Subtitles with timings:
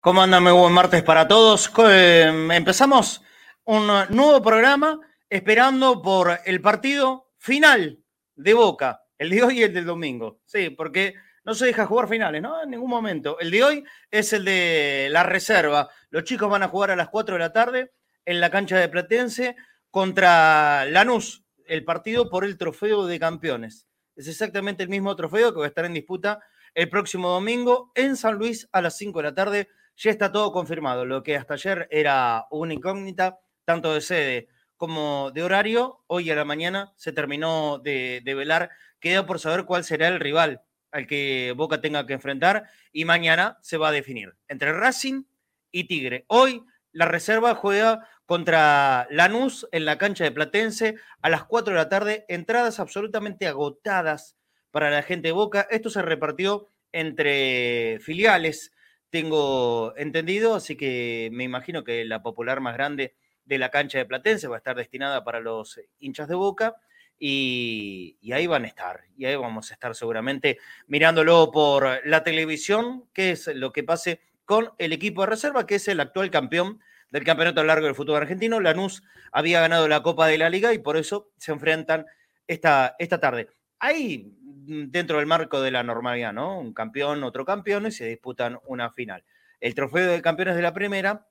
[0.00, 0.44] ¿Cómo andan?
[0.44, 1.72] Buen martes para todos.
[1.90, 3.22] Eh, empezamos
[3.64, 7.98] un nuevo programa esperando por el partido final
[8.36, 10.38] de Boca, el de hoy y el del domingo.
[10.44, 11.14] Sí, porque
[11.46, 12.60] no se deja jugar finales, ¿no?
[12.60, 13.38] En ningún momento.
[13.38, 15.88] El de hoy es el de la reserva.
[16.10, 17.92] Los chicos van a jugar a las 4 de la tarde
[18.24, 19.54] en la cancha de Platense
[19.92, 23.86] contra Lanús, el partido por el trofeo de campeones.
[24.16, 26.40] Es exactamente el mismo trofeo que va a estar en disputa
[26.74, 29.68] el próximo domingo en San Luis a las 5 de la tarde.
[29.96, 31.04] Ya está todo confirmado.
[31.04, 36.34] Lo que hasta ayer era una incógnita, tanto de sede como de horario, hoy a
[36.34, 38.70] la mañana se terminó de, de velar.
[38.98, 43.58] Queda por saber cuál será el rival al que Boca tenga que enfrentar y mañana
[43.60, 45.24] se va a definir entre Racing
[45.70, 46.24] y Tigre.
[46.28, 46.62] Hoy
[46.92, 51.88] la reserva juega contra Lanús en la cancha de Platense a las 4 de la
[51.88, 52.24] tarde.
[52.28, 54.36] Entradas absolutamente agotadas
[54.70, 55.66] para la gente de Boca.
[55.70, 58.72] Esto se repartió entre filiales,
[59.10, 64.06] tengo entendido, así que me imagino que la popular más grande de la cancha de
[64.06, 66.76] Platense va a estar destinada para los hinchas de Boca.
[67.18, 73.04] Y, ahí van a estar, y ahí vamos a estar seguramente mirándolo por la televisión,
[73.14, 76.80] qué es lo que pase con el equipo de reserva, que es el actual campeón
[77.10, 78.60] del campeonato largo del fútbol argentino.
[78.60, 82.06] Lanús había ganado la Copa de la Liga y por eso se enfrentan
[82.46, 83.48] esta, esta tarde.
[83.78, 86.58] Ahí, mm, dentro del marco de la normalidad, ¿no?
[86.58, 89.24] Un campeón, otro campeón y se disputan una final.
[89.60, 91.26] El trofeo de campeones de la primera,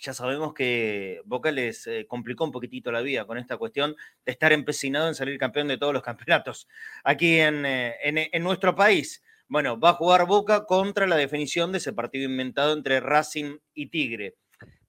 [0.00, 4.32] ya sabemos que Boca les eh, complicó un poquitito la vida con esta cuestión de
[4.32, 6.68] estar empecinado en salir campeón de todos los campeonatos
[7.04, 9.22] aquí en, eh, en, en nuestro país.
[9.48, 13.88] Bueno, va a jugar Boca contra la definición de ese partido inventado entre Racing y
[13.88, 14.36] Tigre.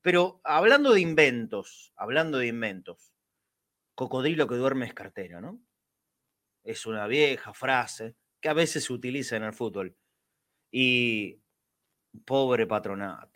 [0.01, 3.13] Pero hablando de inventos, hablando de inventos,
[3.95, 5.59] cocodrilo que duerme es cartero, ¿no?
[6.63, 9.95] Es una vieja frase que a veces se utiliza en el fútbol.
[10.71, 11.41] Y
[12.25, 13.32] pobre patronato.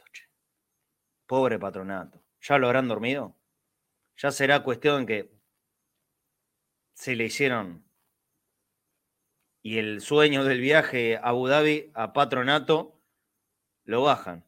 [1.28, 2.24] Pobre patronato.
[2.42, 3.38] ¿Ya lo habrán dormido?
[4.16, 5.32] Ya será cuestión que
[6.94, 7.88] se le hicieron
[9.62, 13.02] y el sueño del viaje a Abu Dhabi a patronato
[13.84, 14.46] lo bajan.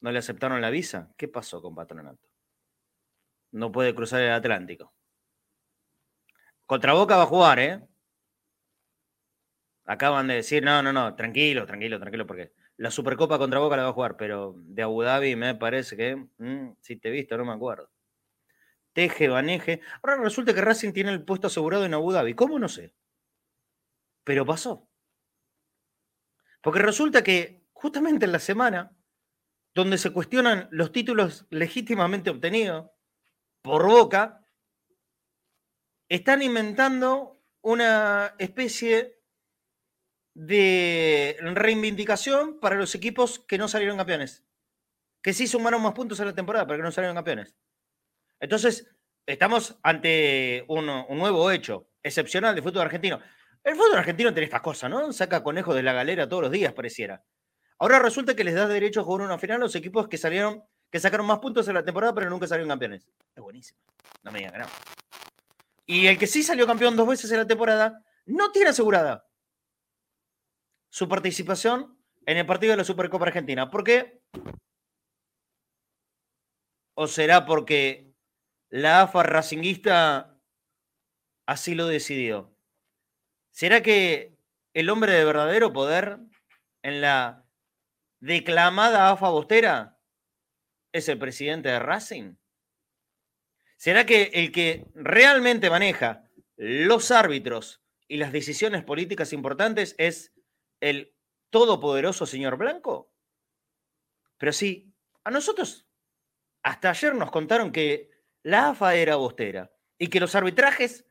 [0.00, 1.12] ¿No le aceptaron la visa?
[1.16, 2.28] ¿Qué pasó con Patronato?
[3.50, 4.94] No puede cruzar el Atlántico.
[6.66, 7.82] Contra Boca va a jugar, ¿eh?
[9.84, 13.82] Acaban de decir, no, no, no, tranquilo, tranquilo, tranquilo, porque la Supercopa contra Boca la
[13.82, 17.36] va a jugar, pero de Abu Dhabi me parece que, mm, si te he visto,
[17.36, 17.90] no me acuerdo.
[18.94, 19.82] Teje, Baneje.
[20.02, 22.32] Ahora resulta que Racing tiene el puesto asegurado en Abu Dhabi.
[22.32, 22.58] ¿Cómo?
[22.58, 22.94] No sé.
[24.24, 24.88] Pero pasó.
[26.62, 28.96] Porque resulta que justamente en la semana
[29.74, 32.90] donde se cuestionan los títulos legítimamente obtenidos
[33.60, 34.42] por Boca,
[36.08, 39.19] están inventando una especie
[40.40, 44.42] de reivindicación para los equipos que no salieron campeones,
[45.22, 47.54] que sí sumaron más puntos en la temporada, pero que no salieron campeones.
[48.40, 48.90] Entonces,
[49.26, 53.20] estamos ante un, nuevo hecho excepcional de fútbol argentino.
[53.62, 55.12] El fútbol argentino tiene estas cosas, ¿no?
[55.12, 57.22] Saca conejos de la galera todos los días, pareciera.
[57.78, 60.64] Ahora resulta que les da derecho a jugar una final a los equipos que salieron,
[60.90, 63.06] que sacaron más puntos en la temporada, pero nunca salieron campeones.
[63.36, 63.78] Es buenísimo.
[64.22, 64.68] No me digan que.
[65.84, 69.26] Y el que sí salió campeón dos veces en la temporada, no tiene asegurada
[70.90, 73.70] su participación en el partido de la Supercopa Argentina.
[73.70, 74.20] ¿Por qué?
[76.94, 78.12] ¿O será porque
[78.68, 80.38] la AFA racinguista
[81.46, 82.54] así lo decidió?
[83.50, 84.36] ¿Será que
[84.74, 86.18] el hombre de verdadero poder
[86.82, 87.46] en la
[88.20, 89.98] declamada AFA Bostera
[90.92, 92.34] es el presidente de Racing?
[93.76, 96.24] ¿Será que el que realmente maneja
[96.56, 100.34] los árbitros y las decisiones políticas importantes es
[100.80, 101.14] el
[101.50, 103.12] todopoderoso señor Blanco?
[104.38, 104.92] Pero sí,
[105.24, 105.86] a nosotros
[106.62, 108.10] hasta ayer nos contaron que
[108.42, 111.06] la AFA era bostera y que los arbitrajes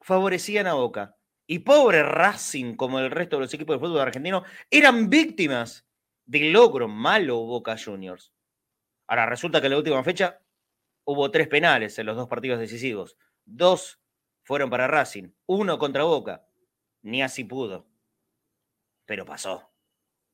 [0.00, 1.16] favorecían a Boca.
[1.46, 5.86] Y pobre Racing, como el resto de los equipos de fútbol argentino, eran víctimas
[6.24, 8.32] de logro malo Boca Juniors.
[9.06, 10.40] Ahora, resulta que en la última fecha
[11.04, 13.16] hubo tres penales en los dos partidos decisivos.
[13.44, 14.00] Dos
[14.42, 16.46] fueron para Racing, uno contra Boca.
[17.02, 17.86] Ni así pudo.
[19.06, 19.72] Pero pasó.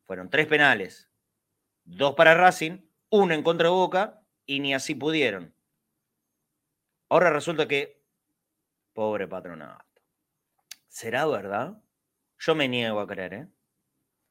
[0.04, 1.08] Fueron tres penales.
[1.84, 2.78] Dos para Racing,
[3.10, 5.54] uno en contra de Boca y ni así pudieron.
[7.08, 8.02] Ahora resulta que,
[8.92, 9.84] pobre patronato.
[10.88, 11.82] ¿Será verdad?
[12.38, 13.48] Yo me niego a creer, ¿eh?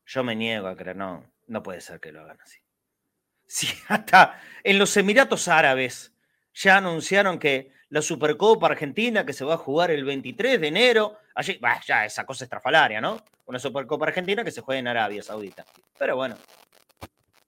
[0.05, 1.31] Yo me niego a creer, no.
[1.47, 2.59] No puede ser que lo hagan así.
[3.45, 6.13] Si hasta en los Emiratos Árabes
[6.53, 11.17] Ya anunciaron que la Supercopa Argentina, que se va a jugar el 23 de enero,
[11.35, 13.23] allí, bah, ya esa cosa estrafalaria, ¿no?
[13.45, 15.65] Una Supercopa Argentina que se juega en Arabia Saudita.
[15.97, 16.35] Pero bueno,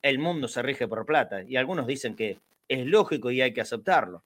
[0.01, 3.61] el mundo se rige por plata y algunos dicen que es lógico y hay que
[3.61, 4.23] aceptarlo.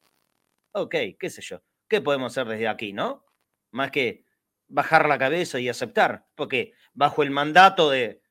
[0.71, 1.61] Ok, qué sé yo.
[1.87, 3.25] ¿Qué podemos hacer desde aquí, no?
[3.71, 4.25] Más que
[4.67, 8.21] bajar la cabeza y aceptar, porque bajo el mandato de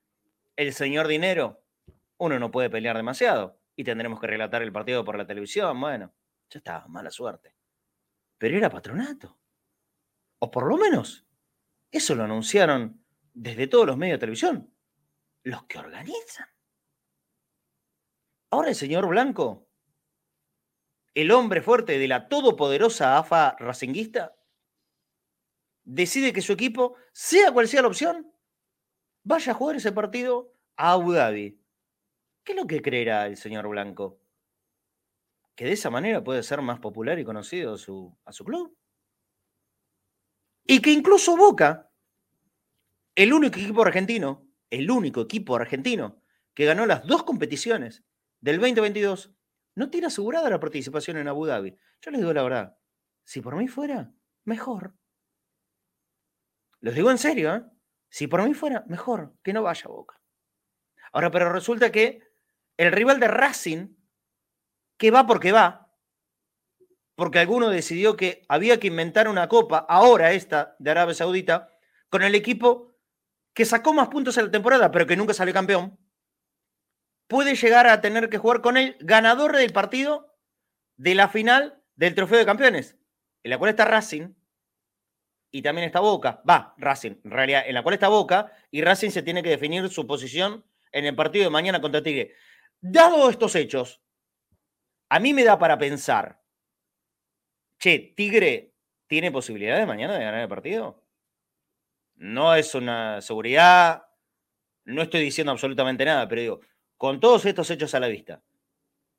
[0.56, 1.62] el señor dinero,
[2.18, 5.78] uno no puede pelear demasiado y tendremos que relatar el partido por la televisión.
[5.80, 6.12] Bueno,
[6.50, 7.54] ya está, mala suerte.
[8.38, 9.38] Pero era patronato.
[10.38, 11.26] O por lo menos,
[11.90, 14.74] eso lo anunciaron desde todos los medios de televisión.
[15.42, 16.48] Los que organizan.
[18.50, 19.68] Ahora el señor Blanco,
[21.14, 24.36] el hombre fuerte de la todopoderosa AFA racinguista,
[25.84, 28.32] decide que su equipo, sea cual sea la opción,
[29.22, 31.60] vaya a jugar ese partido a Abu Dhabi.
[32.44, 34.20] ¿Qué es lo que creerá el señor Blanco?
[35.54, 38.76] ¿Que de esa manera puede ser más popular y conocido su, a su club?
[40.66, 41.90] Y que incluso Boca,
[43.14, 46.22] el único equipo argentino, el único equipo argentino
[46.54, 48.04] que ganó las dos competiciones
[48.40, 49.32] del 2022,
[49.76, 51.76] no tiene asegurada la participación en Abu Dhabi.
[52.00, 52.76] Yo les digo la verdad,
[53.22, 54.12] si por mí fuera,
[54.44, 54.94] mejor.
[56.80, 57.64] Los digo en serio, ¿eh?
[58.08, 60.20] Si por mí fuera, mejor que no vaya Boca.
[61.12, 62.22] Ahora, pero resulta que
[62.76, 63.94] el rival de Racing,
[64.96, 65.85] que va porque va,
[67.16, 71.70] porque alguno decidió que había que inventar una copa, ahora esta de Arabia Saudita,
[72.08, 72.94] con el equipo
[73.54, 75.98] que sacó más puntos en la temporada, pero que nunca salió campeón,
[77.26, 80.36] puede llegar a tener que jugar con el ganador del partido
[80.96, 82.96] de la final del Trofeo de Campeones,
[83.42, 84.34] en la cual está Racing,
[85.50, 86.42] y también está Boca.
[86.48, 89.88] Va, Racing, en realidad, en la cual está Boca y Racing se tiene que definir
[89.88, 92.34] su posición en el partido de mañana contra Tigre.
[92.80, 94.02] Dado estos hechos,
[95.08, 96.42] a mí me da para pensar,
[98.16, 98.72] Tigre
[99.06, 101.02] tiene posibilidad de mañana de ganar el partido.
[102.16, 104.08] No es una seguridad,
[104.84, 106.60] no estoy diciendo absolutamente nada, pero digo,
[106.96, 108.42] con todos estos hechos a la vista,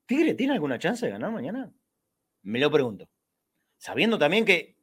[0.05, 1.71] ¿Tigre tiene alguna chance de ganar mañana?
[2.43, 3.09] Me lo pregunto.
[3.77, 4.77] Sabiendo también que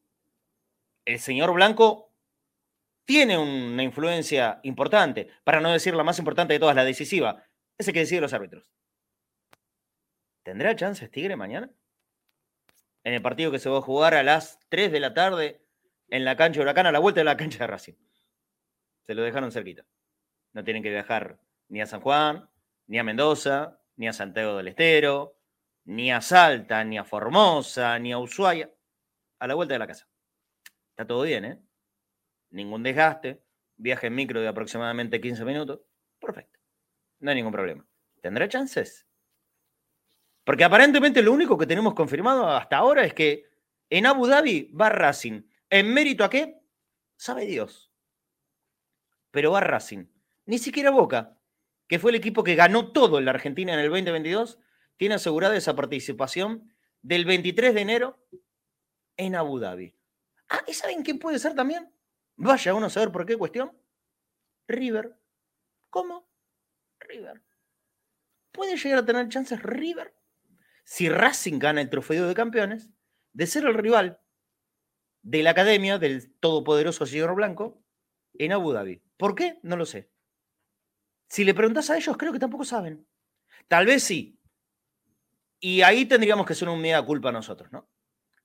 [1.04, 2.12] el señor Blanco
[3.04, 7.42] tiene una influencia importante, para no decir la más importante de todas, la decisiva,
[7.76, 8.70] ese que decide los árbitros.
[10.42, 11.70] ¿Tendrá chances Tigre mañana?
[13.04, 15.60] En el partido que se va a jugar a las 3 de la tarde
[16.08, 17.94] en la cancha de Huracán, a la vuelta de la cancha de Racing.
[19.02, 19.84] Se lo dejaron cerquita.
[20.52, 22.48] No tienen que viajar ni a San Juan,
[22.86, 25.36] ni a Mendoza, ni a Santiago del Estero,
[25.84, 28.70] ni a Salta, ni a Formosa, ni a Ushuaia.
[29.38, 30.08] A la vuelta de la casa.
[30.90, 31.62] Está todo bien, ¿eh?
[32.50, 33.42] Ningún desgaste,
[33.76, 35.80] viaje en micro de aproximadamente 15 minutos.
[36.20, 36.60] Perfecto.
[37.18, 37.86] No hay ningún problema.
[38.22, 39.03] ¿Tendrá chances?
[40.44, 43.46] Porque aparentemente lo único que tenemos confirmado hasta ahora es que
[43.90, 45.42] en Abu Dhabi va Racing.
[45.70, 46.60] ¿En mérito a qué?
[47.16, 47.90] Sabe Dios.
[49.30, 50.06] Pero va Racing.
[50.46, 51.38] Ni siquiera Boca,
[51.88, 54.58] que fue el equipo que ganó todo en la Argentina en el 2022,
[54.96, 58.26] tiene asegurada esa participación del 23 de enero
[59.16, 59.96] en Abu Dhabi.
[60.50, 61.90] Ah, ¿y saben quién puede ser también?
[62.36, 63.72] Vaya uno a saber por qué cuestión.
[64.68, 65.16] River.
[65.88, 66.28] ¿Cómo?
[67.00, 67.42] River.
[68.52, 70.14] ¿Puede llegar a tener chances River?
[70.84, 72.90] Si Racing gana el trofeo de campeones,
[73.32, 74.20] de ser el rival
[75.22, 77.82] de la academia del todopoderoso señor Blanco
[78.34, 79.02] en Abu Dhabi.
[79.16, 79.58] ¿Por qué?
[79.62, 80.10] No lo sé.
[81.28, 83.06] Si le preguntas a ellos, creo que tampoco saben.
[83.68, 84.38] Tal vez sí.
[85.60, 87.88] Y ahí tendríamos que hacer un mea culpa nosotros, ¿no?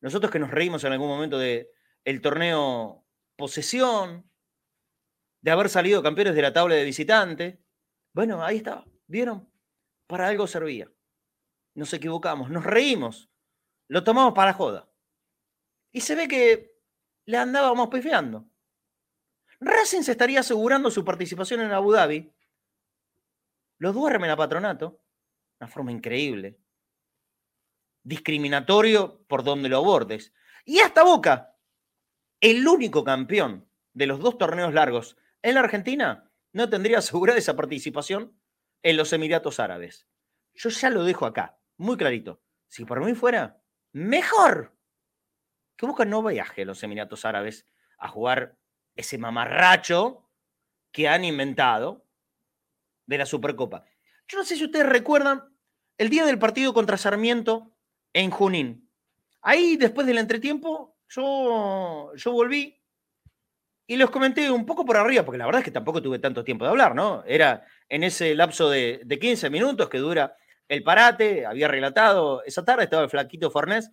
[0.01, 1.69] Nosotros que nos reímos en algún momento de,
[2.21, 3.05] torneo
[3.35, 4.29] posesión,
[5.41, 7.61] de haber salido campeones de la tabla de visitante.
[8.13, 9.51] Bueno, ahí estaba, ¿vieron?
[10.07, 10.89] Para algo servía.
[11.79, 13.31] Nos equivocamos, nos reímos,
[13.87, 14.91] lo tomamos para joda.
[15.93, 16.75] Y se ve que
[17.23, 18.49] le andábamos pifeando.
[19.61, 22.33] Racing se estaría asegurando su participación en Abu Dhabi.
[23.77, 25.01] Lo duerme a patronato.
[25.61, 26.59] Una forma increíble.
[28.03, 30.33] Discriminatorio por donde lo abordes.
[30.65, 31.55] Y hasta Boca,
[32.41, 37.55] el único campeón de los dos torneos largos en la Argentina no tendría asegurada esa
[37.55, 38.37] participación
[38.83, 40.09] en los Emiratos Árabes.
[40.53, 42.41] Yo ya lo dejo acá, muy clarito.
[42.67, 44.75] Si por mí fuera, mejor
[45.75, 47.65] que Boca no viaje a los Emiratos Árabes
[47.97, 48.57] a jugar
[48.95, 50.29] ese mamarracho
[50.91, 52.05] que han inventado
[53.05, 53.85] de la Supercopa.
[54.27, 55.43] Yo no sé si ustedes recuerdan
[55.97, 57.73] el día del partido contra Sarmiento
[58.13, 58.89] en Junín.
[59.41, 62.79] Ahí, después del entretiempo, yo, yo volví
[63.89, 66.43] y los comenté un poco por arriba, porque la verdad es que tampoco tuve tanto
[66.43, 67.23] tiempo de hablar, ¿no?
[67.25, 70.35] Era en ese lapso de, 15 minutos que dura
[70.69, 73.91] el parate, había relatado, esa tarde estaba el flaquito Fornés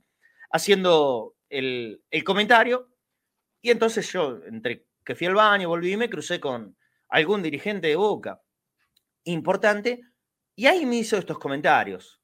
[0.53, 2.91] haciendo el, el comentario,
[3.61, 6.77] y entonces yo, entre que fui al baño, volví y me crucé con
[7.09, 8.41] algún dirigente de Boca
[9.25, 10.03] importante,
[10.55, 12.21] y ahí me hizo estos comentarios.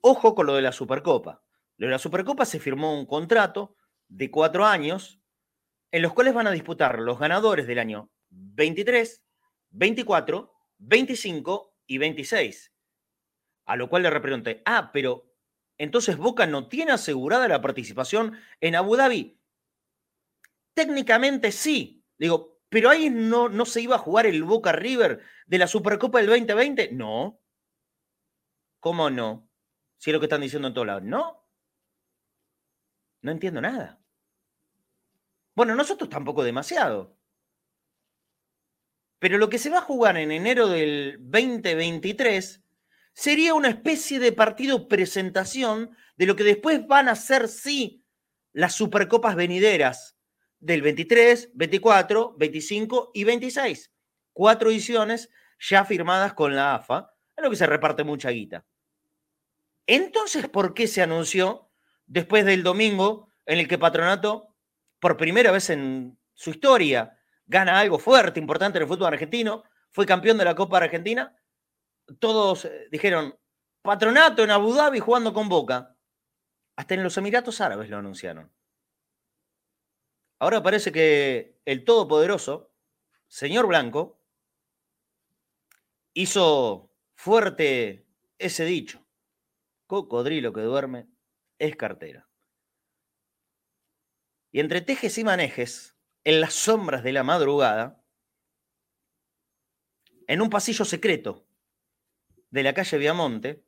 [0.00, 1.42] Ojo con lo de la Supercopa.
[1.76, 3.76] Lo de la Supercopa se firmó un contrato
[4.08, 5.20] de cuatro años
[5.90, 9.24] en los cuales van a disputar los ganadores del año 23,
[9.70, 12.73] 24, 25 y 26.
[13.66, 15.34] A lo cual le repregunté, ah, pero
[15.78, 19.40] entonces Boca no tiene asegurada la participación en Abu Dhabi.
[20.74, 22.04] Técnicamente sí.
[22.18, 26.18] Digo, pero ahí no, no se iba a jugar el Boca River de la Supercopa
[26.18, 26.92] del 2020.
[26.92, 27.40] No.
[28.80, 29.48] ¿Cómo no?
[29.98, 31.02] Si es lo que están diciendo en todos lados.
[31.02, 31.48] No.
[33.22, 34.00] No entiendo nada.
[35.54, 37.16] Bueno, nosotros tampoco demasiado.
[39.18, 42.63] Pero lo que se va a jugar en enero del 2023
[43.14, 48.04] sería una especie de partido presentación de lo que después van a ser, sí,
[48.52, 50.16] las supercopas venideras
[50.60, 53.92] del 23, 24, 25 y 26.
[54.32, 58.64] Cuatro ediciones ya firmadas con la AFA, en lo que se reparte mucha guita.
[59.86, 61.70] Entonces, ¿por qué se anunció
[62.06, 64.54] después del domingo en el que Patronato,
[64.98, 70.06] por primera vez en su historia, gana algo fuerte, importante en el fútbol argentino, fue
[70.06, 71.36] campeón de la Copa Argentina?
[72.18, 73.38] Todos eh, dijeron,
[73.82, 75.96] Patronato en Abu Dhabi jugando con Boca.
[76.76, 78.50] Hasta en los Emiratos Árabes lo anunciaron.
[80.38, 82.72] Ahora parece que el todopoderoso,
[83.28, 84.20] señor Blanco,
[86.14, 88.06] hizo fuerte
[88.38, 89.04] ese dicho
[89.86, 91.08] cocodrilo que duerme
[91.58, 92.28] es cartera.
[94.50, 98.02] Y entre tejes y manejes, en las sombras de la madrugada,
[100.26, 101.43] en un pasillo secreto
[102.54, 103.64] de la calle Viamonte,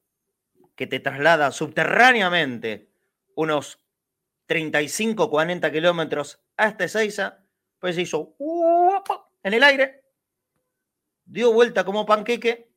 [0.76, 2.88] que te traslada subterráneamente
[3.34, 3.80] unos
[4.46, 7.44] 35, 40 kilómetros hasta Ezeiza,
[7.80, 8.36] pues se hizo
[9.42, 10.04] en el aire,
[11.24, 12.70] dio vuelta como panqueque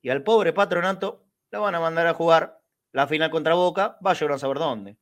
[0.00, 4.12] y al pobre patronato lo van a mandar a jugar la final contra Boca, va
[4.12, 4.96] a a saber dónde.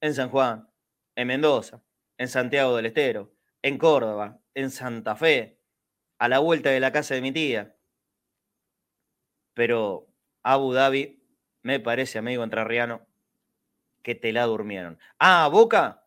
[0.00, 0.68] En San Juan,
[1.14, 1.80] en Mendoza,
[2.18, 5.60] en Santiago del Estero, en Córdoba, en Santa Fe,
[6.18, 7.75] a la vuelta de la casa de mi tía.
[9.56, 10.06] Pero
[10.42, 11.18] Abu Dhabi,
[11.62, 13.06] me parece, amigo entrerriano,
[14.02, 14.98] que te la durmieron.
[15.18, 16.04] Ah, a Boca,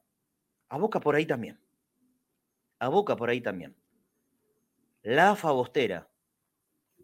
[0.69, 1.59] a Boca por ahí también.
[2.77, 3.75] A Boca por ahí también.
[5.01, 6.09] La fabostera,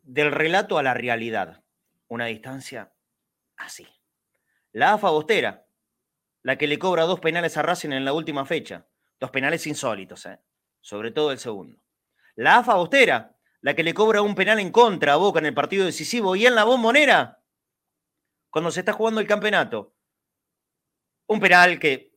[0.04, 1.64] del relato a la realidad,
[2.10, 2.94] una distancia
[3.58, 3.88] así.
[4.72, 5.66] La AFA Bostera,
[6.44, 8.86] la que le cobra dos penales a Racing en la última fecha.
[9.20, 10.40] Dos penales insólitos, ¿eh?
[10.80, 11.80] sobre todo el segundo.
[12.36, 13.35] La AFA Bostera,
[13.66, 16.46] la que le cobra un penal en contra a Boca en el partido decisivo y
[16.46, 17.42] en la bombonera,
[18.52, 19.96] cuando se está jugando el campeonato.
[21.26, 22.16] Un penal que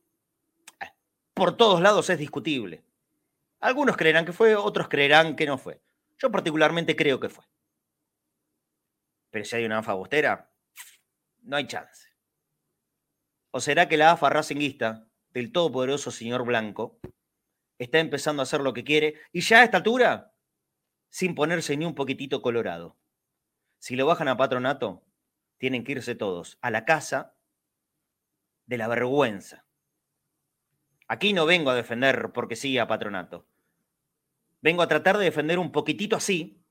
[0.79, 0.85] eh,
[1.33, 2.85] por todos lados es discutible.
[3.61, 5.81] Algunos creerán que fue, otros creerán que no fue.
[6.19, 7.45] Yo particularmente creo que fue.
[9.31, 10.51] Pero si hay una AFA Bostera,
[11.41, 12.09] no hay chance.
[13.49, 16.99] ¿O será que la AFA racinguista del todopoderoso señor Blanco
[17.79, 20.31] está empezando a hacer lo que quiere y ya a esta altura
[21.09, 22.97] sin ponerse ni un poquitito colorado?
[23.77, 25.03] Si lo bajan a patronato,
[25.57, 27.35] tienen que irse todos a la casa
[28.65, 29.65] de la vergüenza.
[31.07, 33.47] Aquí no vengo a defender porque sí a patronato.
[34.61, 36.63] Vengo a tratar de defender un poquitito así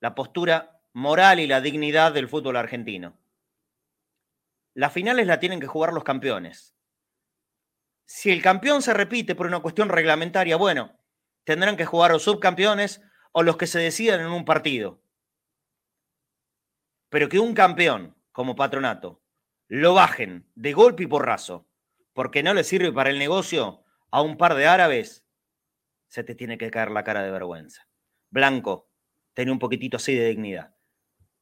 [0.00, 3.18] la postura moral y la dignidad del fútbol argentino.
[4.74, 6.76] Las finales la tienen que jugar los campeones.
[8.04, 10.99] Si el campeón se repite por una cuestión reglamentaria, bueno,
[11.44, 15.02] tendrán que jugar los subcampeones o los que se decidan en un partido.
[17.08, 19.22] Pero que un campeón como patronato
[19.68, 21.68] lo bajen de golpe y porrazo
[22.12, 25.24] porque no le sirve para el negocio a un par de árabes,
[26.08, 27.88] se te tiene que caer la cara de vergüenza.
[28.30, 28.90] Blanco,
[29.34, 30.74] ten un poquitito así de dignidad.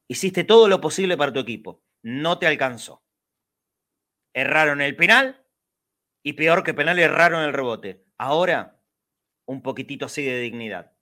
[0.07, 3.03] Hiciste todo lo posible para tu equipo, no te alcanzó
[4.39, 5.45] erraron el penal
[6.23, 8.05] y peor que penal erraron el rebote.
[8.19, 8.78] Ahora,
[9.49, 10.93] un poquitito así de dignidad.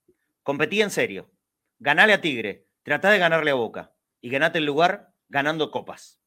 [0.44, 1.32] Competí en serio.
[1.80, 6.22] Ganale a Tigre, trata de ganarle a Boca y ganate el lugar ganando copas,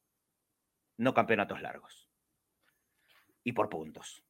[0.98, 2.10] no campeonatos largos.
[3.42, 4.22] Y por puntos.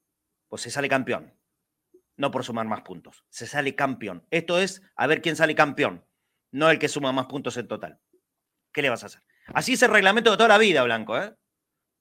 [0.49, 1.37] Pues se sale campeón,
[2.17, 3.25] no por sumar más puntos.
[3.29, 4.25] Se sale campeón.
[4.31, 6.07] Esto es a ver quién sale campeón,
[6.53, 8.01] no el que suma más puntos en total.
[8.73, 9.23] ¿Qué le vas a hacer?
[9.47, 11.35] Así es el reglamento de toda la vida, Blanco, ¿eh?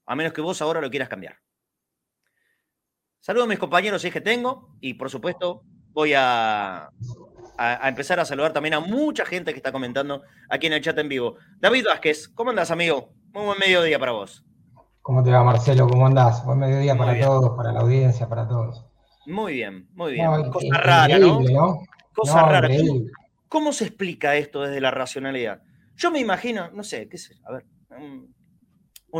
[0.06, 1.40] a menos que vos ahora lo quieras cambiar.
[3.18, 6.90] Saludos a mis compañeros, si es que tengo, y por supuesto voy a,
[7.58, 10.96] a, empezar a saludar también a mucha gente que está comentando aquí en el chat
[10.98, 11.36] en vivo.
[11.58, 13.12] David Vázquez, ¿cómo andás, amigo?
[13.32, 14.44] Muy buen mediodía para vos.
[15.02, 15.88] ¿Cómo te va, Marcelo?
[15.88, 16.44] ¿Cómo andás?
[16.44, 18.86] Buen mediodía para todos, para la audiencia, para todos.
[19.26, 20.50] Muy bien, muy bien.
[20.50, 21.80] Cosa rara, ¿no?
[22.14, 22.68] Cosa rara.
[23.48, 25.62] ¿Cómo, se explica esto desde la racionalidad?
[25.96, 28.34] Yo me imagino, no sé, qué sé, a ver, un,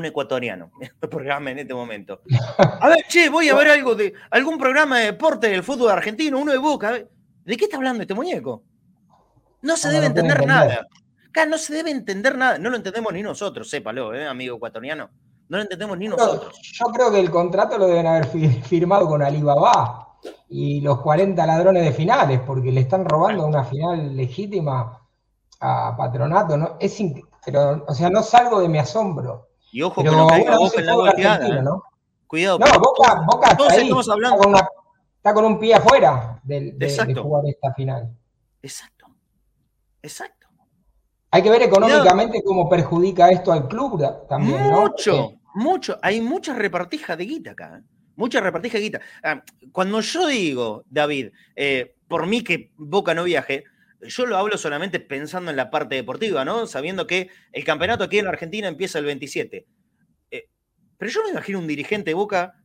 [0.04, 0.72] ecuatoriano,
[1.10, 2.22] programa en este momento.
[2.58, 6.38] A ver, che, voy a ver algo de algún programa de deporte del fútbol argentino,
[6.38, 6.92] uno de Boca.
[6.92, 8.62] ¿De qué está hablando este muñeco?
[9.62, 10.86] No se debe entender, nada.
[11.28, 12.58] Acá no se debe entender nada.
[12.58, 15.10] No lo entendemos ni nosotros, sépalo, ¿eh, amigo ecuatoriano.
[15.48, 16.56] No lo entendemos ni nosotros.
[16.62, 18.26] Yo creo que el contrato lo deben haber
[18.62, 20.16] firmado con Alibaba
[20.48, 25.00] y los 40 ladrones de finales, porque le están robando una final legítima
[25.60, 26.56] a Patronato.
[26.56, 26.76] ¿no?
[26.78, 26.98] Es
[27.44, 29.49] pero, o sea, no salgo de mi asombro.
[29.72, 31.46] Y ojo, pero, que no Boca en la goleada.
[31.46, 31.62] ¿eh?
[31.62, 31.84] ¿no?
[32.26, 32.58] Cuidado.
[32.58, 33.90] No, Boca, Boca está ahí,
[35.16, 38.10] Está, con un pie afuera de, de, jugar esta final.
[38.62, 39.06] Exacto.
[40.02, 40.48] Exacto.
[41.30, 44.62] Hay que ver económicamente cómo perjudica esto al club también.
[44.62, 45.40] Mucho, ¿no?
[45.54, 45.98] mucho.
[46.02, 47.78] Hay mucha repartija de guita acá.
[47.78, 47.82] ¿eh?
[48.16, 49.00] Mucha repartija de guita.
[49.22, 53.64] Ah, cuando yo digo, David, eh, por mí que Boca no viaje,
[54.02, 56.66] yo lo hablo solamente pensando en la parte deportiva, ¿no?
[56.66, 59.66] Sabiendo que el campeonato aquí en Argentina empieza el 27.
[60.30, 60.48] Eh,
[60.96, 62.62] pero yo me imagino un dirigente de Boca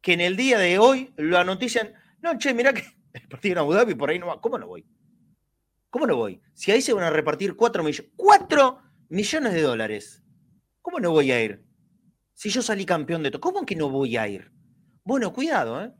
[0.00, 3.58] que en el día de hoy lo anotician, no, che, mirá que el partido en
[3.58, 4.40] Abu Dhabi por ahí no va.
[4.40, 4.86] ¿Cómo no voy?
[5.90, 6.40] ¿Cómo no voy?
[6.54, 10.22] Si ahí se van a repartir 4 millones, 4 millones de dólares.
[10.82, 11.64] ¿Cómo no voy a ir?
[12.32, 14.52] Si yo salí campeón de todo, ¿cómo que no voy a ir?
[15.04, 15.92] Bueno, cuidado, ¿eh?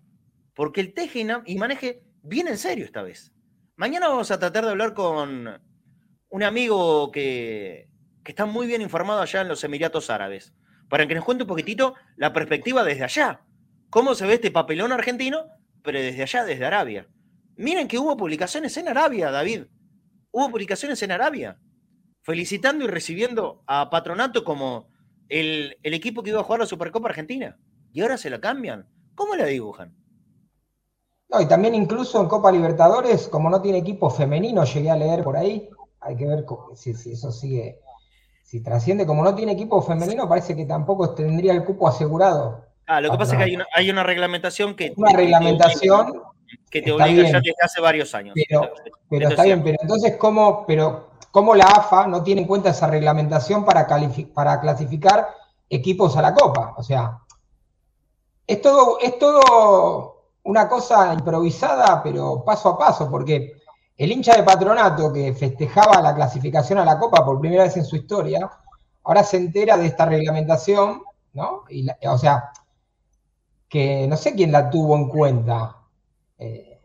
[0.54, 3.32] Porque el teje y maneje viene en serio esta vez.
[3.78, 5.60] Mañana vamos a tratar de hablar con
[6.30, 7.90] un amigo que,
[8.24, 10.54] está muy bien informado allá en los Emiratos Árabes,
[10.88, 13.42] para que nos cuente un poquitito la perspectiva desde allá.
[13.90, 15.48] ¿Cómo se ve este papelón argentino,
[15.82, 17.06] pero desde allá, desde Arabia?
[17.56, 19.64] Miren que hubo publicaciones en Arabia, David.
[20.30, 21.58] Hubo publicaciones en Arabia,
[22.22, 24.88] felicitando y recibiendo a Patronato como
[25.28, 27.58] el, el equipo que iba a jugar la Supercopa Argentina.
[27.92, 28.88] Y ahora se la cambian.
[29.14, 29.94] ¿Cómo la dibujan?
[31.28, 35.24] No, y también incluso en Copa Libertadores, como no tiene equipo femenino, llegué a leer
[35.24, 35.68] por ahí,
[36.00, 37.80] hay que ver si, eso sigue,
[38.42, 42.64] si trasciende, como no tiene equipo femenino, parece que tampoco tendría el cupo asegurado.
[42.86, 44.92] Ah, lo que pasa es que hay una, hay una reglamentación que...
[44.96, 46.22] Una reglamentación...
[46.70, 48.32] Que te obliga ya desde hace varios años.
[48.48, 48.70] Pero,
[49.10, 52.86] pero está bien, pero entonces, ¿cómo, pero, ¿cómo la AFA no tiene en cuenta esa
[52.86, 53.88] reglamentación para,
[54.32, 55.26] para clasificar
[55.68, 56.74] equipos a la Copa?
[56.76, 57.18] O sea,
[58.46, 60.15] es todo, es todo
[60.46, 63.56] una cosa improvisada, pero paso a paso, porque
[63.96, 67.84] el hincha de patronato que festejaba la clasificación a la Copa por primera vez en
[67.84, 68.48] su historia,
[69.02, 71.64] ahora se entera de esta reglamentación, ¿no?
[71.68, 72.52] Y o sea,
[73.68, 75.78] que no sé quién la tuvo en cuenta.
[76.38, 76.80] Eh,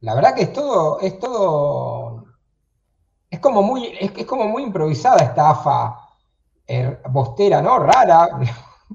[0.00, 2.24] la verdad que es todo, es todo,
[3.30, 5.96] es como muy, es, como muy improvisada esta AFA
[6.66, 6.98] eh,
[7.62, 7.78] ¿no?
[7.78, 8.28] Rara,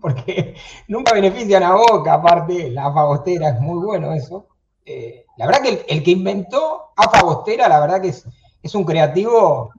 [0.02, 0.56] porque
[0.88, 4.48] nunca benefician a Boca, aparte, la Fagostera es muy bueno eso.
[4.86, 7.10] Eh, la verdad que el, que inventó a
[7.70, 8.28] la verdad que es,
[8.62, 9.72] es un creativo.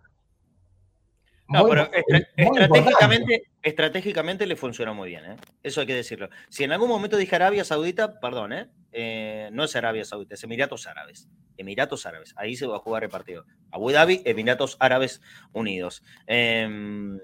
[1.53, 1.91] No, pero
[2.37, 5.37] estratégicamente, estratégicamente le funciona muy bien, ¿eh?
[5.63, 6.29] eso hay que decirlo.
[6.49, 8.69] Si en algún momento dije Arabia Saudita, perdón, ¿eh?
[8.93, 9.51] ¿eh?
[9.53, 11.29] no es Arabia Saudita, es Emiratos Árabes.
[11.57, 13.45] Emiratos Árabes, ahí se va a jugar el partido.
[13.71, 15.21] Abu Dhabi, Emiratos Árabes
[15.53, 16.03] Unidos.
[16.27, 17.19] Em,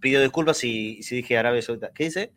[0.00, 1.90] pido disculpas si, si, dije Arabia Saudita.
[1.92, 2.32] ¿Qué dice?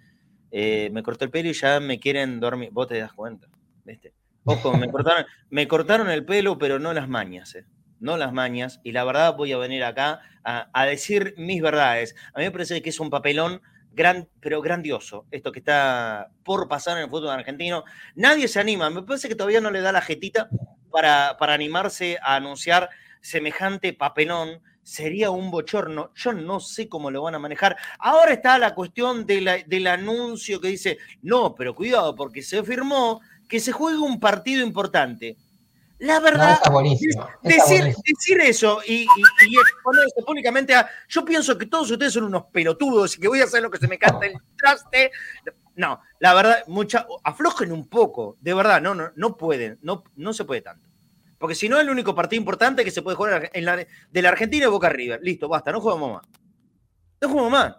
[0.51, 2.69] Eh, me cortó el pelo y ya me quieren dormir.
[2.71, 3.47] Vos te das cuenta,
[3.84, 4.13] ¿viste?
[4.45, 7.65] Ojo, me cortaron, me cortaron el pelo, pero no las mañas, ¿eh?
[7.99, 8.79] No las mañas.
[8.84, 12.15] Y la verdad voy a venir acá a, decir mis verdades.
[12.34, 13.62] A mí me parece que es un papelón
[13.93, 17.84] gran, pero grandioso, esto que está por pasar en el fútbol argentino.
[18.15, 20.49] Nadie se anima, me parece que todavía no le da la jetita
[20.91, 22.89] para, para animarse a anunciar
[23.21, 24.62] semejante papelón.
[24.84, 26.12] Sería un bochorno.
[26.13, 27.75] Yo no sé cómo lo van a manejar.
[27.97, 33.60] Ahora está la cuestión del anuncio que dice, no, pero cuidado, porque se firmó que
[33.60, 35.38] se juegue un partido importante.
[35.99, 36.60] La verdad,
[37.41, 40.89] decir, decir, eso y, y, exponerse públicamente a.
[41.08, 43.77] Yo pienso que todos ustedes son unos pelotudos y que voy a hacer lo que
[43.77, 45.12] se me canta el traste.
[45.75, 50.34] No, la verdad, mucha, aflojen un poco, de verdad, no, no, no pueden, no, no
[50.34, 50.89] se puede tanto.
[51.38, 54.29] Porque si no, el único partido importante que se puede jugar en la, de la
[54.29, 55.19] Argentina es Boca River.
[55.21, 56.27] Listo, basta, no jugamos más.
[57.21, 57.75] No jugamos más.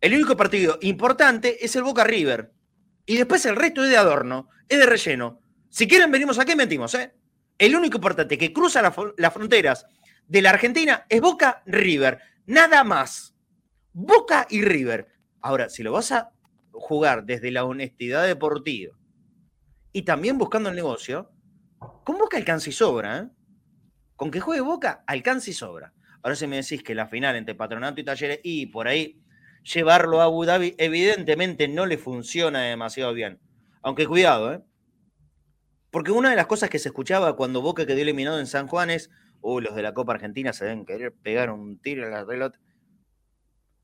[0.00, 2.52] El único partido importante es el Boca River.
[3.06, 5.40] Y después el resto es de adorno, es de relleno.
[5.68, 7.12] Si quieren, venimos aquí y mentimos, ¿eh?
[7.58, 9.86] El único importante que cruza las fronteras
[10.26, 12.20] de la Argentina es Boca River.
[12.46, 13.34] Nada más.
[13.92, 15.08] Boca y River.
[15.40, 16.32] Ahora, si lo vas a
[16.72, 18.96] jugar desde la honestidad deportiva
[19.92, 21.30] y también buscando el negocio,
[22.04, 23.18] con Boca alcanza y sobra.
[23.18, 23.28] ¿eh?
[24.16, 25.92] Con que juegue Boca, alcanza y sobra.
[26.22, 29.20] Ahora si me decís que la final entre Patronato y Talleres y por ahí
[29.62, 33.38] llevarlo a Abu Dhabi, evidentemente no le funciona demasiado bien.
[33.82, 34.62] Aunque cuidado, ¿eh?
[35.94, 38.90] Porque una de las cosas que se escuchaba cuando Boca quedó eliminado en San Juan
[38.90, 42.26] es, uy, los de la Copa Argentina se deben querer pegar un tiro en la
[42.26, 42.58] pelota.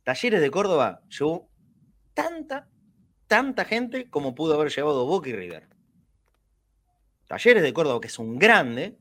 [0.02, 1.48] Talleres de Córdoba llevó
[2.12, 2.68] tanta,
[3.28, 5.68] tanta gente como pudo haber llevado Boca y River.
[7.28, 8.98] Talleres de Córdoba, que es un grande,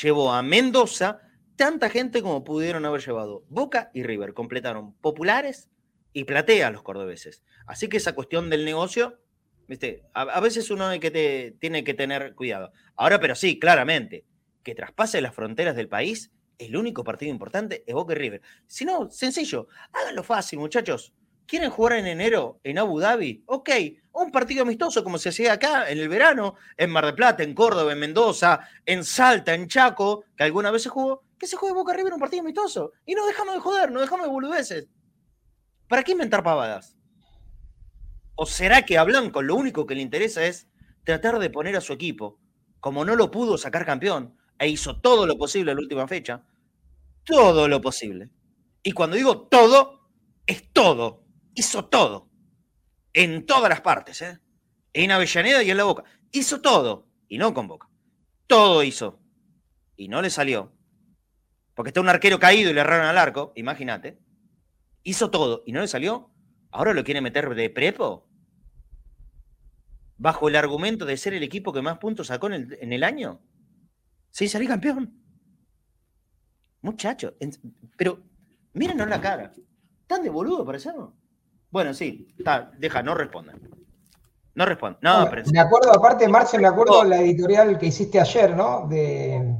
[0.00, 1.20] llevó a Mendoza
[1.56, 3.44] tanta gente como pudieron haber llevado.
[3.50, 5.68] Boca y River completaron populares
[6.14, 7.42] y platea los cordobeses.
[7.66, 9.20] Así que esa cuestión del negocio,
[9.68, 10.02] ¿viste?
[10.14, 12.72] A, veces uno que tiene que tener cuidado.
[12.96, 14.24] Ahora, pero sí, claramente,
[14.64, 18.42] que traspase las fronteras del país, el único partido importante es Boca y River.
[18.66, 21.12] Si no, sencillo, háganlo fácil, muchachos.
[21.46, 23.44] ¿Quieren jugar en enero en Abu Dhabi?
[23.46, 23.70] Ok,
[24.12, 27.54] un partido amistoso como se hacía acá en el verano, en Mar del Plata, en
[27.54, 31.74] Córdoba, en Mendoza, en Salta, en Chaco, que alguna vez se jugó que se juegue
[31.74, 32.92] Boca River un partido amistoso.
[33.06, 34.88] Y no dejamos de joder, no dejamos de boludeces.
[35.88, 36.97] ¿Para qué inventar pavadas?
[38.40, 40.68] ¿O será que a Blanco lo único que le interesa es
[41.02, 42.38] tratar de poner a su equipo,
[42.78, 46.44] como no lo pudo sacar campeón, e hizo todo lo posible en la última fecha,
[47.24, 48.30] todo lo posible.
[48.82, 50.08] Y cuando digo todo,
[50.46, 51.24] es todo.
[51.54, 52.30] Hizo todo.
[53.12, 54.38] En todas las partes, ¿eh?
[54.92, 56.04] En Avellaneda y en la Boca.
[56.30, 57.08] Hizo todo.
[57.28, 57.88] Y no con Boca.
[58.46, 59.20] Todo hizo.
[59.96, 60.78] Y no le salió
[61.78, 64.18] porque está un arquero caído y le erraron al arco, imagínate.
[65.04, 66.28] Hizo todo y no le salió.
[66.72, 68.27] Ahora lo quiere meter de prepo.
[70.18, 73.40] Bajo el argumento de ser el equipo que más puntos sacó en el, año.
[74.30, 75.14] Sí, salí campeón.
[76.82, 77.34] Muchacho,
[77.96, 78.20] pero
[78.72, 79.52] mírenos la cara.
[80.06, 81.12] ¿Tan de boludo parecemos?
[81.70, 83.52] Bueno, sí, está, deja, no responde.
[84.54, 84.98] No responde.
[85.02, 88.88] No, Me acuerdo, aparte, Marce, me acuerdo la editorial que hiciste ayer, ¿no?
[88.88, 89.54] De,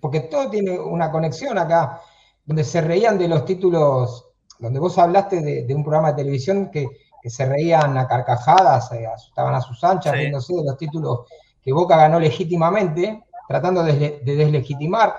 [0.00, 2.00] porque todo tiene una conexión acá,
[2.44, 4.26] donde se reían de los títulos,
[4.58, 6.86] donde vos hablaste de, un programa de televisión que,
[7.30, 11.20] se reían a carcajadas, eh, estaban a sus anchas, riéndose de los títulos
[11.62, 15.16] que Boca ganó legítimamente, tratando de, deslegitimar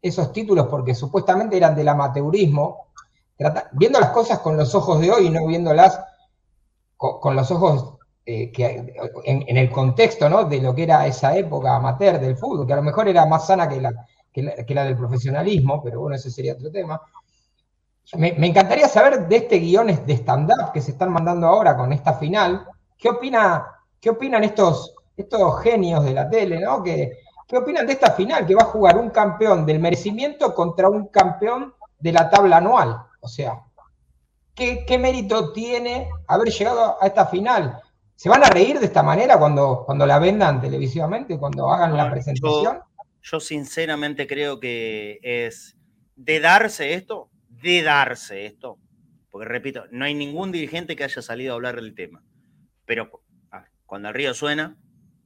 [0.00, 2.86] esos títulos porque supuestamente eran del amateurismo,
[3.72, 6.00] viendo las cosas con los ojos de hoy y no viéndolas
[6.96, 8.94] con, los ojos eh, que,
[9.24, 10.44] en, el contexto ¿no?
[10.44, 13.46] de lo que era esa época amateur del fútbol, que a lo mejor era más
[13.46, 13.92] sana que la,
[14.32, 17.00] que la, del profesionalismo, pero bueno, ese sería otro tema.
[18.14, 22.14] Me, encantaría saber de este guion de stand-up que se están mandando ahora con esta
[22.14, 22.66] final,
[22.96, 23.66] ¿qué, opina,
[24.00, 26.82] qué opinan estos, estos genios de la tele, ¿no?
[26.82, 30.88] ¿Qué, ¿Qué opinan de esta final que va a jugar un campeón del merecimiento contra
[30.88, 32.96] un campeón de la tabla anual?
[33.20, 33.62] O sea,
[34.54, 37.80] ¿qué, qué mérito tiene haber llegado a esta final?
[38.16, 42.10] ¿Se van a reír de esta manera cuando, cuando la vendan televisivamente, cuando hagan la
[42.10, 42.80] presentación?
[43.22, 45.76] Yo, sinceramente creo que es
[46.16, 47.28] de darse esto,
[47.62, 48.78] de darse esto,
[49.30, 52.24] porque repito, no hay ningún dirigente que haya salido a hablar del tema,
[52.84, 53.22] pero
[53.84, 54.76] cuando el río suena,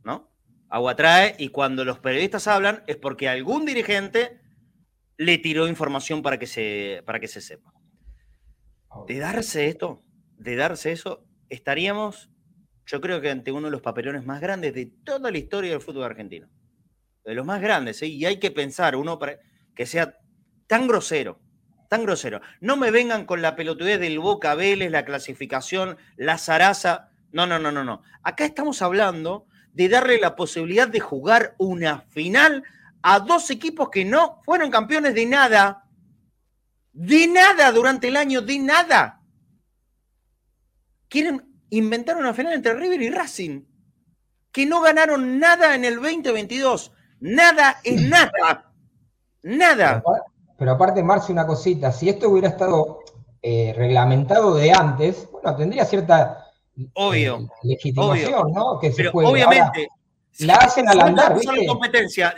[0.05, 0.31] ¿no?
[0.69, 4.41] Agua trae y cuando los periodistas hablan es porque algún dirigente
[5.17, 7.73] le tiró información para que se, para que se sepa.
[9.07, 10.03] De darse esto,
[10.37, 12.31] de darse eso, estaríamos
[12.91, 15.81] yo creo que ante uno de los papelones más grandes de toda la historia del
[15.81, 16.49] fútbol argentino.
[17.25, 18.09] De los más grandes, ¿eh?
[18.09, 19.39] y hay que pensar uno para
[19.77, 20.19] que sea
[20.67, 21.41] tan grosero,
[21.91, 22.41] tan grosero.
[22.61, 27.09] No me vengan con la pelotudez del Boca Vélez, la clasificación, la zaraza.
[27.33, 28.03] No, no, no, no, no.
[28.23, 32.63] Acá estamos hablando de darle la posibilidad de jugar una final
[33.03, 35.85] a dos equipos que no fueron campeones de nada.
[36.93, 39.21] De nada durante el año, de nada.
[41.09, 43.63] Quieren inventaron una final entre River y Racing,
[44.53, 46.93] que no ganaron nada en el 2022.
[47.19, 48.73] Nada es nada.
[49.43, 50.05] Nada.
[50.61, 52.99] Pero, aparte, Marci, una cosita, si esto hubiera estado
[53.41, 56.53] eh, reglamentado de antes, bueno, tendría cierta
[56.93, 58.79] obvio, eh, legitimación, ¿no?
[58.79, 59.89] Que se Pero obviamente,
[60.41, 61.67] la hacen al andar, ¿viste?
[61.67, 62.35] competencia,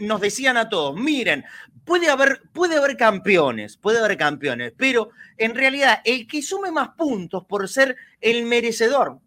[0.00, 1.44] nos decían a todos, miren,
[1.84, 6.88] puede haber, puede haber campeones, puede haber campeones, pero en realidad el que sume más
[6.98, 9.20] puntos por ser el merecedor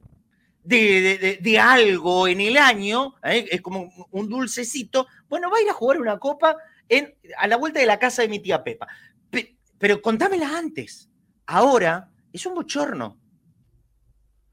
[0.61, 3.47] de, algo en el año, ¿eh?
[3.49, 6.57] es como un dulcecito, bueno, va a ir a jugar una copa
[7.37, 8.87] a la vuelta de la casa de mi tía Pepa.
[9.77, 11.09] pero contámela antes.
[11.45, 13.19] Ahora es un bochorno.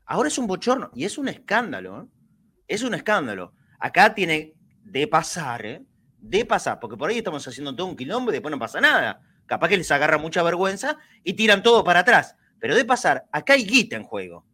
[0.05, 2.03] Ahora es un bochorno y es un escándalo.
[2.03, 2.07] ¿eh?
[2.69, 3.55] Es un escándalo.
[3.79, 5.83] Acá tiene de pasar, ¿eh?
[6.19, 9.21] De pasar, porque por ahí estamos haciendo todo un quilombo y después no pasa nada.
[9.47, 12.37] Capaz que les agarra mucha vergüenza y tiran todo para atrás.
[12.61, 14.47] Pero de pasar, acá hay guita en juego.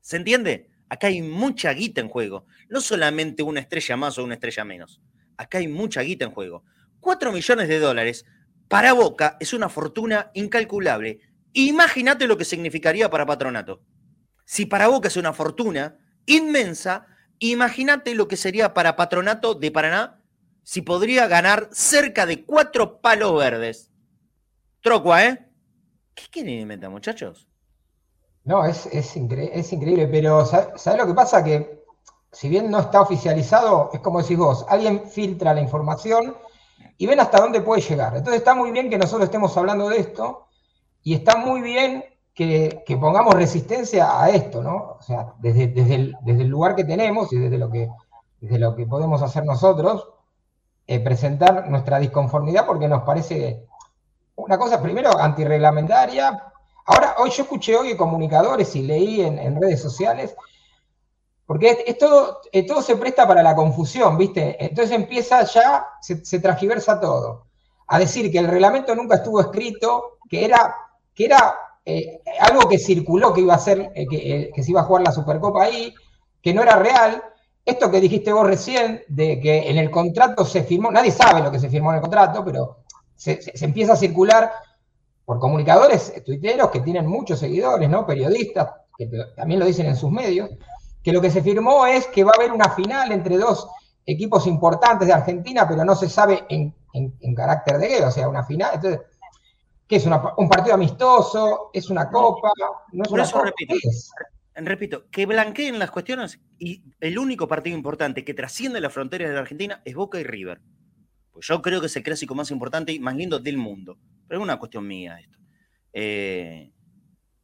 [0.00, 0.70] ¿Se entiende?
[0.88, 2.46] Acá hay mucha guita en juego.
[2.68, 5.02] No solamente una estrella más o una estrella menos.
[5.36, 6.64] Acá hay mucha guita en juego.
[7.06, 8.24] 4 millones de dólares
[8.66, 11.20] para Boca es una fortuna incalculable.
[11.52, 13.80] Imagínate lo que significaría para Patronato.
[14.44, 17.06] Si para Boca es una fortuna inmensa,
[17.38, 20.20] imagínate lo que sería para Patronato de Paraná
[20.64, 23.92] si podría ganar cerca de cuatro palos verdes.
[24.82, 25.48] Trocua, ¿eh?
[26.12, 27.46] ¿Qué quieren inventar, muchachos?
[28.42, 31.44] No, es, es, increíble, pero ¿sabes lo que pasa?
[31.44, 31.84] Que
[32.32, 36.34] si bien no está oficializado, es como decís vos, alguien filtra la información
[36.98, 38.16] y ven hasta dónde puede llegar.
[38.16, 40.46] Entonces está muy bien que nosotros estemos hablando de esto
[41.02, 42.04] y está muy bien
[42.34, 44.96] que, pongamos resistencia a esto, ¿no?
[44.98, 47.88] O sea, desde, desde, el, lugar que tenemos y desde lo que,
[48.40, 50.08] desde lo que podemos hacer nosotros,
[50.86, 53.66] eh, presentar nuestra disconformidad porque nos parece
[54.36, 56.52] una cosa, primero, antirreglamentaria.
[56.84, 60.36] Ahora, hoy yo escuché hoy comunicadores y leí en redes sociales
[61.46, 64.56] porque es, todo, eh, todo se presta para la confusión, ¿viste?
[64.62, 67.46] Entonces empieza ya, se, se transgiversa todo.
[67.86, 70.74] A decir que el reglamento nunca estuvo escrito, que era,
[71.14, 71.54] que era
[71.84, 75.04] eh, algo que circuló que iba a ser, eh, que, que, se iba a jugar
[75.04, 75.94] la Supercopa ahí,
[76.42, 77.22] que no era real.
[77.64, 81.52] Esto que dijiste vos recién, de que en el contrato se firmó, nadie sabe lo
[81.52, 82.78] que se firmó en el contrato, pero
[83.14, 84.50] se, se empieza a circular
[85.24, 88.04] por comunicadores tuiteros que tienen muchos seguidores, ¿no?
[88.04, 90.50] Periodistas, que también lo dicen en sus medios,
[91.06, 93.68] que lo que se firmó es que va a haber una final entre dos
[94.04, 96.74] equipos importantes de Argentina, pero no se sabe en,
[97.36, 98.72] carácter de qué, o sea, una final.
[98.74, 99.02] Entonces,
[99.86, 100.04] ¿qué es?
[100.04, 101.70] ¿Un partido amistoso?
[101.72, 102.50] ¿Es una copa?
[102.90, 103.76] ¿No es una eso Repito,
[104.56, 109.34] repito, que blanqueen las cuestiones y el único partido importante que trasciende las fronteras de
[109.34, 110.60] la Argentina es Boca y River.
[111.30, 113.96] Pues yo creo que es el clásico más importante y más lindo del mundo.
[114.26, 115.38] Pero es una cuestión mía esto.
[115.92, 116.72] Eh,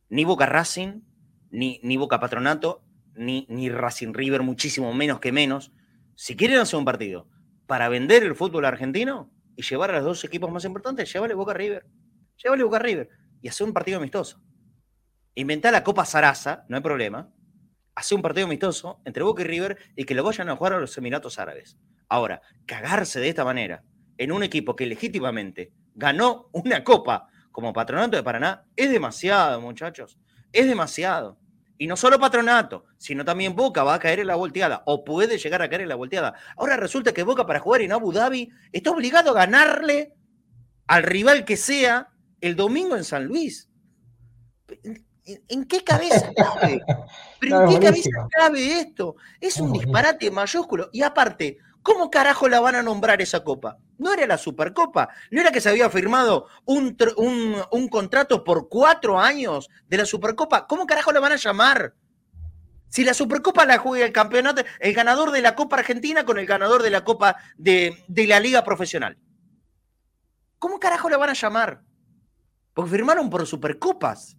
[0.08, 1.02] ni Boca Racing,
[1.52, 2.82] ni, ni Boca Patronato
[3.14, 5.72] ni, ni Racing River, muchísimo menos que menos.
[6.14, 7.28] Si quieren hacer un partido
[7.66, 11.54] para vender el fútbol argentino y llevar a los dos equipos más importantes, llévale Boca
[11.54, 11.86] River.
[12.36, 13.08] Llévale Boca River
[13.40, 14.42] y hacer un partido amistoso.
[15.34, 17.32] Inventar la Copa Sarasa, no hay problema.
[17.94, 20.80] Hacer un partido amistoso entre Boca y River y que lo vayan a jugar a
[20.80, 21.78] los Emiratos Árabes.
[22.08, 23.84] Ahora, cagarse de esta manera
[24.18, 30.18] en un equipo que legítimamente ganó una copa como Patronato de Paraná es demasiado, muchachos.
[30.52, 31.38] Es demasiado.
[31.82, 35.36] Y no solo Patronato, sino también Boca va a caer en la volteada o puede
[35.36, 36.32] llegar a caer en la volteada.
[36.56, 40.14] Ahora resulta que Boca para jugar en Abu Dhabi está obligado a ganarle
[40.86, 43.68] al rival que sea el domingo en San Luis.
[45.24, 46.82] ¿En, qué cabeza cabe?
[47.40, 49.16] ¿Pero en qué cabeza cabe esto?
[49.40, 50.88] Es un disparate mayúsculo.
[50.92, 53.76] Y aparte, ¿Cómo carajo la van a nombrar esa copa?
[54.02, 56.96] No era la Supercopa, no era que se había firmado un,
[57.70, 60.66] un, contrato por cuatro años de la Supercopa.
[60.66, 61.94] ¿Cómo carajo la van a llamar?
[62.88, 66.46] Si la Supercopa la juega el campeonato, el ganador de la Copa Argentina con el
[66.46, 69.16] ganador de la Copa de, de la Liga Profesional.
[70.58, 71.82] ¿Cómo carajo la van a llamar?
[72.74, 74.36] Porque firmaron por Supercopas.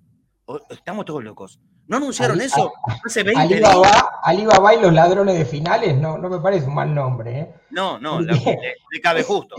[0.69, 1.61] Estamos todos locos.
[1.87, 2.71] ¿No anunciaron eso
[3.05, 6.93] hace 20 Alibaba, Alibaba y los ladrones de finales, no, no me parece un mal
[6.93, 7.39] nombre.
[7.39, 7.53] ¿eh?
[7.71, 8.33] No, no, le,
[9.03, 9.55] cabe justo.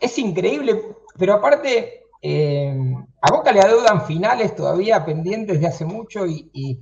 [0.00, 0.82] Es increíble,
[1.16, 2.76] pero aparte, eh,
[3.22, 6.80] a Boca le adeudan finales todavía pendientes de hace mucho y,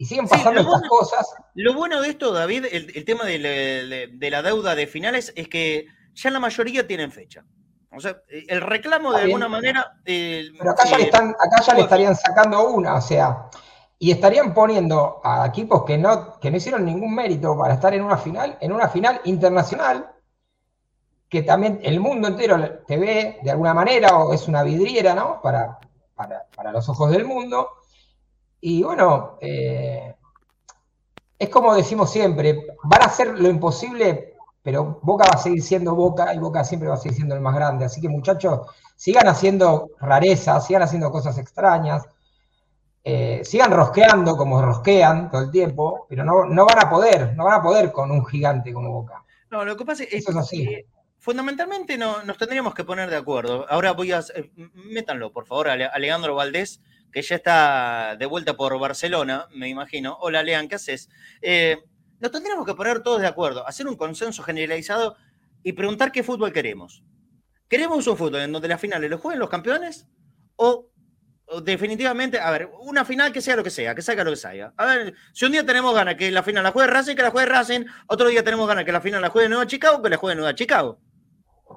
[0.00, 1.34] siguen pasando estas cosas.
[1.54, 6.30] Lo bueno de esto, David, el, tema de, la deuda de finales es que ya
[6.30, 7.44] la mayoría tienen fecha.
[7.94, 9.92] O sea, el reclamo de alguna manera.
[10.04, 13.50] pero acá ya, le, están, acá ya le estarían sacando una, o sea,
[14.02, 18.02] y estarían poniendo a equipos que no, que no hicieron ningún mérito para estar en
[18.02, 20.10] una final, en una final internacional,
[21.28, 25.40] que también el mundo entero te ve de alguna manera, o es una vidriera, ¿no?
[25.40, 25.78] Para,
[26.16, 27.68] para, los ojos del mundo.
[28.60, 30.16] Y bueno, eh,
[31.38, 34.34] es como decimos siempre, van a hacer lo imposible,
[34.64, 37.40] pero Boca va a seguir siendo Boca y Boca siempre va a seguir siendo el
[37.40, 37.84] más grande.
[37.84, 38.62] Así que muchachos,
[38.96, 42.02] sigan haciendo rarezas, sigan haciendo cosas extrañas
[43.04, 47.44] eh, sigan rosqueando como rosquean todo el tiempo, pero no, no, van a poder, no
[47.44, 49.24] van a poder con un gigante como Boca.
[49.50, 50.86] No, lo que pasa es, que
[51.18, 53.66] fundamentalmente no, nos tendríamos que poner de acuerdo.
[53.68, 56.80] Ahora voy a, eh, métanlo, por favor, a Alejandro Valdés,
[57.12, 60.16] que ya está de vuelta por Barcelona, me imagino.
[60.20, 61.10] Hola, Lean, ¿qué haces?
[61.42, 61.78] Eh,
[62.20, 65.16] nos tendríamos que poner todos de acuerdo, hacer un consenso generalizado
[65.64, 67.02] y preguntar qué fútbol queremos.
[67.68, 70.06] ¿Queremos un fútbol en donde las finales lo jueguen los campeones
[70.56, 70.91] o
[71.60, 74.72] definitivamente, a ver, una final que sea lo que sea, que salga lo que salga.
[74.76, 77.30] A ver, si un día tenemos ganas que la final la juegue Racing, que la
[77.30, 80.16] juegue Racing, otro día tenemos ganas que la final la juegue Nueva Chicago, que la
[80.16, 81.00] juegue Nueva Chicago.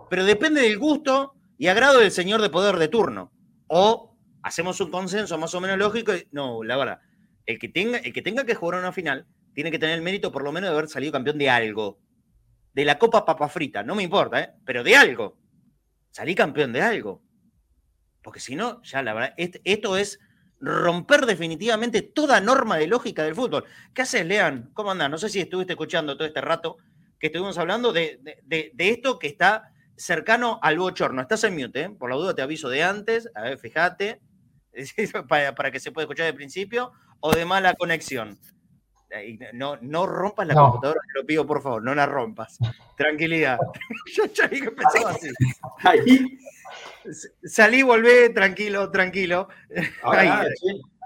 [0.09, 3.31] Pero depende del gusto y agrado del señor de poder de turno.
[3.67, 6.13] O hacemos un consenso más o menos lógico.
[6.31, 6.99] no, la verdad,
[7.45, 10.31] el que, tenga, el que tenga que jugar una final tiene que tener el mérito
[10.31, 11.99] por lo menos de haber salido campeón de algo.
[12.73, 14.53] De la Copa Papa Frita, no me importa, ¿eh?
[14.65, 15.37] pero de algo.
[16.11, 17.24] salí campeón de algo.
[18.25, 20.19] Porque si no, ya la verdad, esto es
[20.59, 23.65] romper definitivamente toda norma de lógica del fútbol.
[23.93, 24.71] ¿Qué haces, Lean?
[24.73, 25.11] ¿Cómo andás?
[25.11, 26.77] No sé si estuviste escuchando todo este rato
[27.19, 28.19] que estuvimos hablando de,
[28.79, 31.21] esto que está cercano al bochorno.
[31.21, 31.89] Estás en mute, ¿eh?
[31.91, 34.19] por la duda te aviso de antes, a ver, fíjate,
[35.29, 38.39] para, para que se pueda escuchar de principio, o de mala conexión.
[39.53, 42.57] No, no rompas la computadora, te lo pido por favor, no la rompas.
[42.97, 43.57] Tranquilidad.
[44.15, 45.29] Yo ya que empezaba así.
[45.83, 46.37] Ahí.
[47.43, 49.47] Salí, volvé, tranquilo, tranquilo.
[50.03, 50.27] ahí.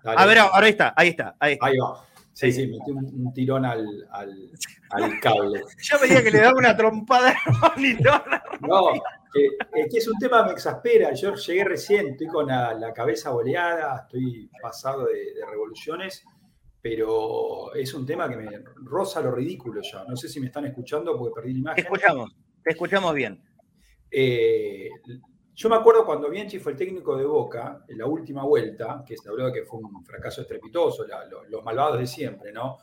[0.05, 1.35] a ver, ahora está, ahí está.
[1.39, 2.05] Ahí, ahí va.
[2.39, 4.49] Sí, sí, metí un, tirón al, al,
[4.91, 5.61] al, cable.
[5.81, 8.23] Yo veía que le daba una trompada al monitor.
[8.61, 8.93] No,
[9.33, 11.13] que, que, es un tema que me exaspera.
[11.13, 16.23] Yo llegué recién, estoy con la, cabeza boleada, estoy pasado de, de, revoluciones,
[16.81, 20.03] pero es un tema que me roza lo ridículo ya.
[20.05, 21.75] No sé si me están escuchando porque perdí la imagen.
[21.75, 23.41] Te escuchamos, te escuchamos bien.
[24.11, 24.89] Eh,
[25.53, 29.17] yo me acuerdo cuando Bianchi fue el técnico de Boca, en la última vuelta, que
[29.17, 31.05] se habló de que fue un fracaso estrepitoso,
[31.49, 32.77] los malvados de siempre, ¿no?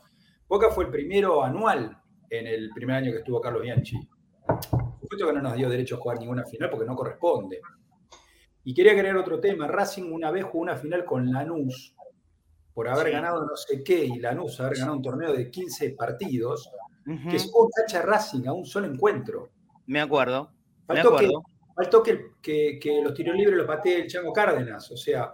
[0.47, 1.97] Boca fue el primero anual
[2.29, 3.97] en el primer año que estuvo Carlos Bianchi.
[5.01, 7.61] Supuesto que no nos dio derecho a jugar ninguna final porque no corresponde.
[8.63, 9.67] Y quería agregar otro tema.
[9.67, 11.95] Racing una vez jugó una final con Lanús
[12.77, 16.69] por haber ganado no sé qué y Lanús haber ganado un torneo de 15 partidos,
[17.03, 19.49] que es un tacha Racing a un solo encuentro.
[19.87, 20.51] Me acuerdo.
[20.87, 21.41] me acuerdo
[21.75, 24.91] faltó que, que, los tiros libres los patee el Chango Cárdenas.
[24.91, 25.33] O sea,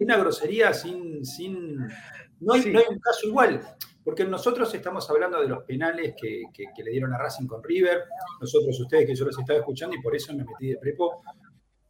[0.00, 1.24] una grosería sin.
[1.24, 1.78] sin
[2.40, 3.62] no, hay, no hay un caso igual.
[4.04, 8.02] Porque nosotros estamos hablando de los penales que, que, le dieron a Racing con River.
[8.38, 11.22] Nosotros, ustedes, que yo los estaba escuchando y por eso me metí de prepo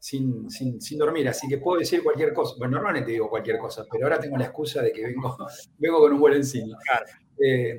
[0.02, 1.28] sin, sin, sin, dormir.
[1.28, 2.56] Así que puedo decir cualquier cosa.
[2.58, 5.36] Bueno, normalmente digo cualquier cosa, pero ahora tengo la excusa de que vengo,
[5.78, 6.76] vengo con un vuelo encima.
[7.38, 7.78] Eh,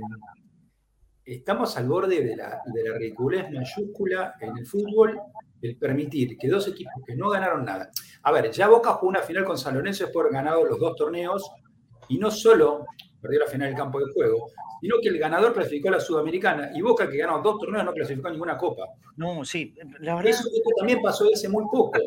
[1.26, 5.20] estamos al borde de la, de la ridiculez mayúscula en el fútbol
[5.62, 7.90] el permitir que dos equipos que no ganaron nada.
[8.24, 10.80] A ver, ya Boca jugó una final con San Lorenzo después de haber ganado los
[10.80, 11.52] dos torneos
[12.08, 12.86] y no solo
[13.24, 16.72] perdió la final del campo de juego, sino que el ganador clasificó a la Sudamericana
[16.76, 18.84] y Boca, que ganó dos torneos, no clasificó a ninguna copa.
[19.16, 20.32] No, sí, la verdad.
[20.32, 21.94] Eso, también pasó ese muy poco.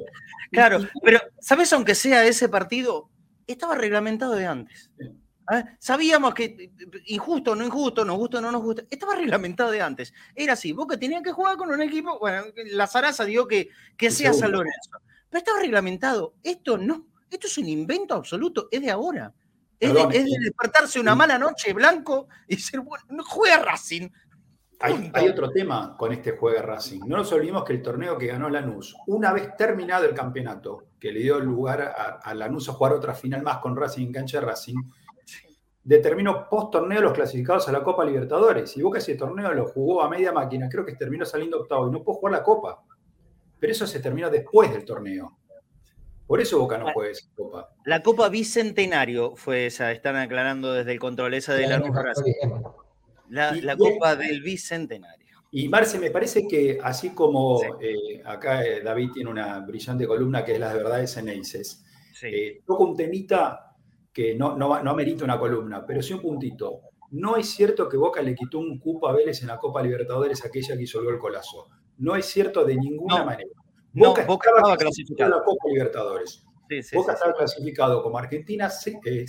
[0.52, 1.72] Claro, pero ¿sabes?
[1.72, 3.10] Aunque sea ese partido,
[3.48, 4.90] estaba reglamentado de antes.
[5.80, 6.70] Sabíamos que
[7.06, 10.14] injusto, no injusto, nos gusta o no nos gusta, estaba reglamentado de antes.
[10.36, 14.12] Era así, Boca tenía que jugar con un equipo, bueno, la Zaraza dio que, que
[14.12, 14.90] sea San Lorenzo,
[15.28, 16.34] pero estaba reglamentado.
[16.44, 19.34] Esto no, esto es un invento absoluto, es de ahora.
[19.78, 24.08] Es, de, despertarse una mala noche blanco y decir, bueno, no juega Racing.
[24.80, 27.00] Hay, otro tema con este juego Racing.
[27.06, 31.12] No nos olvidemos que el torneo que ganó Lanús, una vez terminado el campeonato, que
[31.12, 34.40] le dio lugar a, a Lanús a jugar otra final más con Racing en cancha
[34.40, 34.76] de Racing,
[35.86, 38.76] determinó post torneo los clasificados a la Copa Libertadores.
[38.76, 41.92] Y Boca ese torneo lo jugó a media máquina, creo que terminó saliendo octavo y
[41.92, 42.82] no pudo jugar la Copa.
[43.58, 45.38] Pero eso se terminó después del torneo.
[46.26, 47.68] Por eso Boca no juega esa Copa.
[47.84, 51.78] La Copa Bicentenario fue esa, están aclarando desde el control esa de la
[53.28, 55.26] La, la Copa del Bicentenario.
[55.52, 60.44] Y Marce, me parece que así como eh, acá eh, David tiene una brillante columna
[60.44, 61.84] que es la de verdades en Eises,
[62.22, 63.74] eh, toca un temita
[64.12, 66.80] que no, no, no amerita una columna, pero sí un puntito.
[67.12, 70.44] No es cierto que Boca le quitó un cupo a Vélez en la Copa Libertadores
[70.44, 71.68] aquella que hizo el colazo.
[71.98, 73.48] No es cierto de ninguna manera.
[73.96, 76.44] Boca, estaba, clasificado en la Copa Libertadores.
[76.92, 79.24] Boca estaba clasificado como Argentina 5 eh,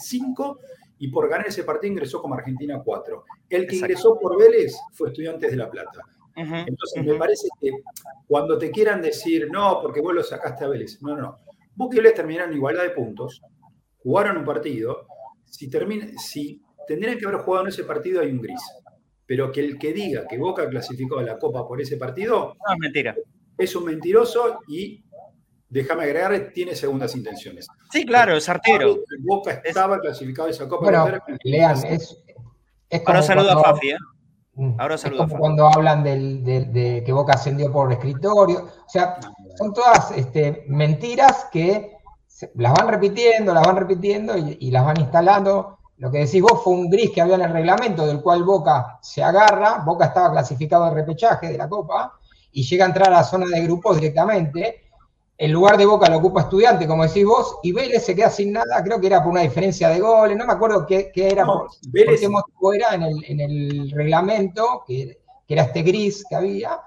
[1.00, 3.24] y por ganar ese partido ingresó como Argentina 4.
[3.50, 6.02] El que ingresó por Vélez fue Estudiantes de La Plata.
[6.36, 7.72] Entonces me parece que
[8.28, 11.38] cuando te quieran decir, no, porque vos lo sacaste a Vélez, no, no, no.
[11.74, 13.42] Boca y Vélez terminaron en igualdad de puntos,
[14.04, 15.08] jugaron un partido,
[15.46, 18.62] si, termina, si tendrían que haber jugado en ese partido hay un gris.
[19.26, 22.74] Pero que el que diga que Boca clasificó a la Copa por ese partido no,
[22.74, 23.16] es mentira.
[23.58, 25.04] Es un mentiroso y,
[25.70, 27.68] déjame agregar, tiene segundas intenciones.
[27.92, 29.00] Sí, claro, es artero.
[29.20, 31.04] Boca estaba clasificado a esa Copa.
[31.04, 32.24] Bueno, lean, es,
[33.06, 33.98] Ahora saludo a Fafi, ¿eh?
[34.54, 34.80] Mm.
[34.80, 35.40] Ahora saludo a Fafi.
[35.40, 38.60] Cuando hablan de que Boca ascendió por escritorio.
[38.86, 39.20] O sea,
[39.58, 41.98] son todas este, mentiras que
[42.56, 45.80] las van repitiendo, las van repitiendo y, las van instalando.
[45.98, 49.00] Lo que decís vos fue un gris que había en el reglamento del cual Boca
[49.02, 49.84] se agarra.
[49.84, 52.14] Boca estaba clasificado al repechaje de la Copa
[52.58, 54.82] y llega a entrar a la zona de grupos directamente.
[55.38, 58.52] El lugar de Boca lo ocupa Estudiante, como decís vos, y Vélez se queda sin
[58.52, 61.70] nada, creo que era por una diferencia de goles, no me acuerdo qué, era, por,
[61.94, 66.82] qué motivo era en el, reglamento, que, que, era este gris que había,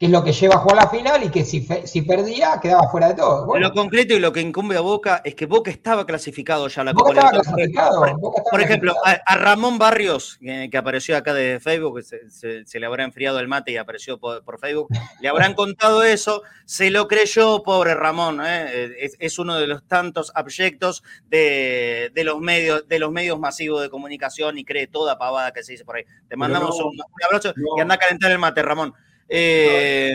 [0.00, 2.90] que es lo que lleva a jugar la final y que si, si perdía quedaba
[2.90, 3.54] fuera de todo.
[3.58, 6.84] Lo concreto y lo que incumbe a Boca es que Boca estaba clasificado ya a
[6.86, 8.06] la Boca estaba clasificado,
[8.50, 13.48] por, ejemplo, a, Ramón Barrios, que, apareció acá de Facebook, se, le habrá enfriado el
[13.48, 14.88] mate y apareció por, Facebook,
[15.20, 18.96] le habrán contado eso, se lo creyó, pobre Ramón, ¿eh?
[19.18, 24.56] es, uno de los tantos abyectos de, los medios, de los medios masivos de comunicación
[24.56, 26.04] y cree toda pavada que se dice por ahí.
[26.26, 28.94] Te mandamos un, abrazo y anda a calentar el mate, Ramón.
[29.32, 30.12] Eh,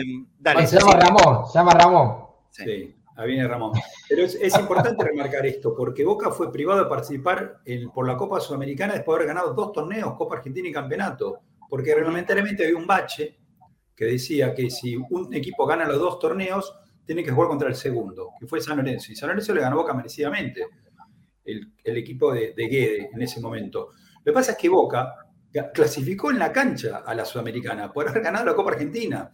[0.66, 2.16] se llama Ramón, se llama Ramón.
[2.50, 3.72] Sí, ahí viene Ramón.
[4.06, 7.62] Pero es, importante remarcar esto, porque Boca fue privado de participar
[7.94, 11.40] por la Copa Sudamericana después de haber ganado dos torneos, Copa Argentina y Campeonato,
[11.70, 13.38] porque reglamentariamente había un bache
[13.96, 16.74] que decía que si un equipo gana los dos torneos,
[17.06, 19.12] tiene que jugar contra el segundo, que fue San Lorenzo.
[19.12, 20.66] Y San Lorenzo le ganó Boca merecidamente,
[21.42, 23.92] el, equipo de, de Guede en ese momento.
[24.16, 25.25] Lo que pasa es que Boca
[25.72, 29.32] clasificó en la cancha a la Sudamericana por haber ganado la Copa Argentina.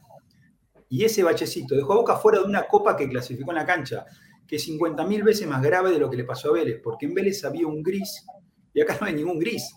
[0.88, 4.04] Y ese bachecito dejó a Boca fuera de una copa que clasificó en la cancha,
[4.46, 7.14] que es 50.000 veces más grave de lo que le pasó a Vélez, porque en
[7.14, 8.26] Vélez había un gris
[8.74, 9.74] y acá no hay ningún gris.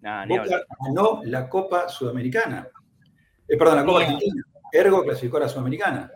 [0.00, 2.68] Boca ganó la Copa Sudamericana.
[3.46, 4.42] Eh, perdón, la Copa Argentina.
[4.72, 6.10] Ergo clasificó a la Sudamericana.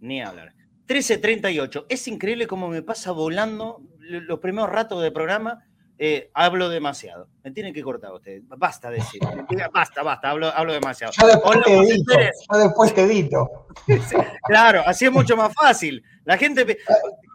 [0.00, 0.54] Ni hablar.
[0.86, 1.86] 13.38.
[1.88, 5.65] Es increíble cómo me pasa volando los primeros ratos de programa
[5.98, 7.28] eh, hablo demasiado.
[7.42, 8.42] Me tienen que cortar ustedes.
[8.46, 9.20] Basta decir.
[9.72, 11.12] basta, basta, hablo, hablo demasiado.
[11.18, 12.12] Yo después, te edito,
[12.52, 13.66] yo después te edito.
[14.44, 16.02] claro, así es mucho más fácil.
[16.24, 16.78] La gente.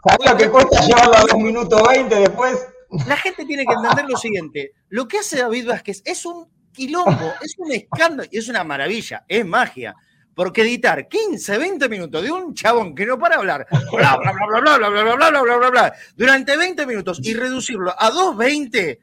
[0.07, 2.68] ¿Sabes lo que cuesta llevarlo a 2 minutos 20 después?
[3.07, 4.74] La gente tiene que entender lo siguiente.
[4.89, 9.24] Lo que hace David Vázquez es un quilombo, es un escándalo y es una maravilla,
[9.28, 9.95] es magia.
[10.34, 14.47] Porque editar 15, 20 minutos de un chabón que no para hablar, bla, bla, bla,
[14.47, 18.11] bla, bla, bla, bla, bla, bla, bla, bla, bla, durante 20 minutos y reducirlo a
[18.11, 18.99] 2.20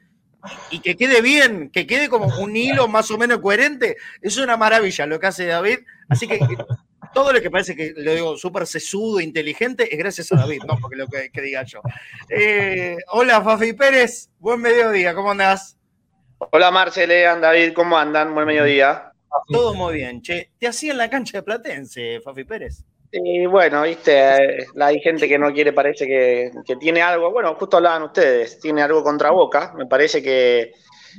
[0.70, 4.56] y que quede bien, que quede como un hilo más o menos coherente, es una
[4.56, 5.80] maravilla lo que hace David.
[6.08, 6.38] Así que
[7.12, 10.78] todo lo que parece que lo digo súper sesudo, inteligente, es gracias a David, no
[10.80, 11.80] porque lo que, diga yo.
[13.08, 15.76] hola, Fafi Pérez, buen mediodía, ¿cómo andás?
[16.38, 18.32] Hola, Marcele, David, ¿cómo andan?
[18.34, 19.07] Buen mediodía.
[19.46, 20.50] Todo muy bien, che.
[20.58, 22.84] ¿Te hacía en la cancha de Platense, Fafi Pérez?
[23.10, 24.20] Y bueno, viste,
[24.78, 27.30] hay gente que no quiere, parece que, tiene algo.
[27.30, 29.72] Bueno, justo hablaban ustedes, tiene algo contra Boca.
[29.76, 30.72] Me parece que,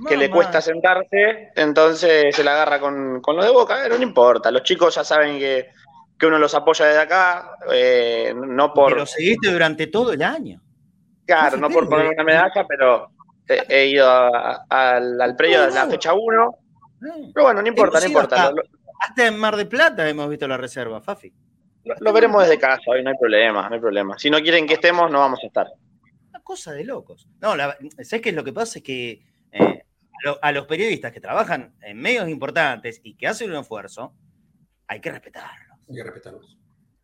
[0.09, 3.79] le cuesta sentarse, entonces se la agarra con, con lo de Boca.
[3.81, 5.69] Pero no importa, los chicos ya saben que,
[6.21, 8.93] uno los apoya desde acá, eh, no por.
[8.93, 10.61] Pero seguiste durante todo el año.
[11.25, 13.09] Claro, no por poner una medalla, pero
[13.47, 16.58] he, ido al, al predio de la fecha 1
[16.99, 18.53] pero bueno, no importa, no importa.
[19.01, 21.33] Hasta, en Mar de Plata hemos visto la reserva, Fafi.
[22.01, 24.19] Lo, veremos desde casa, hoy no hay problema, no hay problema.
[24.19, 25.67] Si no quieren que estemos, no vamos a estar.
[26.29, 27.27] Una cosa de locos.
[27.41, 28.79] No, ¿sabes qué es lo que pasa?
[28.79, 29.83] Es que eh,
[30.41, 34.13] a, los periodistas que trabajan en medios importantes y que hacen un esfuerzo,
[34.87, 35.79] hay que respetarlos.
[35.89, 36.57] Hay que respetarlos.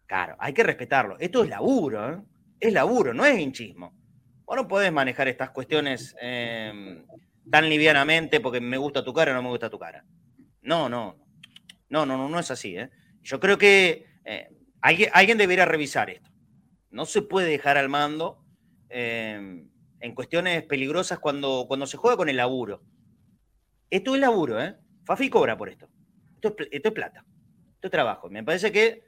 [0.05, 1.15] Claro, hay que respetarlo.
[1.19, 2.21] Esto es laburo, ¿eh?
[2.59, 3.93] Es laburo, no es hinchismo.
[4.45, 7.03] Vos no podés manejar estas cuestiones eh,
[7.49, 10.05] tan livianamente porque me gusta tu cara o no me gusta tu cara.
[10.61, 11.17] No, no,
[11.89, 12.77] no, no, no, no es así.
[12.77, 12.89] ¿eh?
[13.21, 14.49] Yo creo que eh,
[14.81, 16.31] alguien, alguien, debería revisar esto.
[16.89, 18.43] No se puede dejar al mando
[18.89, 19.65] eh,
[19.99, 22.83] en cuestiones peligrosas cuando, cuando se juega con el laburo.
[23.89, 24.75] Esto es laburo, ¿eh?
[25.05, 25.87] Fafi cobra por esto.
[26.35, 27.23] Esto es, esto es plata.
[27.75, 28.29] Esto es trabajo.
[28.29, 29.04] Me parece que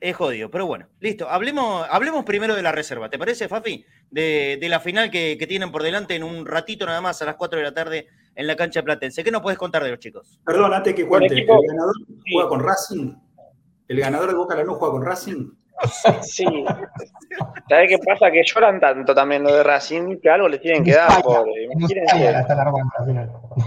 [0.00, 1.28] es jodido, pero bueno, listo.
[1.28, 3.10] Hablemos, hablemos primero de la reserva.
[3.10, 3.84] ¿Te parece, Fafi?
[4.10, 7.58] De, la final que, tienen por delante en un ratito nada más a las 4
[7.58, 9.22] de la tarde en la cancha platense.
[9.22, 10.40] ¿Qué nos puedes contar de los chicos?
[10.44, 11.94] Perdón, antes que cuente, ¿el, ganador
[12.32, 13.14] juega con Racing?
[13.88, 15.50] ¿El ganador de Boca no juega con Racing?
[16.22, 16.44] Sí.
[17.68, 18.30] ¿Sabes qué pasa?
[18.30, 21.22] Que lloran tanto también lo de Racing que algo le tienen que dar.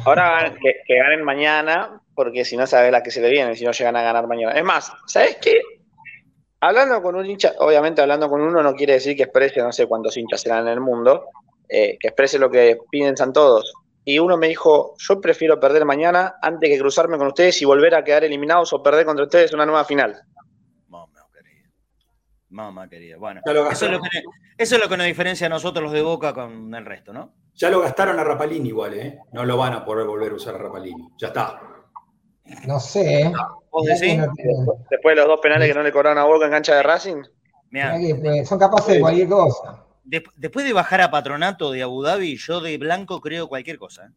[0.06, 3.66] Ahora que, que ganen mañana, porque si no sabe la que se le viene, si
[3.66, 4.54] no llegan a ganar mañana.
[4.54, 5.60] Es más, ¿sabes qué?
[6.66, 9.86] Hablando con un hincha, obviamente hablando con uno no quiere decir que exprese, no sé
[9.86, 11.26] cuántos hinchas serán en el mundo,
[11.68, 13.74] eh, que exprese lo que piensan todos.
[14.06, 17.96] Y uno me dijo, yo prefiero perder mañana antes que cruzarme con ustedes y volver
[17.96, 20.22] a quedar eliminados o perder contra ustedes una nueva final.
[20.88, 21.70] Mamá querida.
[22.48, 23.18] Mamá querida.
[23.18, 23.92] Bueno, eso es,
[24.80, 27.34] lo que, nos diferencia a nosotros los de Boca con el resto, ¿no?
[27.56, 29.20] Ya lo gastaron a Rapalini igual, ¿eh?
[29.34, 31.10] No lo van a poder volver a usar a Rapalini.
[31.18, 31.60] Ya está.
[32.66, 33.34] No sé.
[33.90, 34.28] ¿Eh?
[34.90, 37.24] Después de los dos penales que no le cobraron a Boca en cancha de Racing.
[38.46, 39.86] Son capaces de cualquier cosa.
[40.04, 44.06] después de bajar a Patronato de Abu Dhabi, yo de blanco creo cualquier cosa.
[44.06, 44.10] ¿eh?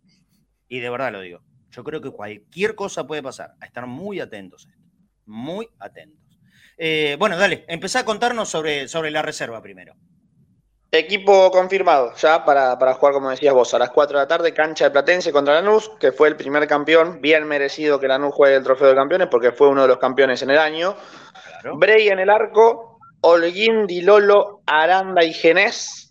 [0.69, 1.41] Y de verdad lo digo.
[1.71, 3.55] Yo creo que cualquier cosa puede pasar.
[3.61, 4.69] A estar muy atentos.
[5.25, 6.39] Muy atentos.
[6.79, 9.95] Eh, bueno, dale, empezá a contarnos sobre, sobre la reserva primero.
[10.93, 14.55] Equipo confirmado ya para, para, jugar, como decías vos, a las 4 de la tarde,
[14.55, 18.57] cancha de Platense contra Lanús, que fue el primer campeón, bien merecido que Lanús juegue
[18.57, 20.95] el trofeo de campeones porque fue uno de los campeones en el año.
[21.61, 21.77] Claro.
[21.77, 26.07] Brey en el arco, Holguín, Dilolo, Aranda y Genés,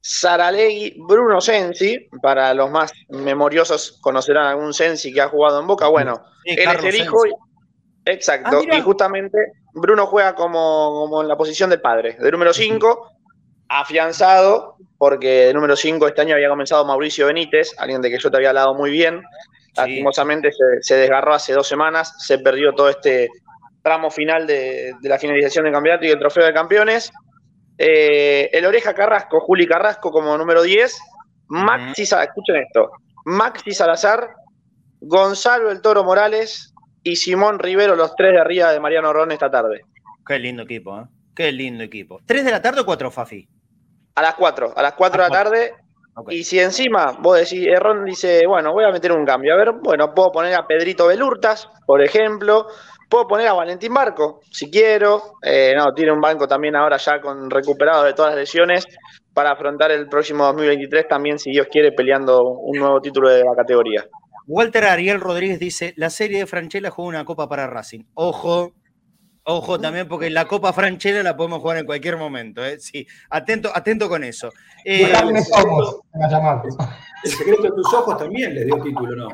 [0.00, 5.88] Saralegui, Bruno Sensi, para los más memoriosos conocerán algún Sensi que ha jugado en Boca,
[5.88, 7.18] bueno, Sí, él es el hijo,
[8.04, 9.36] exacto, Ah, y justamente
[9.74, 13.15] Bruno juega como, como en la posición del padre, de número 5,
[13.68, 18.30] afianzado, porque de número 5 este año había comenzado Mauricio Benítez, alguien de que yo
[18.30, 19.22] te había hablado muy bien,
[19.76, 23.28] lastimosamente se, se desgarró hace dos semanas, se perdió todo este
[23.82, 27.12] tramo final de, de la finalización del campeonato y el trofeo de campeones.
[27.78, 30.98] Eh, el Oreja Carrasco, Juli Carrasco como número 10,
[31.48, 32.90] Maxi, Sa- escuchen esto,
[33.26, 34.30] Maxi Salazar,
[35.00, 39.50] Gonzalo el Toro Morales y Simón Rivero, los tres de arriba de Mariano Ron esta
[39.50, 39.82] tarde.
[40.26, 41.04] Qué lindo equipo, ¿eh?
[41.34, 42.20] Qué lindo equipo.
[42.24, 43.46] ¿Tres de la tarde o cuatro, Fafi?
[44.16, 45.74] A las 4, a las 4 de la tarde.
[46.28, 49.52] Y si encima vos decís, eh, Ron dice, bueno, voy a meter un cambio.
[49.52, 52.66] A ver, bueno, puedo poner a Pedrito Belurtas, por ejemplo.
[53.08, 55.34] Puedo poner a Valentín Barco, si quiero.
[55.42, 58.86] Eh, no, tiene un banco también ahora ya con recuperado de todas las lesiones
[59.32, 63.54] para afrontar el próximo 2023 también, si Dios quiere, peleando un nuevo título de la
[63.54, 64.06] categoría.
[64.46, 68.04] Walter Ariel Rodríguez dice, la serie de Franchella juega una copa para Racing.
[68.14, 68.72] Ojo,
[69.46, 72.64] ojo también, porque la copa Franchella la podemos jugar en cualquier momento.
[72.64, 72.78] ¿eh?
[72.80, 74.52] Sí, atento, atento con eso.
[74.84, 75.12] Eh,
[75.50, 76.00] somos.
[77.24, 79.28] El secreto de tus ojos también le dio título, ¿no?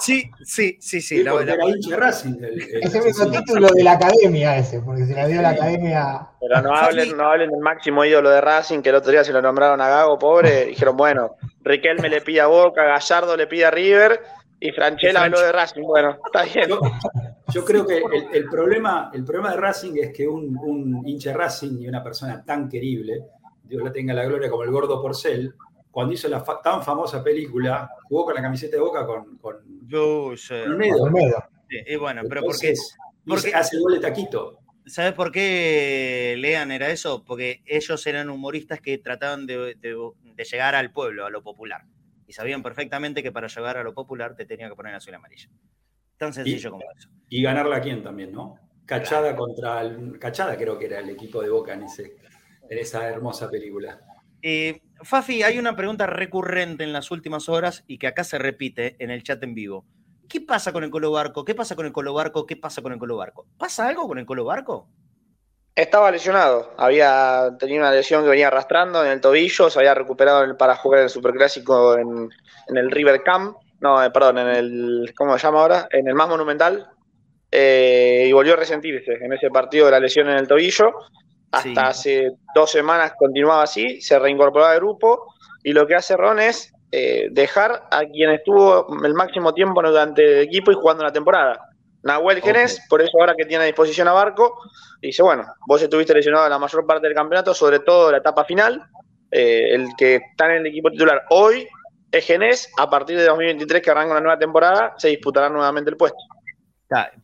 [0.00, 1.18] sí, sí, sí, sí.
[1.18, 2.34] Sí, la- la- de Racing.
[2.42, 6.26] el- el Ese mismo título de la academia ese, porque se la dio la academia.
[6.40, 9.32] Pero no hablen, no hablen del máximo ídolo de Racing, que el otro día se
[9.32, 10.66] lo nombraron a Gago, pobre.
[10.66, 14.20] Dijeron, bueno, Riquelme le pide a Boca, Gallardo le pide a River
[14.60, 15.82] y Franchella habló de Racing.
[15.82, 16.68] Bueno, está bien.
[16.68, 16.80] Yo,
[17.52, 21.30] yo creo que el, el problema, el problema de Racing es que un, un hincha
[21.30, 23.22] de Racing y una persona tan querible,
[23.64, 25.54] Dios la tenga la gloria, como el gordo Porcel,
[25.90, 29.56] cuando hizo la fa- tan famosa película, jugó con la camiseta de boca con, con
[29.86, 30.62] Yo sé.
[30.62, 31.02] Olmedo.
[31.04, 31.42] Olmedo.
[31.68, 32.96] Sí, y bueno, pero porque, Entonces,
[33.26, 34.58] porque- dice, hace gol de taquito.
[34.88, 37.24] ¿sabes por qué Lean era eso?
[37.24, 41.82] Porque ellos eran humoristas que trataban de, de- de llegar al pueblo, a lo popular.
[42.26, 45.16] Y sabían perfectamente que para llegar a lo popular te tenía que poner azul y
[45.16, 45.50] amarillo.
[46.16, 47.08] Tan sencillo como eso.
[47.28, 48.58] Y ganarla a quién también, ¿no?
[48.84, 52.16] Cachada contra el, Cachada creo que era el equipo de Boca en, ese,
[52.68, 54.00] en esa hermosa película.
[54.42, 58.96] Eh, Fafi, hay una pregunta recurrente en las últimas horas y que acá se repite
[58.98, 59.84] en el chat en vivo.
[60.28, 61.44] ¿Qué pasa con el Colo Barco?
[61.44, 62.46] ¿Qué pasa con el Colo Barco?
[62.46, 63.46] ¿Qué pasa con el Colo Barco?
[63.58, 64.88] ¿Pasa algo con el Colo Barco?
[65.76, 70.42] Estaba lesionado, había tenido una lesión que venía arrastrando en el tobillo, se había recuperado
[70.42, 72.30] en el- para jugar el Superclásico en,
[72.68, 75.86] en el River Camp, no, eh, perdón, en el, ¿cómo se llama ahora?
[75.90, 76.88] En el más monumental,
[77.52, 80.92] eh, y volvió a resentirse en ese partido de la lesión en el tobillo.
[81.52, 81.74] Hasta Sí.
[81.76, 86.72] hace dos semanas continuaba así, se reincorporó al grupo, y lo que hace Ron es
[86.90, 91.65] eh, dejar a quien estuvo el máximo tiempo durante el equipo y jugando la temporada.
[92.06, 94.58] Nahuel Genés, por eso ahora que tiene a disposición a Barco,
[95.02, 98.86] dice, bueno, vos estuviste lesionado la mayor parte del campeonato, sobre todo la etapa final,
[99.30, 101.68] eh, el que está en el equipo titular hoy
[102.10, 105.96] es Genés, a partir de 2023 que arranca una nueva temporada, se disputará nuevamente el
[105.96, 106.18] puesto.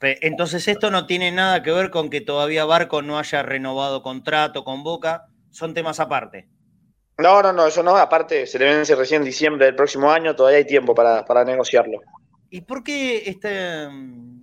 [0.01, 4.65] Entonces esto no tiene nada que ver con que todavía Barco no haya renovado contrato
[4.65, 6.49] con Boca, son temas aparte.
[7.19, 10.35] No, no, no, eso no, aparte se le vence recién en diciembre del próximo año,
[10.35, 12.01] todavía hay tiempo para, para negociarlo.
[12.51, 14.42] ¿Y por qué este, mm,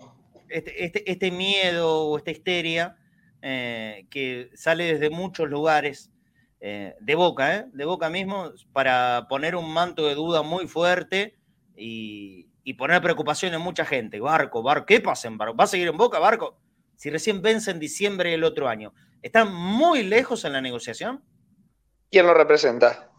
[0.50, 2.98] este, este- este miedo o esta histeria
[3.42, 6.12] eh, que sale desde muchos lugares
[6.62, 11.38] eh, de Boca, eh, de Boca mismo, para poner un manto de duda muy fuerte
[11.78, 14.20] y, y poner preocupación en mucha gente?
[14.20, 15.56] Barco, Barco, ¿qué pasa en Barco?
[15.56, 16.60] ¿Va a seguir en Boca, Barco?
[16.96, 18.94] Si recién vence en diciembre del otro año.
[19.22, 21.24] ¿Están muy lejos en la negociación?
[22.12, 23.10] ¿Quién lo representa?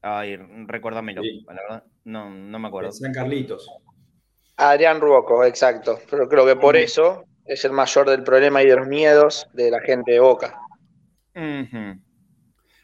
[0.00, 0.36] Ay,
[0.66, 1.44] recuérdamelo, Sí.
[1.48, 2.92] la verdad, no, no me acuerdo.
[2.92, 3.68] San Carlitos.
[4.58, 5.98] Adrián Ruoco, exacto.
[6.10, 9.70] Pero creo que por eso es el mayor del problema y de los miedos de
[9.70, 10.58] la gente de Boca.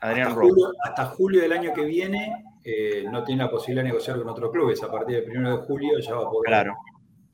[0.01, 3.89] Adrián Hasta julio, hasta julio del año que viene eh, no tiene la posibilidad de
[3.89, 4.83] negociar con otros clubes.
[4.83, 6.75] A partir del 1 de julio ya va a poder Claro.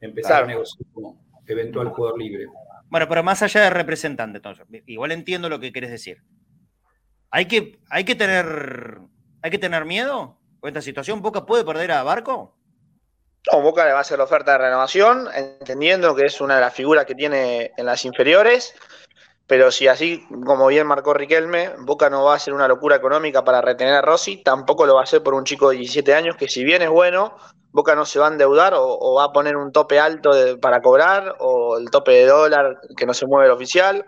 [0.00, 0.44] empezar Claro.
[0.44, 2.46] a negociar como eventual jugador libre.
[2.88, 6.22] Bueno, pero más allá de representante, entonces, igual entiendo lo que quieres decir.
[7.30, 8.98] Hay que, hay que tener,
[9.42, 11.22] hay que tener miedo con esta situación.
[11.22, 12.56] Boca puede perder a Barco.
[13.52, 16.74] Boca le va a hacer la oferta de renovación, entendiendo que es una de las
[16.74, 18.74] figuras que tiene en las inferiores.
[19.46, 23.42] Pero si así, como bien marcó Riquelme, Boca no va a hacer una locura económica
[23.42, 26.36] para retener a Rossi, tampoco lo va a hacer por un chico de 17 años
[26.36, 27.36] que si bien es bueno,
[27.72, 30.30] Boca no se va a endeudar o, va a poner un tope alto
[30.60, 34.06] para cobrar, o el tope de dólar que no se mueve el oficial,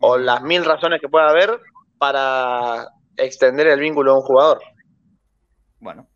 [0.00, 1.60] o las mil razones que pueda haber
[1.98, 4.60] para extender el vínculo de un jugador.
[5.78, 6.08] Bueno,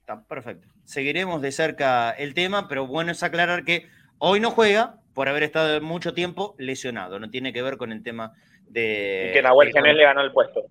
[0.00, 0.69] está perfecto.
[0.90, 3.86] Seguiremos de cerca el tema, pero bueno es aclarar que
[4.18, 7.20] hoy no juega por haber estado mucho tiempo lesionado.
[7.20, 8.32] No tiene que ver con el tema
[8.66, 9.28] de.
[9.30, 10.64] Y que Nahuel Genel le ganó el puesto.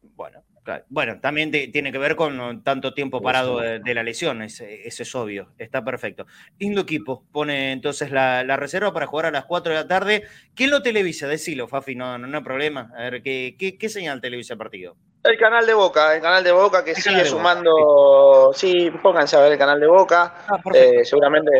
[0.00, 0.42] Bueno,
[0.88, 5.48] bueno, también tiene que ver con tanto tiempo parado de, la lesión, ese, es obvio,
[5.58, 6.26] está perfecto.
[6.58, 10.24] Lindo equipo, pone entonces la, reserva para jugar a las 4 de la tarde.
[10.54, 11.26] ¿Quién lo televisa?
[11.26, 12.92] Decilo, Fafi, no, no, hay problema.
[12.96, 14.96] A ver, ¿qué, qué, señal televisa el partido?
[15.24, 18.52] El canal de Boca, el canal de Boca que sigue sumando.
[18.54, 20.34] Sí, pónganse a ver el canal de Boca.
[20.48, 21.50] Ah, eh, seguramente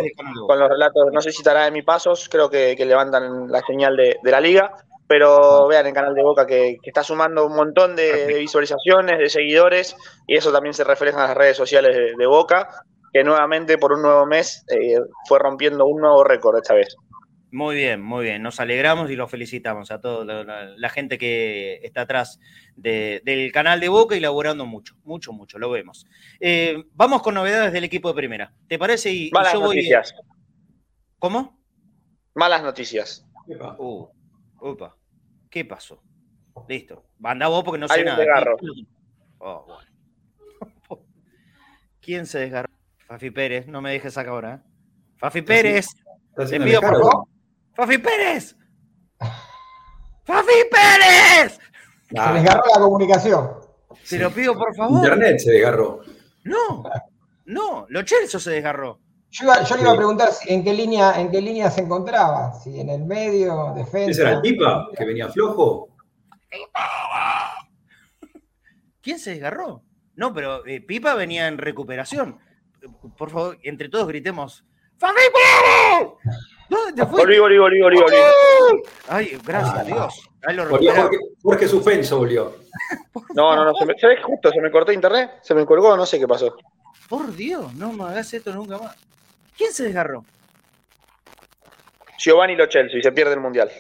[0.47, 3.97] con los relatos, no sé si estará en mis pasos, creo que, levantan la señal
[3.97, 4.73] de, de la liga
[5.13, 9.95] pero vean el canal de Boca que, está sumando un montón de, visualizaciones, de seguidores,
[10.27, 12.83] y eso también se refleja en las redes sociales de, Boca,
[13.13, 14.99] que nuevamente por un nuevo mes eh,
[15.29, 16.97] fue rompiendo un nuevo récord esta vez.
[17.51, 18.43] Muy bien, muy bien.
[18.43, 22.41] Nos alegramos y los felicitamos a toda la, gente que está atrás
[22.77, 26.07] del canal de Boca y laborando mucho, mucho, mucho, lo vemos.
[26.41, 28.55] Eh, vamos con novedades del equipo de primera.
[28.67, 29.13] ¿Te parece?
[29.13, 30.15] Y, Malas noticias.
[31.19, 31.61] ¿Cómo?
[32.35, 33.27] Malas noticias.
[33.77, 34.07] Uh,
[34.63, 34.97] upa.
[35.53, 36.03] ¿Qué pasó?
[36.67, 37.05] Listo.
[37.23, 38.25] Anda vos porque no sé nada.
[39.37, 39.91] Oh, bueno.
[42.01, 42.71] ¿Quién se desgarró?
[43.07, 44.55] Fafi Pérez, no me dejes acá ahora.
[44.55, 44.61] ¿eh?
[45.19, 45.89] Fafi Pérez.
[46.35, 47.25] Te pido por favor.
[47.75, 48.57] Fafi Pérez.
[50.25, 51.59] Fafi Pérez.
[52.09, 53.51] Se desgarró la comunicación.
[54.09, 55.05] Te lo pido por favor.
[55.05, 56.01] Internet se desgarró.
[56.45, 56.83] No,
[57.45, 59.01] no, lo Chelsea se desgarró.
[59.33, 62.91] Yo, le iba a preguntar en qué línea, en qué línea se encontraba, si en
[62.91, 64.11] el medio, defensa.
[64.11, 65.89] ¿Ese era el Pipa, que venía flojo?
[69.01, 69.83] ¿Quién se desgarró?
[70.17, 72.39] No, pero eh, Pipa venía en recuperación.
[73.17, 74.67] Por favor, entre todos gritemos.
[74.99, 75.23] ¡Fabi
[76.69, 77.41] ¿Dónde te fuiste?
[77.41, 78.17] Volví, volví, volví, volví,
[79.09, 80.31] Ay, gracias a Dios.
[80.47, 82.55] Ahí lo Jorge, Jorge Suspenso volvió.
[83.35, 85.97] No, no, no, se me, se ve justo, se me cortó internet, se me colgó,
[85.97, 86.55] no sé qué pasó.
[87.09, 88.97] Por Dios, no me hagas esto nunca más.
[89.63, 90.25] ¿Quién se desgarró?
[92.19, 93.71] Giovanni Lo Chelsea, se pierde el mundial.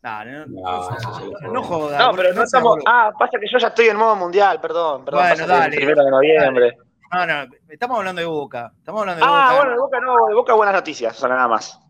[0.00, 1.98] No, no, no, no, jodas.
[1.98, 2.78] No, pero no estamos.
[2.86, 5.04] Ah, pasa que yo ya estoy en modo mundial, perdón.
[5.04, 5.64] perdón bueno, dale.
[5.64, 6.78] El primero de noviembre.
[7.12, 8.72] No, no, estamos hablando de Boca.
[8.78, 9.50] Estamos hablando de ah, Boca.
[9.50, 11.80] Ah, bueno, de Boca no, de Boca buenas noticias, son nada más.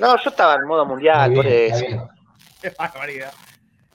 [0.00, 2.10] No, yo estaba en modo mundial, por eso.
[2.60, 3.32] Qué barbaridad.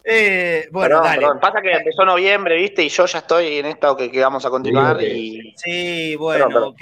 [0.09, 1.27] Eh, bueno, dale.
[1.41, 2.81] Pasa que empezó noviembre, ¿viste?
[2.81, 5.01] Y yo ya estoy en esto que, vamos a continuar.
[5.03, 5.53] Y...
[5.57, 6.81] Sí, bueno, ok.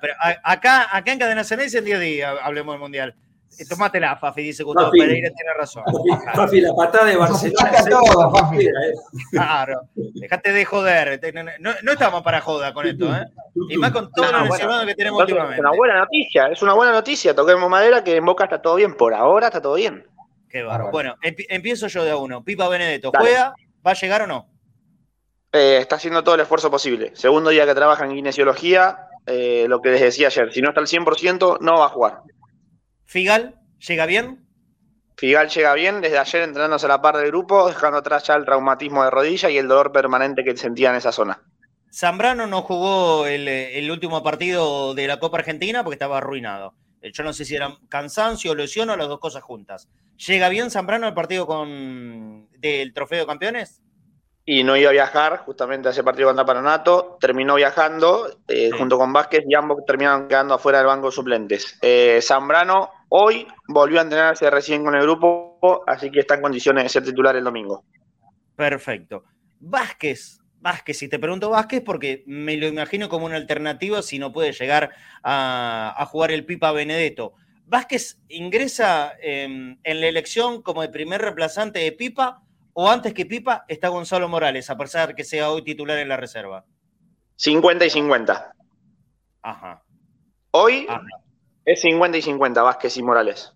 [0.00, 3.14] pero acá, acá en Cadena Ceneice en 10 días hablemos del Mundial.
[3.56, 5.84] Eh, Tomátela, Fafi, dice Gustavo Pereira, tiene razón.
[6.34, 7.84] Fafi, la patada de Barcelona.
[7.88, 8.68] Todo, Fafi.
[9.30, 11.20] Claro, dejate de joder.
[11.60, 13.26] No, no, estamos para joda con esto, ¿eh?
[13.68, 15.56] Y más con todo lo bueno, que tenemos últimamente.
[15.56, 17.34] Es una buena noticia, es una buena noticia.
[17.34, 18.96] Toquemos madera que en Boca está todo bien.
[18.96, 20.04] Por ahora está todo bien.
[20.50, 20.90] Qué barro.
[20.90, 22.44] Bueno, empiezo yo de a uno.
[22.44, 23.54] Pipa Benedetto, ¿juega?
[23.86, 24.48] ¿Va a llegar o no?
[25.52, 27.12] Eh, está haciendo todo el esfuerzo posible.
[27.14, 30.80] Segundo día que trabaja en kinesiología, eh, lo que les decía ayer, si no está
[30.80, 32.22] al 100%, no va a jugar.
[33.04, 34.44] ¿Figal llega bien?
[35.16, 38.44] Figal llega bien, desde ayer entrenándose a la par del grupo, dejando atrás ya el
[38.44, 41.42] traumatismo de rodilla y el dolor permanente que sentía en esa zona.
[41.92, 46.74] Zambrano no jugó el, el último partido de la Copa Argentina porque estaba arruinado.
[47.00, 49.88] Eh, yo no sé si era cansancio lesión o las dos cosas juntas.
[50.26, 53.82] ¿Llega bien Zambrano al partido con del Trofeo de Campeones?
[54.44, 57.18] Y no iba a viajar justamente a ese partido contra Paranato.
[57.20, 61.78] Terminó viajando eh, junto con Vázquez y ambos terminaron quedando afuera del banco de suplentes.
[61.80, 66.84] Eh, Zambrano hoy volvió a entrenarse recién con el grupo, así que está en condiciones
[66.84, 67.84] de ser titular el domingo.
[68.56, 69.24] Perfecto.
[69.60, 74.32] Vázquez, Vázquez, si te pregunto Vázquez, porque me lo imagino como una alternativa si no
[74.32, 74.90] puede llegar
[75.22, 77.34] a, jugar el Pipa Benedetto.
[77.66, 82.42] ¿Vázquez ingresa en, la elección como el primer reemplazante de Pipa
[82.74, 86.08] o antes que Pipa está Gonzalo Morales, a pesar de que sea hoy titular en
[86.08, 86.66] la reserva?
[87.36, 88.54] 50 y 50.
[89.42, 89.82] Ajá.
[90.50, 90.86] Hoy
[91.64, 93.54] es 50 y 50, Vázquez y Morales.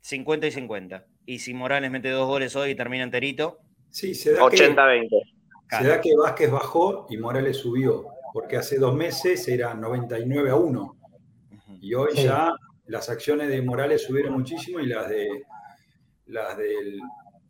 [0.00, 1.06] 50 y 50.
[1.26, 3.58] Y si Morales mete dos goles hoy y termina enterito.
[3.90, 5.35] Sí, se da 80-20.
[5.70, 10.56] Se da que Vázquez bajó y Morales subió, porque hace dos meses era 99 a
[10.56, 10.96] 1.
[11.80, 12.54] Y hoy ya
[12.86, 15.42] las acciones de Morales subieron muchísimo y las de
[16.26, 17.00] las del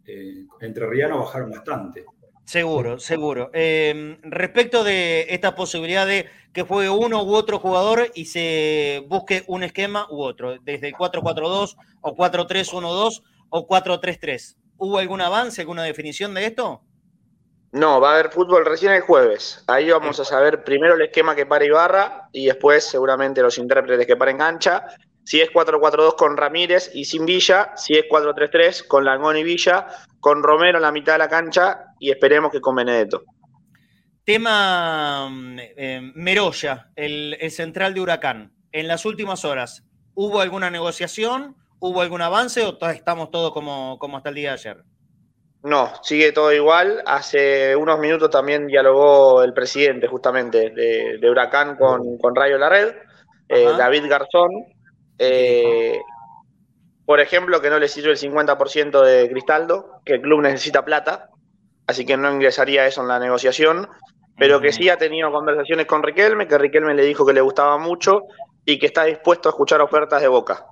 [0.06, 2.04] eh, Entrerriano bajaron bastante.
[2.44, 3.50] Seguro, seguro.
[3.52, 9.42] Em, respecto de esta posibilidad de que juegue uno u otro jugador y se busque
[9.48, 14.56] un esquema u otro, desde el 4-4-2 o 4-3-1-2 o 4-3-3.
[14.78, 16.82] ¿Hubo algún avance, alguna definición de esto?
[17.72, 19.62] No, va a haber fútbol recién el jueves.
[19.66, 24.06] Ahí vamos a saber primero el esquema que para Ibarra y después seguramente los intérpretes
[24.06, 24.84] que para engancha.
[25.24, 29.88] si es 4-4-2 con Ramírez y sin Villa, si es 4-3-3 con Langón y Villa,
[30.20, 33.24] con Romero en la mitad de la cancha y esperemos que con Benedetto.
[34.24, 38.52] Tema eh, Meroya, el, central de Huracán.
[38.72, 41.56] En las últimas horas, ¿hubo alguna negociación?
[41.78, 44.84] ¿Hubo algún avance o estamos todos como, como hasta el día de ayer?
[45.62, 47.02] No, sigue todo igual.
[47.06, 52.94] Hace unos minutos también dialogó el presidente justamente de, Huracán con, con Rayo La Red,
[53.48, 54.50] eh, David Garzón,
[55.18, 55.98] eh,
[57.04, 61.30] por ejemplo, que no le sirve el 50% de Cristaldo, que el club necesita plata,
[61.86, 63.88] así que no ingresaría eso en la negociación,
[64.36, 67.78] pero que sí ha tenido conversaciones con Riquelme, que Riquelme le dijo que le gustaba
[67.78, 68.24] mucho
[68.64, 70.66] y que está dispuesto a escuchar ofertas de Boca.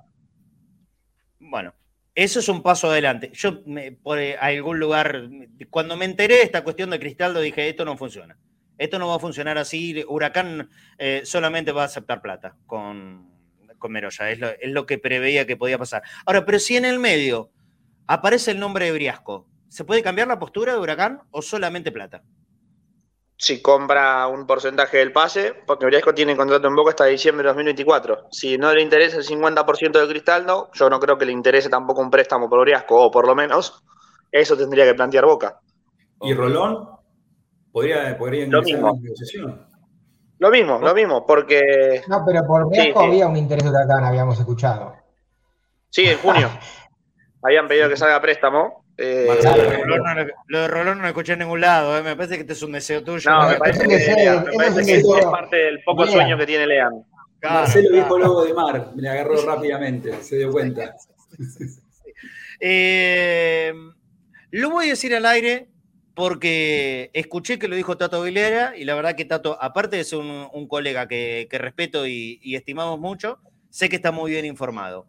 [1.39, 1.73] Bueno,
[2.15, 3.29] eso es un paso adelante.
[3.33, 3.61] Yo,
[4.01, 5.29] por eh, algún lugar,
[5.69, 8.37] cuando me enteré de esta cuestión de Cristaldo, dije, esto no funciona.
[8.77, 10.03] Esto no va a funcionar así.
[10.07, 13.29] Huracán eh, solamente va a aceptar plata con,
[13.77, 14.39] con Meroya, es
[14.71, 16.03] lo, que preveía que podía pasar.
[16.25, 17.51] Ahora, pero si en el medio
[18.07, 22.23] aparece el nombre de Briasco, ¿se puede cambiar la postura de Huracán o solamente plata?
[23.37, 27.49] Si compra un porcentaje del pase, porque Briasco tiene contrato en Boca hasta diciembre de
[27.49, 28.27] 2024.
[28.31, 32.01] Si no le interesa el 50% de Cristaldo, yo no creo que le interese tampoco
[32.01, 33.83] un préstamo por Briasco, o por lo menos
[34.31, 35.59] eso tendría que plantear Boca.
[36.21, 36.89] ¿Y Rolón?
[37.71, 39.67] ¿Podría, podría ingresar en la negociación?
[40.39, 42.03] Lo mismo, lo mismo, porque.
[42.07, 44.93] No, pero por México había un interés de Huracán, habíamos escuchado.
[45.89, 46.49] Sí, en junio.
[47.43, 48.84] Habían pedido que salga préstamo.
[48.97, 49.27] Eh,
[50.47, 52.01] lo, de Rolón no lo escuché en ningún lado, eh.
[52.01, 53.29] me parece que este es un deseo tuyo.
[53.29, 57.05] No, me parece que, es parte del poco sueño que tiene Lean.
[57.41, 60.95] Marcelo dijo lobo de mar, me agarró rápidamente, se dio cuenta.
[62.61, 63.73] Eh,
[64.51, 65.67] lo voy a decir al aire
[66.13, 70.19] porque escuché que lo dijo Tato Aguilera y la verdad que Tato, aparte de ser
[70.19, 73.39] un, colega que, respeto y, estimamos mucho,
[73.69, 75.05] sé que está muy bien informado.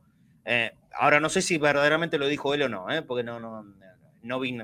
[0.98, 3.02] Ahora no sé si verdaderamente lo dijo él o no, ¿eh?
[3.02, 3.64] porque no, no,
[4.22, 4.58] no, vi,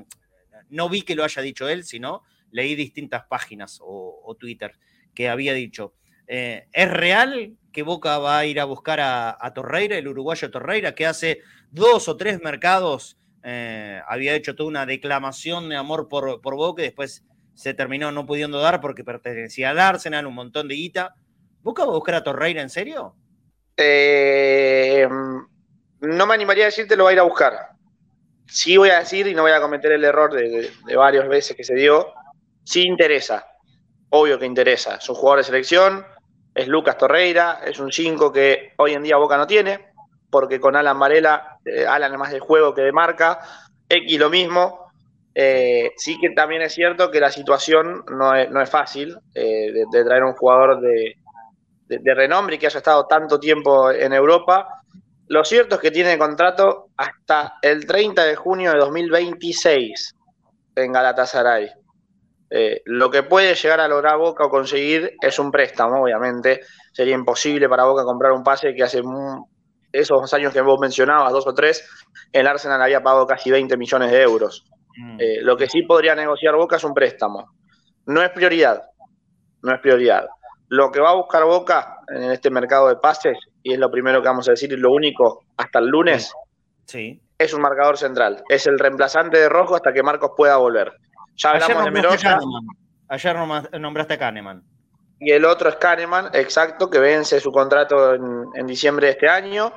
[0.69, 4.73] no vi que lo haya dicho él, sino leí distintas páginas o, Twitter
[5.13, 5.93] que había dicho.
[6.27, 10.49] Eh, ¿Es real que Boca va a ir a buscar a, a Torreira, el uruguayo
[10.49, 16.07] Torreira, que hace dos o tres mercados eh, había hecho toda una declamación de amor
[16.07, 20.33] por, por Boca y después se terminó no pudiendo dar porque pertenecía al Arsenal, un
[20.33, 21.15] montón de guita.
[21.61, 23.15] ¿Boca va a buscar a Torreira en serio?
[23.75, 25.07] Eh,
[26.03, 27.69] no me animaría a decirte lo va a ir a buscar.
[28.45, 31.63] Sí voy a decir, y no voy a cometer el error de, varias veces que
[31.63, 32.13] se dio,
[32.63, 33.45] sí interesa.
[34.09, 34.95] Obvio que interesa.
[34.95, 36.05] Es un jugador de selección,
[36.53, 39.93] es Lucas Torreira, es un 5 que hoy en día Boca no tiene
[40.33, 43.39] porque con Alan Varela, eh, Alan es más de juego que de marca,
[43.87, 44.87] X lo mismo.
[45.35, 50.23] Eh, sí que también es cierto que la situación no es, fácil eh, de, traer
[50.23, 51.15] un jugador de,
[51.87, 54.82] renombre y que haya estado tanto tiempo en Europa.
[55.27, 60.15] Lo cierto es que tiene contrato hasta el 30 de junio de 2026
[60.75, 61.69] en Galatasaray.
[62.85, 66.61] lo que puede llegar a lograr Boca o conseguir es un préstamo, obviamente.
[66.91, 69.01] Sería imposible para Boca comprar un pase que hace
[69.93, 71.87] esos años que vos mencionabas, dos o tres,
[72.31, 74.65] el Arsenal había pagado casi 20 millones de euros.
[74.97, 75.17] Mm.
[75.19, 77.45] Eh, lo que sí podría negociar Boca es un préstamo.
[78.07, 78.83] No es prioridad,
[79.61, 80.25] no es prioridad.
[80.67, 84.21] Lo que va a buscar Boca en este mercado de pases, y es lo primero
[84.21, 86.31] que vamos a decir y lo único hasta el lunes,
[86.85, 87.19] sí.
[87.37, 88.43] es un marcador central.
[88.49, 90.93] Es el reemplazante de Rojo hasta que Marcos pueda volver.
[91.37, 92.37] Ya hablamos de.
[93.09, 93.37] Ayer
[93.79, 94.63] nombraste a Kahneman
[95.23, 99.71] y el otro es Kahneman, exacto, que vence su contrato en, diciembre de este año,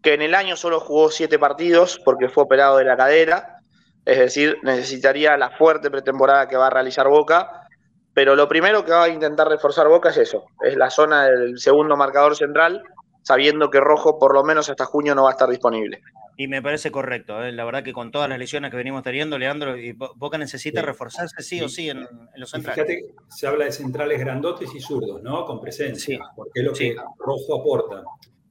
[0.00, 3.58] que en el año solo jugó siete partidos porque fue operado de la cadera,
[4.04, 7.66] es decir, necesitaría la fuerte pretemporada que va a realizar Boca,
[8.12, 11.58] pero lo primero que va a intentar reforzar Boca es eso, es la zona del
[11.58, 12.80] segundo marcador central,
[13.24, 16.02] sabiendo que Rojo por lo menos hasta junio no va a estar disponible.
[16.36, 17.42] Y me parece correcto.
[17.42, 17.52] ¿eh?
[17.52, 19.74] La verdad que con todas las lesiones que venimos teniendo, Leandro,
[20.16, 22.06] Boca necesita reforzarse sí, o sí en,
[22.36, 22.86] los centrales.
[22.86, 25.44] Fíjate, se habla de centrales grandotes y zurdos, ¿no?
[25.44, 28.02] Con presencia, porque es lo que Rojo aporta.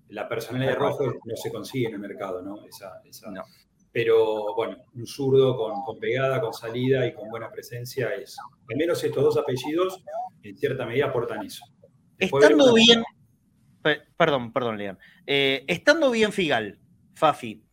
[0.09, 2.55] La personalidad de Rojo no se consigue en el mercado, ¿no?
[3.91, 8.37] Pero bueno, un zurdo con, pegada, con salida y con buena presencia es.
[8.69, 10.03] Al menos estos dos apellidos,
[10.41, 11.65] en cierta medida, aportan eso.
[12.17, 13.03] estando bien.
[14.17, 15.03] Perdón, perdón, Leandro.
[15.27, 16.79] Eh, estando bien Figal,
[17.15, 17.63] Fafi,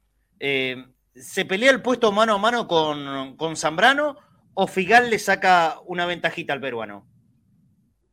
[0.40, 0.84] eh,
[1.14, 4.16] ¿se pelea el puesto mano a mano con, Zambrano
[4.54, 7.06] o Figal le saca una ventajita al peruano?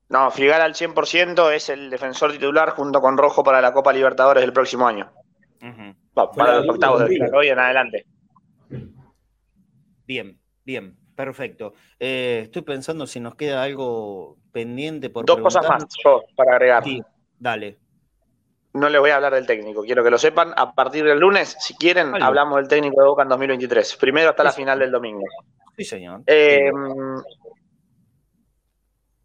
[0.09, 4.41] No, Figal al 100% es el defensor titular junto con Rojo para la Copa Libertadores
[4.41, 5.11] del próximo año.
[6.13, 8.05] para los octavos de hoy en adelante.
[10.05, 11.73] Bien, bien, perfecto.
[11.99, 16.83] Eh, estoy pensando si nos queda algo pendiente por Dos cosas más, yo, para agregar.
[17.37, 17.86] dale.
[18.77, 20.53] No les voy a hablar del técnico, quiero que lo sepan.
[20.55, 23.95] A partir del lunes, si quieren, hablamos del técnico de Boca en 2023.
[23.97, 25.25] Primero hasta la final del domingo.
[25.75, 26.21] Sí, señor.
[26.25, 26.71] Eh,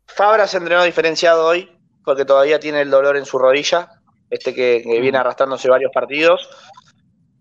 [0.07, 1.71] Fabra se entrenó diferenciado hoy
[2.05, 3.89] porque todavía tiene el dolor en su rodilla,
[4.29, 6.49] este que, viene arrastrándose varios partidos.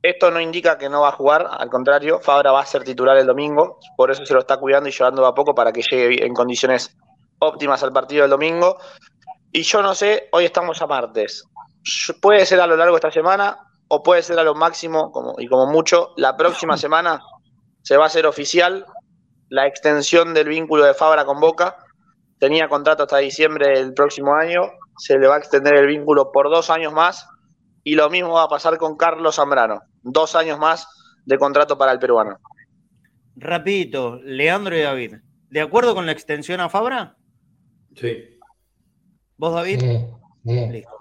[0.02, 3.18] Esto no indica que no va a jugar, al contrario, Fabra va a ser titular
[3.18, 6.26] el domingo, por eso se lo está cuidando y llevando a poco para que llegue
[6.26, 6.96] en condiciones
[7.40, 8.78] óptimas al partido del domingo.
[9.52, 11.44] Y yo no sé, hoy estamos a martes.
[12.22, 13.58] Puede ser a lo largo de esta semana
[13.88, 17.22] o puede ser a lo máximo como, y como mucho la próxima semana
[17.82, 18.86] se va a hacer oficial
[19.50, 21.76] la extensión del vínculo de Fabra con Boca.
[22.40, 24.62] Tenía contrato hasta diciembre del próximo año,
[24.98, 27.28] se le va a extender el vínculo por dos años más
[27.84, 30.88] y lo mismo va a pasar con Carlos Zambrano, dos años más
[31.26, 32.40] de contrato para el peruano.
[33.36, 35.16] Rapidito, Leandro y David,
[35.50, 37.18] ¿de acuerdo con la extensión a Fabra?
[37.96, 38.40] Sí.
[39.38, 39.80] ¿Vos, David?
[39.80, 40.08] Sí,
[40.44, 41.01] Listo.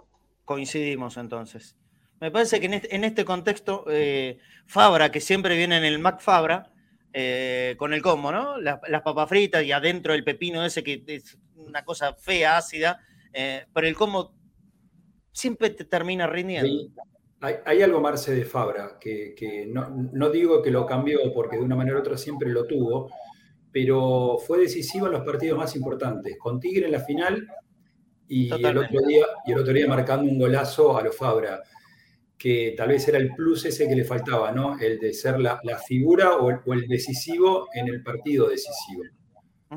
[0.51, 1.77] Coincidimos entonces.
[2.21, 6.21] Me parece que en este, este contexto, eh, Fabra, que siempre viene en el Mac
[6.21, 6.73] Fabra,
[7.13, 8.61] eh, con el combo, ¿no?
[8.61, 12.99] Las, papas fritas y adentro el pepino ese que es una cosa fea, ácida,
[13.33, 14.35] eh, pero el combo
[15.31, 16.93] siempre te termina rindiendo.
[17.41, 21.77] Hay, algo, Marce, de Fabra, que, no, no, digo que lo cambió porque de una
[21.77, 23.09] manera u otra siempre lo tuvo,
[23.71, 26.37] pero fue decisivo en los partidos más importantes.
[26.39, 27.47] Con Tigre en la final
[28.33, 31.65] y el, otro día, y el otro día marcando un golazo a los Fabra,
[32.39, 34.79] que tal vez era el plus ese que le faltaba, ¿no?
[34.79, 39.03] El de ser la, figura o el, decisivo en el partido decisivo.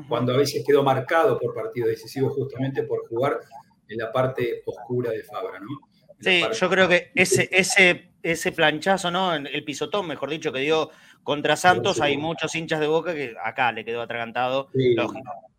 [0.08, 3.40] Cuando a veces quedó marcado por partido decisivo justamente por jugar
[3.88, 5.80] en la parte oscura de Fabra, ¿no?
[6.20, 9.34] Sí, yo creo que ese, ese, ese planchazo, ¿no?
[9.34, 10.90] El pisotón, mejor dicho, que dio
[11.24, 14.68] contra Santos, hay muchos hinchas de boca que acá le quedó atragantado.
[14.72, 15.53] Lógico.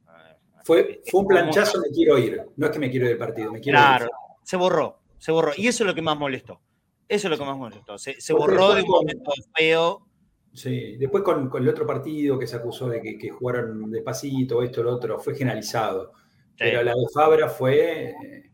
[0.66, 2.41] Fue, fue un planchazo, me quiero ir.
[2.55, 4.09] No es que me quiero ir del partido, me quiero claro,
[4.41, 5.51] se borró, se borró.
[5.55, 6.59] Y eso es lo que más molestó.
[7.07, 7.99] Eso es lo que más molestó.
[7.99, 10.07] Se, borró de un momento feo.
[10.53, 14.95] Sí, después con, el otro partido que se acusó de que, jugaron despacito, esto, lo
[14.95, 16.13] otro, fue generalizado.
[16.57, 18.09] Pero la de Fabra fue.
[18.09, 18.51] Eh,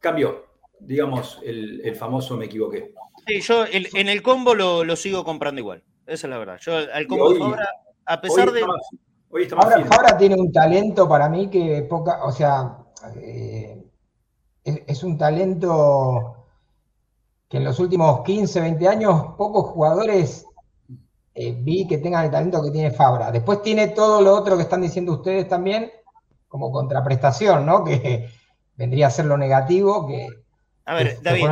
[0.00, 0.44] cambió.
[0.80, 2.92] Digamos, el, famoso me equivoqué.
[3.28, 5.84] Sí, yo en el combo lo, sigo comprando igual.
[6.04, 6.58] Esa es la verdad.
[6.60, 7.68] Yo al combo de Fabra,
[8.06, 8.64] a pesar de.
[9.90, 12.78] Ahora, tiene un talento para mí que poca, o sea,
[13.16, 13.84] eh,
[14.64, 16.46] es, un talento
[17.48, 20.46] que en los últimos 15, 20 años pocos jugadores
[21.34, 23.30] eh, vi que tengan el talento que tiene Fabra.
[23.30, 25.90] Después tiene todo lo otro que están diciendo ustedes también
[26.48, 27.84] como contraprestación, ¿no?
[27.84, 28.28] Que
[28.76, 30.26] vendría a ser lo negativo que...
[30.86, 31.46] A ver, David,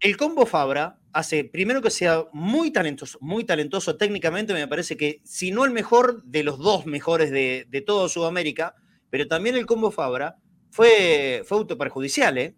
[0.00, 5.22] el combo Fabra hace, primero que sea muy talentoso, muy talentoso técnicamente, me parece que,
[5.24, 8.74] si no el mejor, de los dos mejores de, de todo Sudamérica,
[9.08, 10.36] pero también el combo Fabra
[10.70, 12.54] fue, fue autoperjudicial, ¿eh?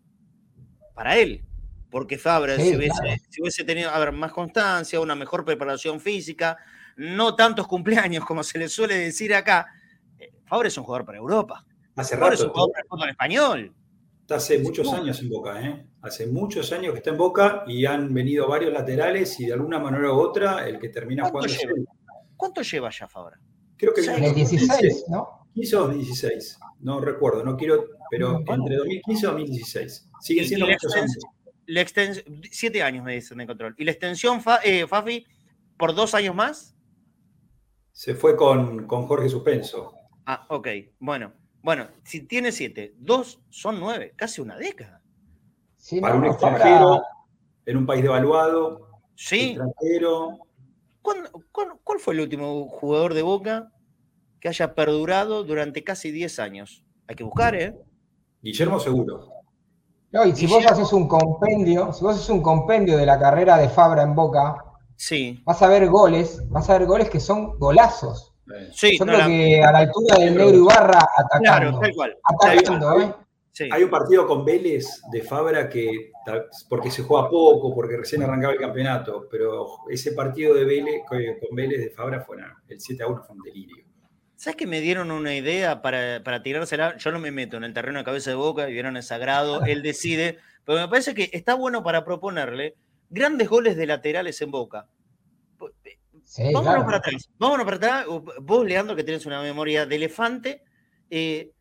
[0.93, 1.45] Para él.
[1.89, 6.59] Porque Fabra, si, hubiese, tenido a ver, más constancia, una mejor preparación física,
[6.97, 9.67] no tantos cumpleaños como se le suele decir acá,
[10.19, 11.65] eh, Fabra es un jugador para Europa.
[11.95, 12.35] Hace rato.
[12.35, 13.75] es un jugador para el fútbol español.
[14.23, 15.87] Está hace muchos años en Boca, ¿eh?
[16.01, 19.79] Hace muchos años que está en Boca y han venido varios laterales y de alguna
[19.79, 21.53] manera u otra el que termina jugando.
[21.53, 21.73] Lleva?
[22.37, 23.39] ¿Cuánto lleva ya Fabra?
[23.77, 25.47] Creo que en el 16, ¿no?
[25.55, 30.11] 15 o 16, no recuerdo, no quiero, pero entre 2015 y 2016.
[30.21, 31.19] Siguen siendo muchos años.
[31.67, 31.85] La
[32.51, 33.75] siete años me dicen de control.
[33.77, 35.27] ¿Y la extensión, eh, Fafi,
[35.77, 36.75] por dos años más?
[37.93, 39.95] Se fue con, con Jorge Suspenso.
[40.27, 40.69] Ah, ok,
[41.01, 41.33] bueno.
[41.61, 44.98] Bueno, si tiene siete, dos son nueve, casi una década.
[46.01, 47.03] Para un extranjero,
[47.66, 49.51] en un país devaluado, sí.
[49.51, 50.39] extranjero.
[51.03, 53.72] cuál, fue el último jugador de Boca
[54.41, 56.85] que haya perdurado durante casi 10 años?
[57.07, 57.76] Hay que buscar, ¿eh?
[58.43, 59.29] Guillermo seguro.
[60.11, 63.59] No, y si vos haces un compendio, si vos haces un compendio de la carrera
[63.59, 64.57] de Fabra en Boca,
[64.97, 65.43] sí.
[65.45, 68.35] vas a ver goles, vas a ver goles que son golazos.
[68.72, 71.81] Sí, Yo creo que a la altura del negro Ibarra atacando.
[71.81, 73.14] Claro, ¿eh?
[73.71, 76.13] Hay un partido con Vélez de Fabra que,
[76.69, 81.57] porque se juega poco, porque recién arrancaba el campeonato, pero ese partido de Vélez, con
[81.57, 82.39] Vélez de Fabra fue
[82.69, 83.85] el 7 a 1 fue un delirio.
[84.37, 86.97] ¿Sabes que me dieron una idea para, para tirársela?
[86.97, 89.63] Yo no me meto en el terreno de cabeza de boca, y vieron es sagrado,
[89.67, 92.77] él decide, pero me parece que está bueno para proponerle
[93.11, 94.87] grandes goles de laterales en boca
[96.53, 97.31] vámonos para atrás.
[97.39, 98.07] Vámonos para atrás.
[98.41, 100.63] Vos, Leandro, que tienes una memoria de elefante.
[101.11, 101.53] Eh,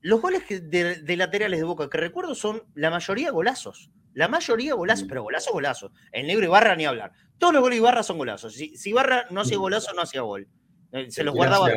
[0.00, 3.90] los goles de, laterales de Boca que recuerdo son la mayoría golazos.
[4.14, 5.08] La mayoría golazos, mm.
[5.08, 5.92] pero golazos, golazos.
[6.12, 7.12] El negro Ibarra ni hablar.
[7.38, 8.54] Todos los goles de Ibarra son golazos.
[8.54, 9.60] Si, Ibarra no hacía mm.
[9.60, 10.48] golazo, no hacía gol.
[10.92, 11.68] Eh, se los guardaba.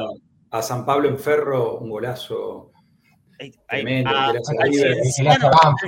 [0.51, 2.72] A San Pablo en Ferro, un golazo.
[3.67, 4.97] Tremendo, a- que le hace al River.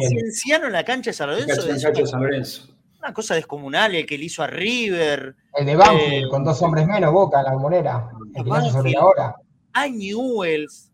[0.07, 2.75] Cienciano, en la cancha de San Lorenzo una, San Lorenzo.
[2.99, 6.59] una cosa descomunal, el que le hizo a River, El de Banfield, Eh, con dos
[6.63, 8.09] hombres menos, Boca, la bombonera.
[8.33, 9.35] El que sobre la hora.
[9.73, 10.92] a Newells.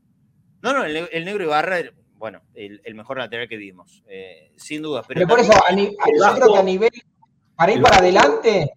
[0.62, 1.78] No, no, el, el negro Ibarra,
[2.16, 5.04] bueno, el, el mejor lateral que vimos, eh, sin duda.
[5.08, 6.92] Pero, Pero por eso, a ni- yo creo que a nivel,
[7.56, 8.74] para ir para adelante,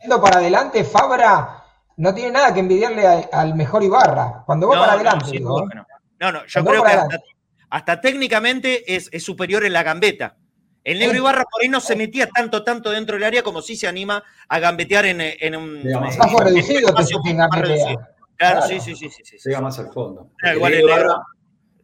[0.00, 1.64] yendo para adelante, Fabra
[1.96, 4.42] no tiene nada que envidiarle a- al mejor Ibarra.
[4.46, 5.76] Cuando va No, para adelante, digo, duda ¿eh?
[5.76, 5.86] no.
[6.20, 7.18] No, no, yo Cuando creo que hasta,
[7.70, 10.36] hasta técnicamente es, es superior en la gambeta.
[10.84, 11.16] El negro.
[11.16, 14.22] Ibarra por ahí no se metía tanto, tanto dentro del área como si se anima
[14.48, 18.06] a gambetear en, en un Llega más en- reducido te espacio más reducido.
[18.36, 18.66] Claro, Claro.
[18.66, 19.36] sí, sí, sí, sí.
[19.44, 20.30] Llega más al fondo.
[20.42, 21.22] Ah, igual el negro-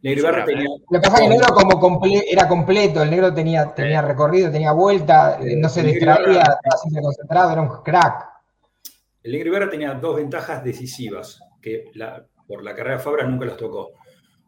[0.03, 0.65] Ibarra tenía.
[0.89, 4.01] Lo que pasa es que el negro como comple- era completo, el negro tenía, tenía
[4.01, 8.29] recorrido, tenía vuelta, eh, no se distraía, estaba siempre concentrado, era un crack.
[9.23, 13.45] El Negro Ibarra tenía dos ventajas decisivas que la- por la carrera de Fabra nunca
[13.45, 13.91] las tocó.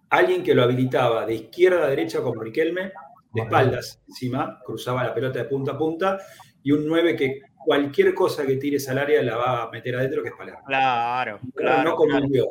[0.10, 2.92] Alguien que lo habilitaba de izquierda a derecha con Riquelme,
[3.34, 6.18] de espaldas encima, cruzaba la pelota de punta a punta,
[6.64, 10.22] y un 9 que cualquier cosa que tires al área la va a meter adentro,
[10.24, 10.62] que es Palermo.
[10.66, 11.90] Claro, claro.
[11.90, 12.22] no claro.
[12.22, 12.46] convivió.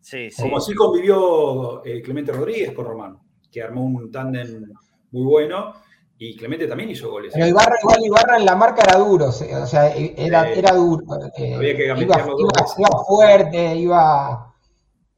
[0.00, 0.42] Sí, sí.
[0.42, 3.18] Como sí convivió eh, Clemente Rodríguez con Román,
[3.50, 4.72] que armó un tándem
[5.10, 5.74] muy bueno,
[6.18, 7.32] y Clemente también hizo goles.
[7.34, 11.04] Pero Ibarra, igual Ibarra en la marca era duro, o sea, era, era duro.
[11.36, 12.24] eh, Había que iba, iba-
[12.78, 14.54] iba fuerte, iba.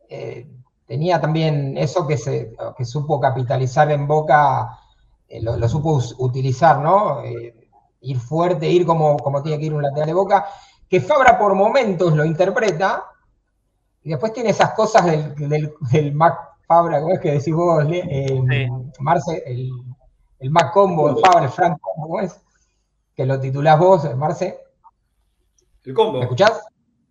[0.09, 0.47] eh,
[0.87, 4.71] tenía también eso que se que supo capitalizar en Boca,
[5.29, 7.23] eh, lo, lo supo utilizar, ¿no?
[8.01, 10.47] Ir fuerte, ir como, como tiene que ir un lateral de Boca,
[10.89, 13.05] que Fabra por momentos lo interpreta,
[14.03, 17.85] y después tiene esas cosas del, del, del Mac Fabra, ¿cómo es que decís vos,
[17.91, 18.67] eh, Sí.
[19.01, 19.43] Marce?
[19.47, 19.71] El,
[20.39, 22.41] el Mac Combo, el Fabra, el Frank Combo, ¿cómo es?
[23.15, 24.61] Que lo titulás vos, Marce.
[25.85, 26.19] El combo.
[26.19, 26.63] ¿Me escuchás?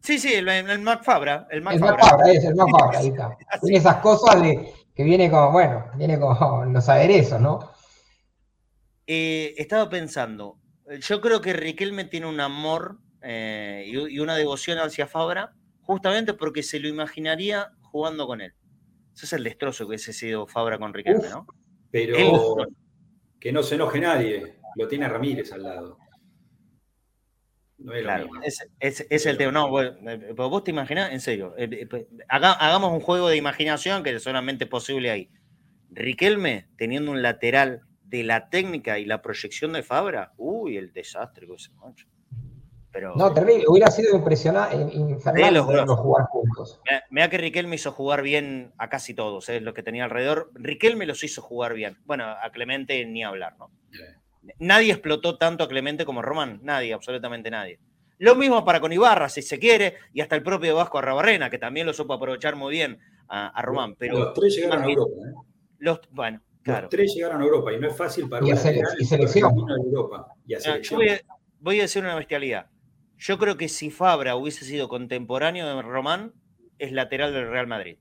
[0.02, 1.48] Sí, sí, el, el Mac Fabra.
[1.50, 2.06] El Mac El Mac Fabra.
[2.06, 3.38] Fabra, es el Mac Fabra, ahí está.
[3.62, 7.60] Tiene esas cosas de que viene como, bueno, viene como los aderezos, ¿no?
[9.06, 10.58] Eh, estaba pensando,
[11.02, 16.34] yo creo que Riquelme tiene un amor eh, y, y una devoción hacia Fabra, justamente
[16.34, 18.54] porque se lo imaginaría jugando con él.
[19.16, 21.30] Ese es el destrozo que hubiese sido Fabra con Riquelme, Uf.
[21.32, 21.48] ¿no?
[21.92, 22.68] Pero Él-
[23.40, 24.56] que no se enoje nadie.
[24.76, 25.98] Lo tiene Ramírez al lado.
[27.80, 29.52] No es Claro, ese- ese es el tema.
[29.52, 33.30] No, bueno, eh, vos te imaginás, en serio, eh, eh, pues, haga- hagamos un juego
[33.30, 35.30] de imaginación que es solamente posible ahí.
[35.92, 41.46] Riquelme teniendo un lateral de la técnica y la proyección de Fabra, uy, el desastre
[41.48, 42.08] que ese macho.
[42.92, 43.66] Pero No, terrible.
[43.68, 46.00] Hubiera sido impresionante, infernal Sí, los dos.
[46.00, 46.82] jugar juntos.
[47.10, 49.60] Mira, que Riquelme hizo jugar bien a casi todos, ¿eh?
[49.60, 50.52] los que tenía alrededor.
[50.56, 51.98] Riquelme los hizo jugar bien.
[52.06, 53.70] Bueno, a Clemente ni hablar, ¿no?
[54.60, 57.80] Nadie explotó tanto a Clemente como Román, nadie, absolutamente nadie.
[58.20, 61.60] Lo mismo para con Ibarra, si se quiere, y hasta el propio Vasco Arrabarrena, que
[61.60, 62.98] también lo supo aprovechar muy bien
[63.28, 63.96] a, a Román.
[63.96, 65.12] Pero los tres llegaron a Europa.
[65.28, 65.34] ¿eh?
[65.80, 66.82] los, bueno, claro.
[66.84, 69.06] Los tres llegaron a Europa y no es fácil para Y a un sele- y
[69.06, 69.56] selección.
[69.56, 70.28] de Europa.
[70.46, 70.98] Y a yo selección.
[71.00, 71.22] voy a,
[71.60, 72.68] voy a decir una bestialidad.
[73.18, 76.34] Yo creo que si Fabra hubiese sido contemporáneo de Román,
[76.78, 77.98] es lateral del Real Madrid.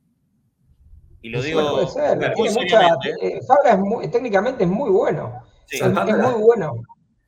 [1.22, 2.16] Y lo Sí, digo puede ser.
[2.18, 3.14] muy Tiene mucha- seriamente, ¿eh?
[3.22, 5.42] eh, Fabra es muy- técnicamente es muy bueno.
[5.66, 5.76] Sí.
[5.76, 6.72] Es, Salvando es la- muy bueno.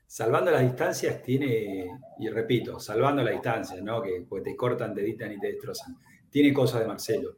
[0.06, 1.86] Salvando las distancias tiene,
[2.18, 4.00] y repito, salvando las distancias, ¿no?
[4.00, 5.96] Que pues, te cortan, te editan y te destrozan.
[6.30, 7.36] Tiene cosas de Marcelo.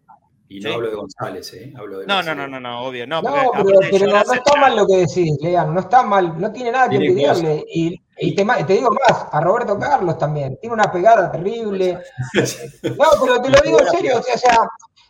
[0.53, 0.75] Y no Sí.
[0.75, 1.73] hablo de González, ¿eh?
[1.79, 3.07] Hablo de No, no, no, no, no, obvio.
[3.07, 6.03] No, No, porque pero, pero no, no está mal lo que decís, Lean, no está
[6.03, 7.65] mal, no tiene nada que envidiarle.
[7.73, 12.01] Y, y te, te digo más, a Roberto Carlos también, tiene una pegada terrible.
[12.83, 14.59] No, pero te lo digo en serio, o sea, o sea,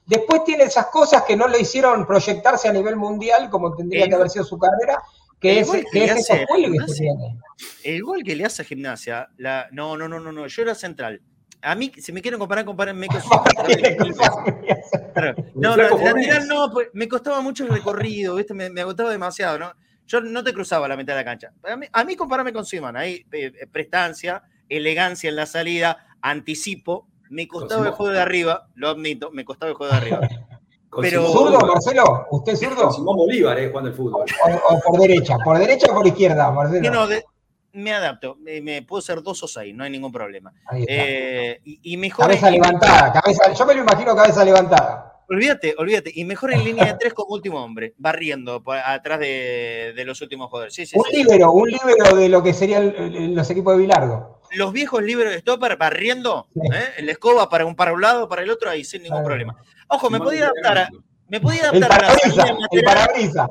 [0.04, 4.14] después tiene esas cosas que no le hicieron proyectarse a nivel mundial, como tendría que
[4.14, 5.02] haber sido su carrera,
[5.40, 7.38] que el es, que es hace que tiene.
[7.82, 9.68] El gol que le hace a Gimnasia, la...
[9.72, 11.22] no, no, no, no, no, yo era central.
[11.62, 13.20] A mí, si me quieren comparar, compárenme con
[15.14, 15.34] Claro.
[15.54, 18.54] No, flaco no, lateral no, pues, me costaba mucho el recorrido, ¿viste?
[18.54, 19.72] Me, me agotaba demasiado, ¿no?
[20.06, 21.52] Yo no te cruzaba la mitad de la cancha.
[21.64, 26.06] A mí, a mí comparame con Simón, ahí eh, eh, prestancia, elegancia en la salida,
[26.22, 30.20] anticipo, me costaba el juego de arriba, lo admito, me costaba el juego de arriba.
[31.00, 31.60] Pero- ¿Zurdo.
[31.60, 32.26] Marcelo?
[32.32, 32.90] ¿Usted es zurdo?
[32.90, 33.68] Simón Bolívar, ¿eh?
[33.68, 34.24] Jugando el fútbol.
[34.44, 35.36] O, o por derecha?
[35.44, 36.82] ¿Por derecha o por izquierda, Marcelo?
[36.82, 37.24] Yo no, de-
[37.72, 40.52] me adapto, me, me puedo ser dos o seis, no hay ningún problema.
[40.66, 40.84] Ahí.
[40.88, 45.06] Eh, y, y mejor cabeza en- levantada, cabeza, yo me lo imagino cabeza levantada.
[45.28, 46.10] Olvídate, olvídate.
[46.12, 50.20] Y mejor en línea de tres como último hombre, barriendo por atrás de, de los
[50.22, 50.74] últimos jugadores.
[50.74, 51.16] Sí, sí, Un sí, sí.
[51.22, 54.40] líbero, un líbero de lo que serían el- los equipos de Bilardo.
[54.56, 56.60] Los viejos libres de stopper barriendo, Sí.
[56.74, 56.84] ¿eh?
[56.96, 59.54] el escoba para un, para un lado, para el otro, ahí sin ningún problema.
[59.86, 60.88] Ojo, me podía adaptar a,
[61.28, 63.48] me podía El adaptar a la salida lateral.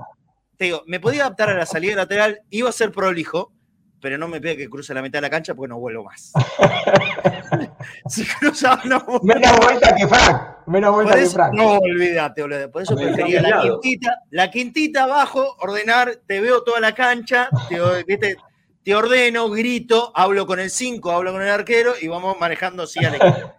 [0.58, 3.54] Te digo, me podía adaptar a la salida lateral, iba a ser prolijo,
[4.02, 6.32] pero no me pide que cruce la mitad de la cancha porque no vuelo más.
[8.08, 10.42] si cruzaba, no Menos vuelta que Frank.
[10.68, 11.54] Menos vuelta que Frank.
[11.54, 12.70] No, olvídate, olvídate.
[12.70, 18.38] Por eso prefería la quintita, la quintita abajo, ordenar, te veo toda la cancha, te,
[18.84, 23.04] te ordeno, grito, hablo con el 5, hablo con el arquero y vamos manejando así
[23.04, 23.54] al equipo.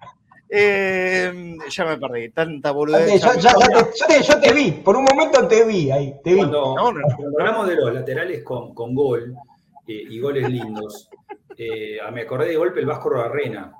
[0.53, 3.23] Eh, ya me perdí, tanta boludez.
[3.23, 6.39] yo, te, vi, por un momento te vi ahí, te vi.
[6.39, 6.77] Cuando,
[7.39, 9.37] hablamos de los laterales con, con gol
[9.91, 11.09] eh, y goles lindos,
[11.57, 13.73] eh, me acordé de golpe el Vasco Robarrena,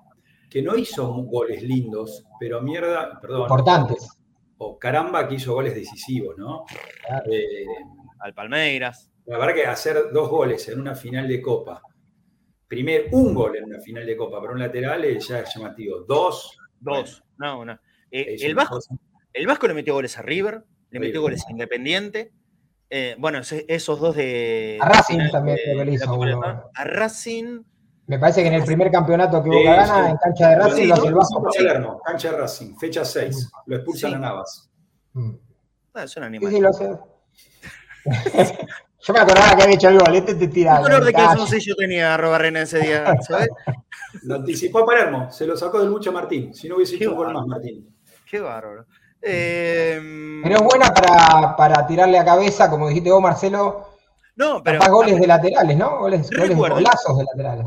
[0.49, 3.43] que no hizo goles lindos, pero mierda, perdón.
[3.43, 4.19] Importantes.
[4.59, 6.65] O caramba que hizo goles decisivos, ¿no?
[8.19, 9.11] Al Palmeiras.
[9.27, 11.83] La verdad que hacer dos goles en una final de Copa,
[12.67, 16.01] primer un gol en una final de Copa para un lateral ya es llamativo.
[16.01, 17.79] Dos, Dos, no, no.
[18.11, 18.81] Eh, el, Vasco,
[19.33, 22.33] el Vasco le metió goles a River, le metió goles a Independiente.
[22.93, 24.77] Eh, bueno, esos dos de.
[24.81, 26.23] A Racing también creo que hizo.
[26.75, 27.63] A Racing.
[28.09, 30.95] Me parece que en el primer campeonato que Boca gana, en cancha de Racing, lo
[30.95, 32.01] hace el Vasco.
[32.05, 33.53] cancha de Racing, fecha 6.
[33.67, 34.69] Lo expulsan a Navas.
[35.13, 35.35] Mm.
[35.95, 36.51] Ah, es un animal.
[36.51, 36.99] Sí, sí, lo sé.
[39.03, 40.77] Yo me acordaba que había hecho el gol, este te tira.
[40.79, 43.15] ¿Qué color de calzoncillo tenía Robarrena ese día?
[43.23, 43.49] ¿sabes?
[44.23, 46.53] Lo anticipó a Palermo, se lo sacó del mucho a Martín.
[46.53, 47.95] Si no hubiese hecho un gol más, Martín.
[48.29, 48.87] Qué bárbaro.
[49.23, 50.41] Eh...
[50.43, 53.87] Pero es buena para, para, tirarle a cabeza, como dijiste vos, Marcelo.
[54.37, 54.81] No, pero.
[54.91, 55.99] goles de laterales, ¿no?
[55.99, 57.67] Goles, goles de golazos de laterales.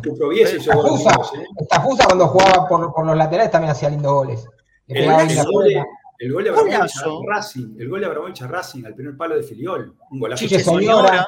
[0.57, 1.81] Está Fusa, ¿eh?
[1.83, 4.47] Fusa cuando jugaba por, por, los laterales también hacía lindos goles.
[4.87, 5.27] El, gol
[5.65, 5.83] de,
[6.19, 9.35] el gol de Abramovich a Racing, el gol de Abramovich a Racing al primer palo
[9.35, 9.95] de Filiol.
[10.09, 10.39] Un golazo.
[10.39, 11.27] Chiche Soñora.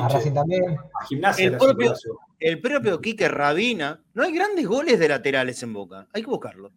[0.00, 0.78] A Racing también.
[0.78, 1.92] A gimnasia el propio,
[2.38, 4.02] el propio Quique Rabina.
[4.14, 6.08] No hay grandes goles de laterales en Boca.
[6.14, 6.72] Hay que buscarlo.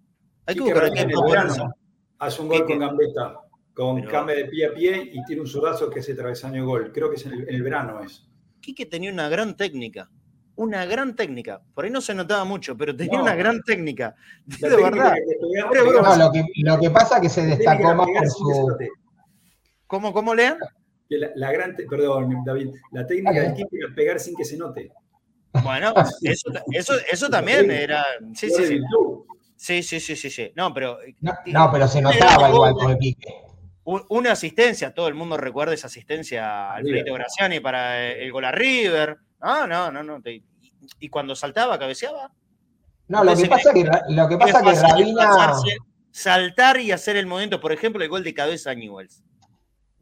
[0.46, 1.74] Hay que buscarlo.
[2.20, 3.40] Hace un gol con Gambetta,
[3.74, 6.92] con cambio de pie a pie y tiene un sudazo que es el travesaño gol.
[6.94, 8.28] Creo que es en el, verano es.
[8.62, 10.10] Quique tenía una gran técnica.
[10.56, 11.62] Una gran técnica.
[11.74, 14.16] Por ahí no se notaba mucho, pero tenía una gran técnica.
[14.46, 15.16] De verdad.
[16.64, 18.78] lo, que, pasa es que se destacó más por su.
[19.88, 20.58] ¿Cómo, cómo lean?
[21.10, 24.92] La, gran, perdón, David, la técnica de Quique era pegar sin que se note.
[25.64, 28.04] Bueno, eso, eso, eso también era.
[28.34, 28.82] Sí, sí, sí.
[29.56, 30.52] Sí, sí, sí, sí, sí.
[30.56, 31.00] No, pero.
[31.22, 33.34] No, pero se notaba igual con el pique.
[33.84, 38.52] Una asistencia, todo el mundo recuerda esa asistencia al Alfredo Graciani para el gol a
[38.52, 39.18] River.
[39.42, 40.20] No, no, no, no.
[41.00, 42.32] Y cuando saltaba, cabeceaba.
[43.08, 45.54] No, lo que, pasa que, lo que pasa que Rabina.
[46.10, 49.22] Saltar y hacer el movimiento, por ejemplo, el gol de cabeza a Newells.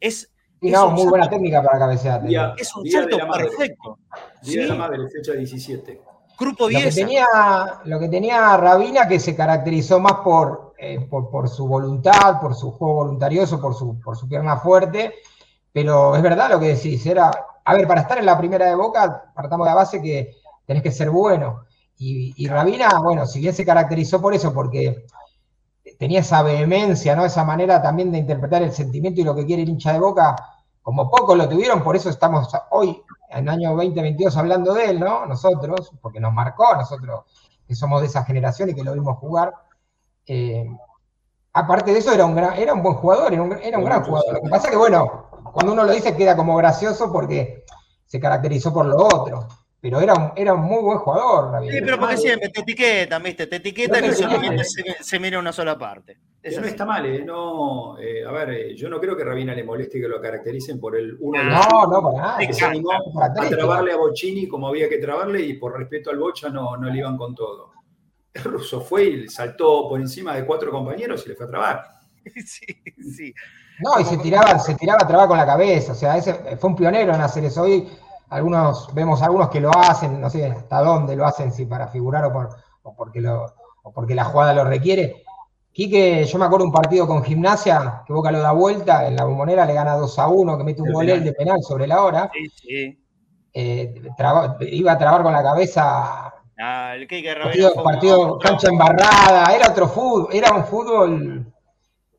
[0.00, 2.22] Es no, muy buena técnica para cabecear.
[2.56, 3.98] es un salto perfecto.
[4.42, 6.00] Día de la madre, fecha 17.
[6.38, 6.84] Grupo 10.
[6.84, 7.26] Lo que, tenía,
[7.84, 12.72] lo que tenía Rabina, que se caracterizó más por, eh, por, su voluntad, por su
[12.72, 15.14] juego voluntarioso, por su, por su pierna fuerte,
[15.72, 17.30] pero es verdad lo que decís, era,
[17.64, 20.82] a ver, para estar en la primera de Boca, partamos de la base que tenés
[20.82, 21.64] que ser bueno.
[21.96, 25.06] Y, y Rabina, bueno, si bien se caracterizó por eso, porque
[25.98, 27.24] tenía esa vehemencia, ¿no?
[27.24, 30.36] Esa manera también de interpretar el sentimiento y lo que quiere el hincha de Boca,
[30.84, 35.00] como pocos lo tuvieron, por eso estamos hoy, en el año 2022, hablando de él,
[35.00, 35.24] ¿no?
[35.24, 37.22] Nosotros, porque nos marcó, nosotros
[37.66, 39.54] que somos de esa generación y que lo vimos jugar.
[40.26, 40.68] Eh,
[41.54, 44.04] aparte de eso, era un, gran, era un buen jugador, era un, era un gran
[44.04, 44.34] jugador.
[44.34, 47.64] Lo que pasa es que, bueno, cuando uno lo dice queda como gracioso porque
[48.04, 49.48] se caracterizó por lo otro
[49.84, 51.62] pero era un, era un muy buen jugador.
[51.70, 53.46] Sí, pero porque siempre te etiquetan, ¿viste?
[53.46, 56.16] Te etiquetan y solamente se, se, mira una sola parte.
[56.44, 57.24] Eso no está mal, ¿eh?
[57.24, 60.78] No, eh, a ver, eh, yo no creo que Rabina le moleste que lo caractericen
[60.78, 62.52] por el uno de los No, no, para nada.
[62.52, 66.50] se animó a trabarle a Bocini como había que trabarle y por respeto al Bocha
[66.50, 67.72] no, no le iban con todo.
[68.34, 71.84] El ruso fue y saltó por encima de cuatro compañeros y le fue a trabar.
[72.44, 72.66] Sí,
[73.02, 73.34] sí.
[73.80, 75.92] No, y se tiraba, se tiraba a trabar con la cabeza.
[75.92, 77.62] O sea, ese, fue un pionero en hacer eso.
[77.62, 77.88] Hoy
[78.30, 82.24] algunos, vemos algunos que lo hacen, no sé hasta dónde lo hacen, si para figurar
[82.24, 82.50] o, por,
[82.96, 83.46] porque, lo,
[83.94, 85.23] porque la jugada lo requiere.
[85.74, 89.24] Quique, yo me acuerdo un partido con gimnasia, que Boca lo da vuelta, en la
[89.24, 92.30] bombonera le gana 2 a 1, que mete un gol de penal sobre la hora.
[92.32, 93.04] Sí, sí.
[93.52, 93.92] Eh,
[94.70, 96.32] iba a trabar con la cabeza.
[96.56, 101.53] Ah, el Quique partido, partido cancha embarrada, era otro fútbol, era un fútbol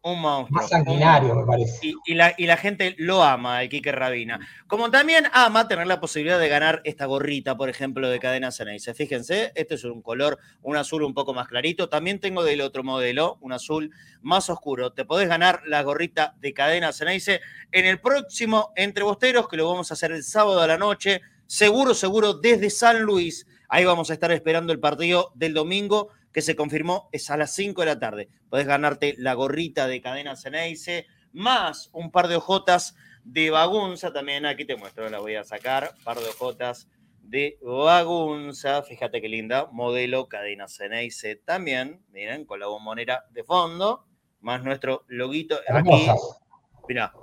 [0.06, 0.62] un monstruo.
[0.62, 1.94] Más sanguinario, me parece.
[2.06, 4.40] Y, la, gente lo ama, el Quique Rabina.
[4.68, 8.94] Como también ama tener la posibilidad de ganar esta gorrita, por ejemplo, de cadena Ceneice.
[8.94, 11.90] Fíjense, este es un color, un azul un poco más clarito.
[11.90, 13.92] También tengo del otro modelo, un azul
[14.22, 14.94] más oscuro.
[14.94, 17.42] Te podés ganar la gorrita de cadena Ceneice
[17.72, 21.22] en el próximo Entre Bosteros, que lo vamos a hacer el sábado a la noche.
[21.48, 23.48] Seguro, seguro, desde San Luis.
[23.70, 27.56] Ahí vamos a estar esperando el partido del domingo que se confirmó es a las
[27.56, 28.28] 5 de la tarde.
[28.50, 32.94] Podés ganarte la gorrita de cadena Ceneice, más un par de ojotas
[33.24, 34.46] de bagunza también.
[34.46, 35.96] Aquí te muestro, la voy a sacar.
[36.04, 36.90] Par de ojotas
[37.22, 38.84] de Bagunza.
[38.84, 39.70] Fíjate qué linda.
[39.72, 42.04] Modelo cadena Ceneice también.
[42.12, 44.06] Miren, con la bombonera de fondo.
[44.42, 46.06] Más nuestro loguito aquí.
[46.90, 47.14] Mirá,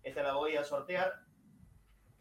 [0.02, 1.12] Esta la voy a sortear.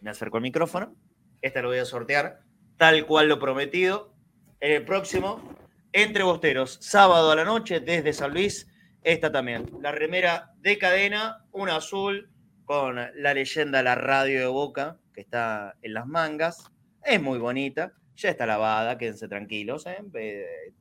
[0.00, 0.96] Me acerco al micrófono.
[1.42, 2.40] Esta lo voy a sortear
[2.82, 4.12] tal cual lo prometido.
[4.58, 5.56] En el próximo,
[5.92, 8.68] entre Bosteros, sábado a la noche desde San Luis.
[9.04, 12.28] Esta también, la remera de cadena, una azul
[12.64, 16.72] con la leyenda La Radio de Boca, que está en las mangas.
[17.04, 19.98] Es muy bonita, ya está lavada, quédense tranquilos, ¿eh?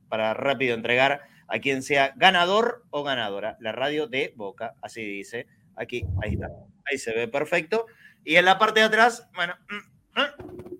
[0.08, 3.56] para rápido entregar a quien sea ganador o ganadora.
[3.60, 5.46] La radio de Boca, así dice.
[5.76, 6.48] Aquí, ahí está.
[6.84, 7.86] Ahí se ve perfecto.
[8.24, 9.91] Y en la parte de atrás, bueno, mm,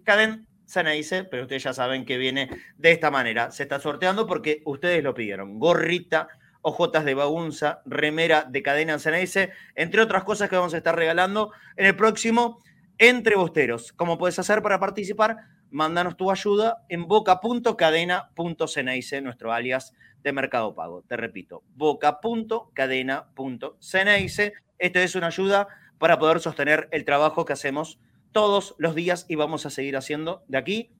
[0.04, 0.46] Caden
[0.94, 2.48] dice, pero ustedes ya saben que viene
[2.78, 3.50] de esta manera.
[3.50, 5.58] Se está sorteando porque ustedes lo pidieron.
[5.58, 6.28] Gorrita,
[6.62, 11.52] ojotas de bagunza, remera de cadena dice, entre otras cosas que vamos a estar regalando
[11.76, 12.62] en el próximo
[12.98, 13.92] Entre Bosteros.
[13.92, 15.36] ¿Cómo puedes hacer para participar?
[15.70, 19.92] Mándanos tu ayuda en boca.cadena.ceneice, nuestro alias
[20.22, 21.02] de Mercado Pago.
[21.02, 24.52] Te repito, boca.cadena.ceneice.
[24.78, 25.68] Esto es una ayuda
[25.98, 27.98] para poder sostener el trabajo que hacemos
[28.32, 30.90] todos los días y vamos a seguir haciendo de aquí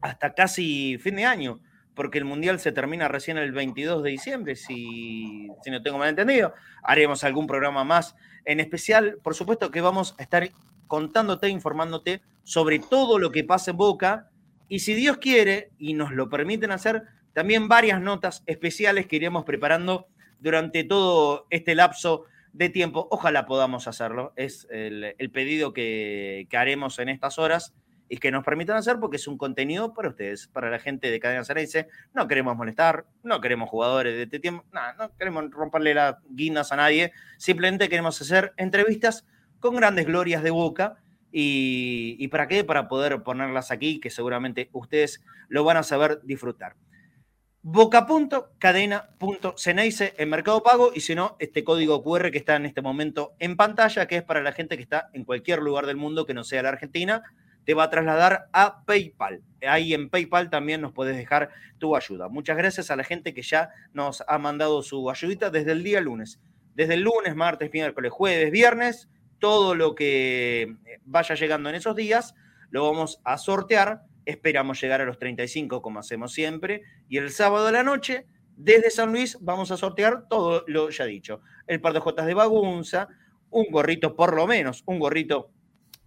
[0.00, 1.60] hasta casi fin de año,
[1.94, 6.10] porque el Mundial se termina recién el 22 de diciembre, si, si no tengo mal
[6.10, 6.54] entendido.
[6.82, 8.14] Haremos algún programa más
[8.44, 9.18] en especial.
[9.22, 10.48] Por supuesto que vamos a estar
[10.86, 14.30] contándote, informándote sobre todo lo que pasa en Boca
[14.68, 19.44] y si Dios quiere y nos lo permiten hacer, también varias notas especiales que iremos
[19.44, 20.06] preparando
[20.40, 23.08] durante todo este lapso de tiempo.
[23.10, 24.32] Ojalá podamos hacerlo.
[24.36, 27.74] Es el, pedido que, haremos en estas horas
[28.08, 31.20] y que nos permitan hacer porque es un contenido para ustedes, para la gente de
[31.20, 31.88] Cadena Cerense.
[32.14, 36.76] No queremos molestar, no queremos jugadores de este tiempo, no queremos romperle las guindas a
[36.76, 37.12] nadie.
[37.36, 39.26] Simplemente queremos hacer entrevistas
[39.60, 40.96] con grandes glorias de boca.
[41.30, 42.64] Y, ¿Y para qué?
[42.64, 46.74] Para poder ponerlas aquí, que seguramente ustedes lo van a saber disfrutar
[47.62, 53.34] boca.cadena.ceneice en Mercado Pago y si no, este código QR que está en este momento
[53.38, 56.34] en pantalla, que es para la gente que está en cualquier lugar del mundo que
[56.34, 57.22] no sea la Argentina,
[57.64, 59.42] te va a trasladar a PayPal.
[59.66, 62.28] Ahí en PayPal también nos puedes dejar tu ayuda.
[62.28, 66.00] Muchas gracias a la gente que ya nos ha mandado su ayudita desde el día
[66.00, 66.40] lunes.
[66.74, 69.08] Desde el lunes, martes, miércoles, jueves, viernes,
[69.38, 72.34] todo lo que vaya llegando en esos días
[72.70, 76.82] lo vamos a sortear Esperamos llegar a los 35 como hacemos siempre.
[77.08, 78.26] Y el sábado de la noche,
[78.58, 81.40] desde San Luis, vamos a sortear todo lo ya dicho.
[81.66, 83.08] El par de jotas de bagunza,
[83.48, 85.50] un gorrito por lo menos, un gorrito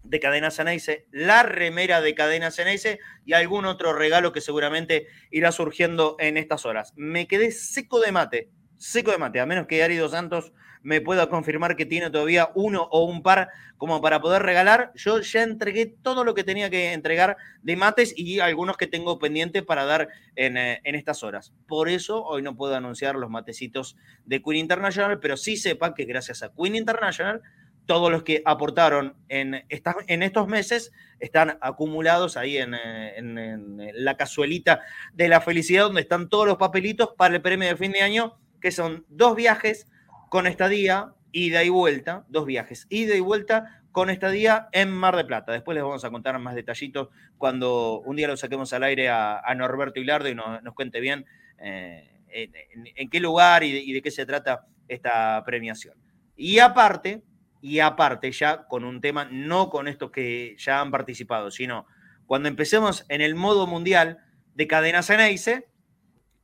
[0.04, 5.50] de Cadena Ceneice, la remera de Cadena Ceneice y algún otro regalo que seguramente irá
[5.50, 6.92] surgiendo en estas horas.
[6.94, 11.28] Me quedé seco de mate, seco de mate, a menos que Arido Santos me pueda
[11.28, 14.92] confirmar que tiene todavía uno o un par como para poder regalar.
[14.94, 19.18] Yo ya entregué todo lo que tenía que entregar de mates y algunos que tengo
[19.18, 21.52] pendiente para dar en, eh, estas horas.
[21.66, 26.04] Por eso hoy no puedo anunciar los matecitos de Queen International, pero sí sepan que
[26.04, 27.42] gracias a Queen International
[27.86, 34.16] todos los que aportaron en, en estos meses están acumulados ahí en, eh, en, la
[34.16, 34.80] cazuelita
[35.12, 38.38] de la felicidad, donde están todos los papelitos para el premio de fin de año,
[38.60, 39.88] que son dos viajes
[40.32, 45.26] con estadía, ida y vuelta, dos viajes, ida y vuelta con estadía en Mar de
[45.26, 45.52] Plata.
[45.52, 49.42] Después les vamos a contar más detallitos cuando un día lo saquemos al aire a,
[49.54, 51.26] Norberto Hilardo y nos, cuente bien
[51.58, 55.98] eh, en, qué lugar y de, qué se trata esta premiación.
[56.34, 57.22] Y aparte,
[57.60, 61.84] y aparte ya con un tema, no con estos que ya han participado, sino
[62.24, 64.16] cuando empecemos en el modo mundial
[64.54, 65.68] de Cadena Ceneice,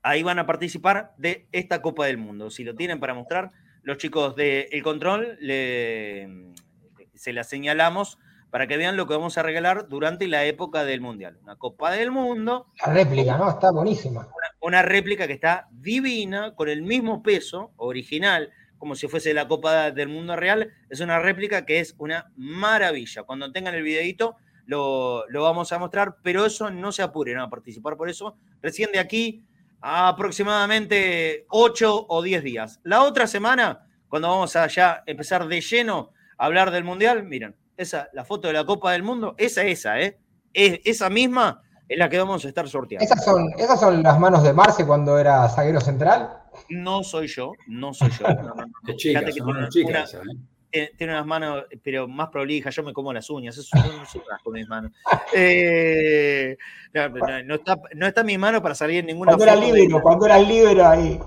[0.03, 2.51] ahí van a participar de esta Copa del Mundo.
[2.51, 3.51] Si lo tienen para mostrar,
[3.89, 8.19] los chicos del El Control se la señalamos
[8.51, 11.39] para que vean lo que vamos a regalar durante la época del Mundial.
[11.43, 12.67] Una Copa del Mundo.
[12.85, 13.49] La réplica, ¿no?
[13.49, 14.29] Está buenísima.
[14.61, 19.91] Una, réplica que está divina, con el mismo peso original, como si fuese la Copa
[19.91, 20.71] del Mundo real.
[20.91, 23.23] Es una réplica que es una maravilla.
[23.23, 24.37] Cuando tengan el videito
[24.67, 28.37] lo, lo vamos a mostrar, pero eso no se apuren a participar por eso.
[28.61, 29.47] Recién de aquí
[29.81, 32.81] aproximadamente 8 o 10 días.
[32.85, 37.57] La otra semana, cuando vamos a ya empezar de lleno a hablar del Mundial, miren,
[37.77, 40.19] esa, la foto de la Copa del Mundo, esa, esa, ¿eh?
[40.53, 43.05] Es, esa misma es la que vamos a estar sorteando.
[43.05, 46.39] ¿Esas son, ¿Esas son las manos de Marce cuando era zaguero central?
[46.69, 48.27] No soy yo, no soy yo.
[48.99, 50.37] Fíjate que son tiene una- eh,
[50.71, 54.37] tiene unas manos, pero más prolijas, yo me como las uñas, eso es un super
[54.43, 54.93] con mis manos.
[55.35, 56.57] Eh,
[56.93, 59.67] no, no, no está, no está mi mano para salir en ninguna Cuando era de-
[59.73, 61.19] libero, cuando era libero ahí.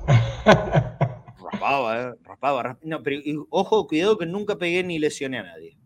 [0.45, 2.77] Raspaba, eh, raspaba, raspaba.
[2.83, 5.77] No, pero y, ojo, cuidado que nunca pegué ni lesioné a nadie.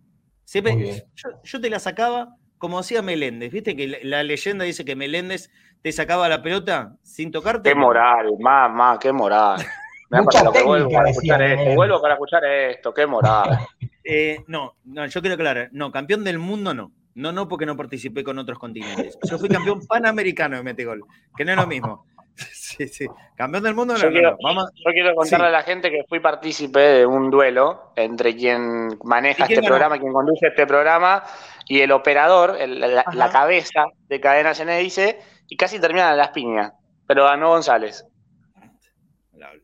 [0.43, 4.85] Siempre, yo, yo te la sacaba como hacía Meléndez, viste que la, la leyenda dice
[4.85, 5.49] que Meléndez
[5.81, 7.69] te sacaba la pelota sin tocarte.
[7.69, 9.61] Qué moral, mamá, qué moral.
[10.09, 11.55] Mucha para lo que vuelvo técnica, para decía escuchar esto.
[11.57, 11.75] Menéndez.
[11.75, 13.59] Vuelvo para escuchar esto, qué moral.
[14.07, 16.91] Eh, no, no, yo quiero aclarar, no, campeón del mundo no.
[17.15, 19.17] No, no, porque no participé con otros continentes.
[19.23, 21.01] Yo fui campeón panamericano de metegol,
[21.35, 22.05] que no es lo mismo.
[22.51, 23.07] Sí, sí.
[23.37, 24.37] Campeón del mundo no, Yo no, quiero, no.
[24.43, 25.49] Vamos, yo quiero contarle Sí.
[25.49, 29.61] a la gente que fui partícipe de un duelo entre quien maneja ¿Y quién este
[29.61, 29.67] ganó?
[29.69, 31.23] programa, quien conduce este programa,
[31.67, 36.73] y el operador, el- la, cabeza de Cadena dice y casi terminan las piñas.
[37.07, 38.05] Pero ganó González.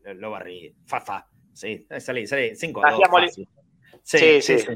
[0.04, 0.74] Lo, lo- barrí.
[0.86, 1.26] Fa, fa.
[1.52, 2.54] Sí, salí, salí.
[2.54, 3.46] 5 Hacía moli- Sí,
[4.02, 4.58] Sí, sí, sí.
[4.58, 4.72] sí.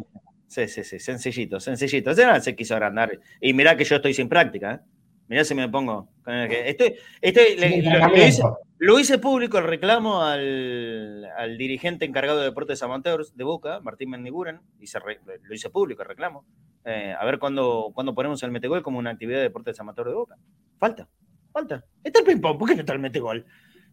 [0.48, 2.14] Sí, sí, sí, sencillito, sencillito.
[2.14, 3.18] Se quiso agrandar.
[3.40, 4.80] Y mirá que yo estoy sin práctica, ¿eh?
[5.28, 6.08] Mirá si me pongo.
[6.22, 8.58] con el que- Estoy, estoy, le- lo, lo hice, entrenamiento.
[8.78, 14.10] lo hice público el reclamo al, al dirigente encargado de deportes amateurs de Boca, Martín
[14.10, 16.44] Mendiguren, y se re- lo hice público el reclamo.
[16.84, 20.14] Eh, a ver cuándo, cuándo ponemos el metegol como una actividad de deportes amateurs de
[20.14, 20.36] Boca.
[20.78, 21.08] Falta,
[21.52, 21.84] falta.
[22.04, 23.44] Está el ping-pong, ¿por qué no está el metegol?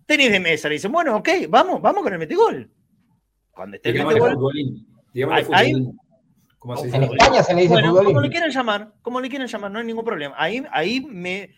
[0.06, 2.70] Tenis de mesa, le dicen, bueno, ok, vamos, vamos con el metegol.
[3.52, 4.88] Cuando esté el Digámosle metegol, futbolín.
[5.14, 6.00] Digámosle Ahí- ahí- futbolín.
[6.60, 6.96] ¿Cómo se dice?
[6.98, 9.80] En España se le dice Bueno, como le quieran llamar, como le quieran llamar, no
[9.80, 10.34] hay ningún problema.
[10.38, 11.50] Ahí, ahí me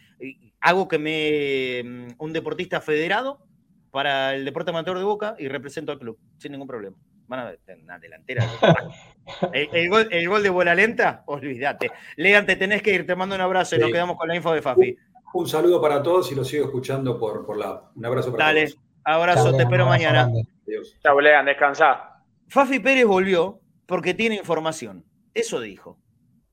[0.60, 3.46] hago que me mm, un deportista federado
[3.92, 6.98] para el deporte amateur de Boca y represento al club, sin ningún problema.
[7.28, 8.46] Van a ver, una delantera.
[9.54, 11.90] El, el gol, el gol de bola lenta, olvídate.
[12.16, 14.54] Lean, te tenés que ir, te mando un abrazo y nos quedamos con la info
[14.54, 14.96] de Fafi.
[15.38, 17.90] Un saludo para todos y lo sigo escuchando por, por la.
[17.94, 18.80] Un abrazo para Dale, todos.
[19.04, 20.30] abrazo, Chao, te espero mañana.
[20.66, 20.98] Adiós.
[21.04, 22.22] Chau, Lean, descansá.
[22.48, 25.04] Fafi Pérez volvió porque tiene información.
[25.34, 25.98] Eso dijo.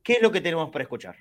[0.03, 1.15] ¿Qué es lo que tenemos para escuchar?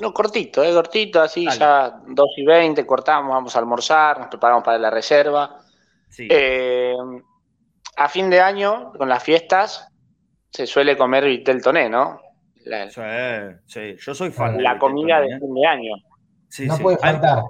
[0.00, 1.58] No, cortito, eh, cortito, así Dale.
[1.58, 5.60] ya 2 y 20, cortamos, vamos a almorzar, nos preparamos para la reserva.
[6.10, 6.28] Sí.
[6.30, 6.94] Eh,
[7.96, 9.88] a fin de año, con las fiestas,
[10.50, 12.20] se suele comer vitel toné, ¿no?
[12.64, 13.00] La, Sí,
[13.66, 14.62] sí, yo soy fan.
[14.62, 15.38] la comida Toné, de ¿eh?
[15.40, 15.92] fin de año.
[16.50, 16.82] Sí, No sí.
[16.82, 17.42] puede A- faltar.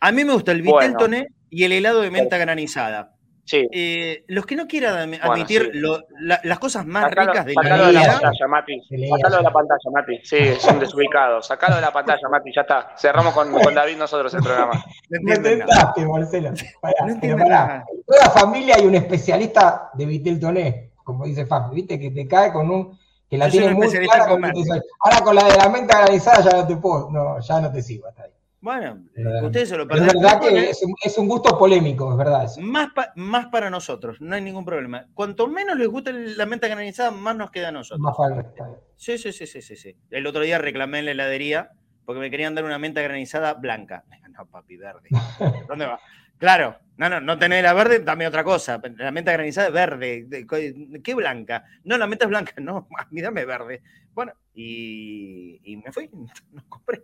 [0.00, 0.98] A mí me gusta el Vitel Bueno.
[0.98, 3.12] Toné y el helado de menta granizada.
[3.44, 3.64] Sí.
[3.70, 5.78] Eh, los que no quieran Bueno, admitir sí.
[5.78, 8.80] lo- la- las cosas más Sacalo, ricas de la sacalo de la pantalla, Mati.
[9.08, 10.18] Sacalo de la pantalla, Mati.
[10.24, 11.46] Sí, son desubicados.
[11.46, 12.50] Sacalo de la pantalla, Mati.
[12.52, 12.92] Ya está.
[12.96, 14.72] Cerramos con, con David nosotros el programa.
[14.74, 14.80] no
[15.10, 15.92] Me entienden nada.
[15.94, 16.50] tentaste, Marcelo.
[16.80, 17.48] Pará, No pero pará.
[17.48, 17.84] nada.
[17.94, 22.26] En toda familia hay un especialista de Vitel Toné, como dice Fabi, viste, que te
[22.26, 22.98] cae con un.
[23.30, 24.30] que la tiene un muy especialista clara.
[24.32, 24.44] con.
[25.00, 27.10] Ahora con la de la menta granizada ya no te puedo.
[27.12, 28.30] No, ya no te sigo hasta ahí.
[28.60, 29.04] Bueno,
[29.42, 32.60] ustedes se lo es verdad que es un, es un gusto polémico, es verdad eso.
[32.60, 35.06] Más, pa- más para nosotros, no hay ningún problema.
[35.14, 38.00] Cuanto menos les guste la menta granizada, más nos queda a nosotros.
[38.00, 38.70] Más falta.
[38.96, 39.96] Sí, sí, sí, sí, sí, sí.
[40.10, 41.70] El otro día reclamé en la heladería
[42.04, 44.04] porque me querían dar una menta granizada blanca.
[44.36, 45.08] No, papi, verde.
[45.66, 45.98] ¿Dónde va?
[46.36, 48.78] Claro, no, no, no tenés la verde, dame otra cosa.
[48.98, 50.24] La menta granizada es verde.
[50.28, 50.46] De-
[51.02, 51.64] ¿Qué blanca?
[51.84, 52.52] No, la menta es blanca.
[52.60, 53.82] No, a mí dame verde.
[54.12, 56.10] Bueno, y, y me fui.
[56.52, 57.02] No compré.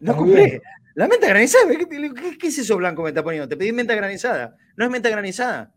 [0.00, 0.60] No compré.
[0.94, 3.48] La menta granizada, ¿qué, qué- qué es eso blanco que me está poniendo?
[3.48, 4.56] Te pedí menta granizada.
[4.76, 5.72] No es menta granizada,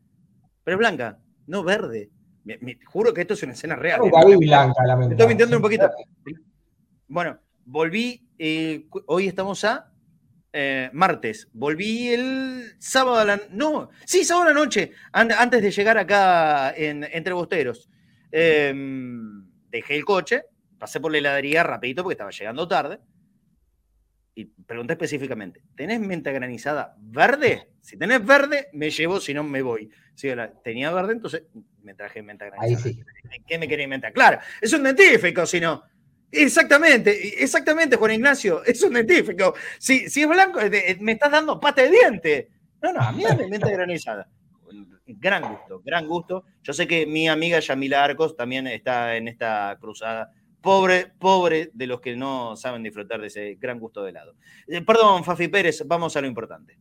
[0.64, 2.12] pero es blanca, no verde.
[2.44, 4.00] Me- me- juro que esto es una escena real.
[4.02, 4.26] Nunca ¿eh?
[4.38, 5.14] vi blanca la menta.
[5.16, 5.90] Estoy mintiendo un poquito.
[7.08, 9.92] Bueno, volví, eh, hoy estamos a
[10.54, 13.42] eh, martes, volví el sábado a la...
[13.52, 17.90] No, sí, sábado a la noche, an- antes de llegar acá en, entre Bosteros.
[18.32, 18.74] Eh,
[19.70, 20.44] dejé el coche,
[20.78, 23.00] pasé por la heladería rapidito porque estaba llegando tarde.
[24.36, 27.70] Y pregunté específicamente, ¿tenés menta granizada verde?
[27.82, 29.90] Si tenés verde, me llevo, si no me voy.
[30.14, 30.30] Si
[30.64, 31.44] tenía verde, entonces
[31.82, 32.84] me traje menta Ahí granizada.
[32.84, 33.04] sí.
[33.48, 34.14] ¿Qué me quería inventar?
[34.14, 35.84] Claro, es un dentífico, si no.
[36.32, 39.56] Exactamente, exactamente, Juan Ignacio, es un dentífico.
[39.80, 40.60] Si, si es blanco,
[41.00, 42.50] me estás dando pata de diente.
[42.82, 44.30] No, no, a mí dame menta granizada.
[45.08, 46.44] Gran gusto, gran gusto.
[46.62, 50.32] Yo sé que mi amiga Yamila Arcos también está en esta cruzada.
[50.62, 54.36] Pobre, pobre de los que no saben disfrutar de ese gran gusto de helado.
[54.68, 56.78] Eh, perdón, Fafi Pérez, vamos a lo importante.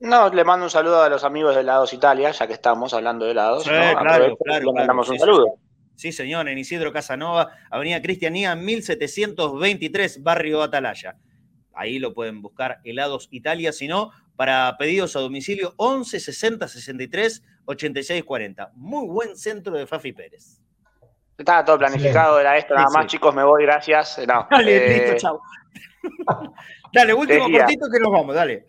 [0.00, 3.26] No, le mando un saludo a los amigos de Helados Italia, ya que estamos hablando
[3.26, 3.64] de helados.
[3.64, 4.00] Sí, ¿no?
[4.00, 5.58] claro, claro, Le mandamos claro, un sí, saludo.
[5.94, 11.18] Sí, señor, en Isidro Casanova, Avenida Cristianía, 1723, Barrio Atalaya.
[11.74, 17.42] Ahí lo pueden buscar, Helados Italia, si no, para pedidos a domicilio 11 60 63
[17.66, 18.72] 86 40.
[18.74, 20.62] Muy buen centro de Fafi Pérez.
[21.40, 23.08] Estaba todo planificado, era esto, nada Sí, más, sí.
[23.12, 24.20] chicos, me voy, gracias.
[24.28, 25.40] No, Dale, eh, listo, chao.
[26.92, 28.66] dale, último cortito que nos vamos, dale.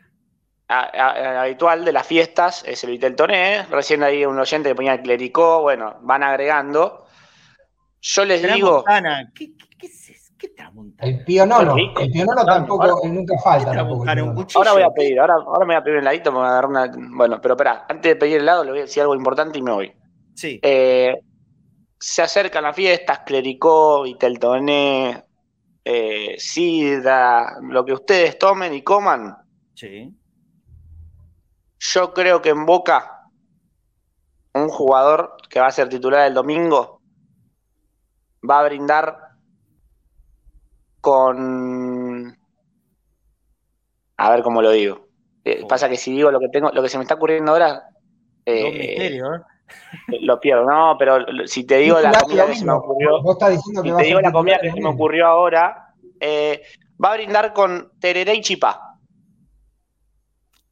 [0.70, 3.64] habitual de las fiestas es el Vitel Toné.
[3.70, 5.62] Recién hay un oyente que ponía el clericó.
[5.62, 7.06] Bueno, van agregando.
[8.00, 8.86] Yo les digo.
[9.36, 10.34] ¿Qué, qué, es?
[10.38, 11.12] ¿Qué tramontana?
[11.12, 11.76] El pionono.
[11.78, 13.74] El pionono tampoco, nunca falta.
[13.74, 14.06] Tampoco,
[14.56, 16.52] ahora voy a pedir, ahora, ahora me voy a pedir un heladito, me voy a
[16.52, 16.90] dar una.
[16.96, 19.62] Bueno, pero espera, antes de pedir el helado, le voy a decir algo importante y
[19.62, 19.94] me voy.
[20.34, 20.60] Sí.
[20.64, 21.22] Eh,
[22.02, 25.24] se acercan las fiestas, clericó, Viteltoné,
[25.86, 29.38] eh, Sida, lo que ustedes tomen y coman.
[29.76, 30.12] Sí.
[31.78, 33.30] Yo creo que en Boca,
[34.56, 37.02] un jugador que va a ser titular el domingo
[38.50, 39.18] va a brindar
[41.02, 42.36] con.
[44.18, 45.08] A ver cómo lo digo.
[45.44, 47.84] Eh, pasa que si digo lo que tengo, lo que se me está ocurriendo ahora.
[48.44, 49.40] Eh, misterio, ¿eh?
[50.22, 53.22] Lo pierdo, no, pero si te digo la comida que se me ocurrió.
[53.62, 56.62] si te digo la comida que se me ocurrió ahora, eh,
[57.04, 58.98] va a brindar con tereré y chipá.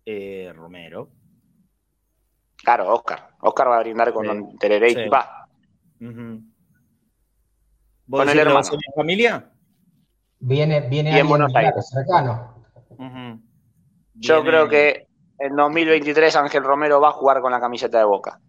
[0.05, 1.09] Eh, Romero.
[2.57, 3.30] Claro, Oscar.
[3.41, 5.47] Oscar va a brindar con tereré y chipá.
[5.99, 6.53] con
[8.30, 8.67] el hermano.
[8.95, 9.51] familia?
[10.39, 11.89] Viene, viene en Buenos Aires.
[11.89, 12.55] cercano.
[14.13, 15.07] Yo creo que
[15.39, 18.39] en 2023 Ángel Romero va a jugar con la camiseta de Boca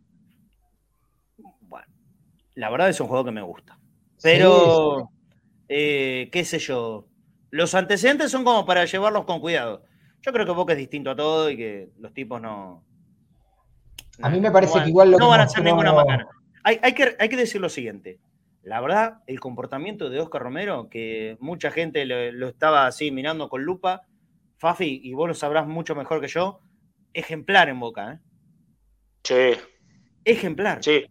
[2.54, 3.78] la verdad es un juego que me gusta.
[4.22, 5.10] Pero,
[5.68, 7.06] eh, qué sé yo,
[7.50, 9.84] los antecedentes son como para llevarlos con cuidado.
[10.22, 12.84] Yo creo que Boca es distinto a todo y que los tipos no...
[14.22, 16.28] A mí me parece que igual lo No van a hacer ninguna macana.
[16.62, 18.20] Hay, que, hay que decir lo siguiente.
[18.62, 23.48] La verdad, el comportamiento de Oscar Romero, que mucha gente lo, lo, estaba así mirando
[23.48, 24.02] con lupa,
[24.58, 26.60] Fafi, y vos lo sabrás mucho mejor que yo,
[27.14, 28.18] ejemplar en Boca, ¿eh?
[29.24, 29.60] Sí.
[30.24, 30.84] Ejemplar.
[30.84, 31.06] Sí.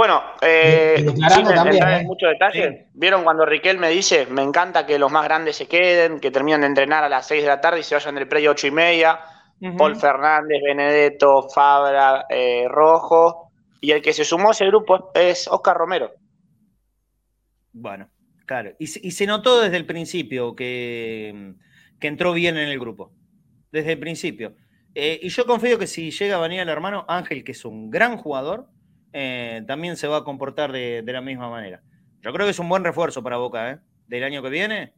[0.00, 2.04] Bueno, eh, sin entrar en ¿eh?
[2.06, 6.20] mucho detalle, ¿vieron cuando Riquel me dice, me encanta que los más grandes se queden,
[6.20, 8.52] que terminen de entrenar a las 6 de la tarde y se vayan del predio
[8.52, 9.20] 8 y media?
[9.76, 13.52] Paul Fernández, Benedetto, Fabra, eh, Rojo,
[13.82, 16.14] y el que se sumó a ese grupo es Oscar Romero.
[17.70, 18.08] Bueno,
[18.46, 21.56] claro, y, se notó desde el principio que,
[22.00, 23.12] que, entró bien en el grupo,
[23.70, 24.54] desde el principio.
[24.94, 27.90] Eh, y yo confío que si llega a venir el hermano Ángel, que es un
[27.90, 28.70] gran jugador,
[29.12, 31.82] eh, también se va a comportar de, la misma manera.
[32.20, 33.78] Yo creo que es un buen refuerzo para Boca, ¿eh?
[34.06, 34.94] Del año que viene.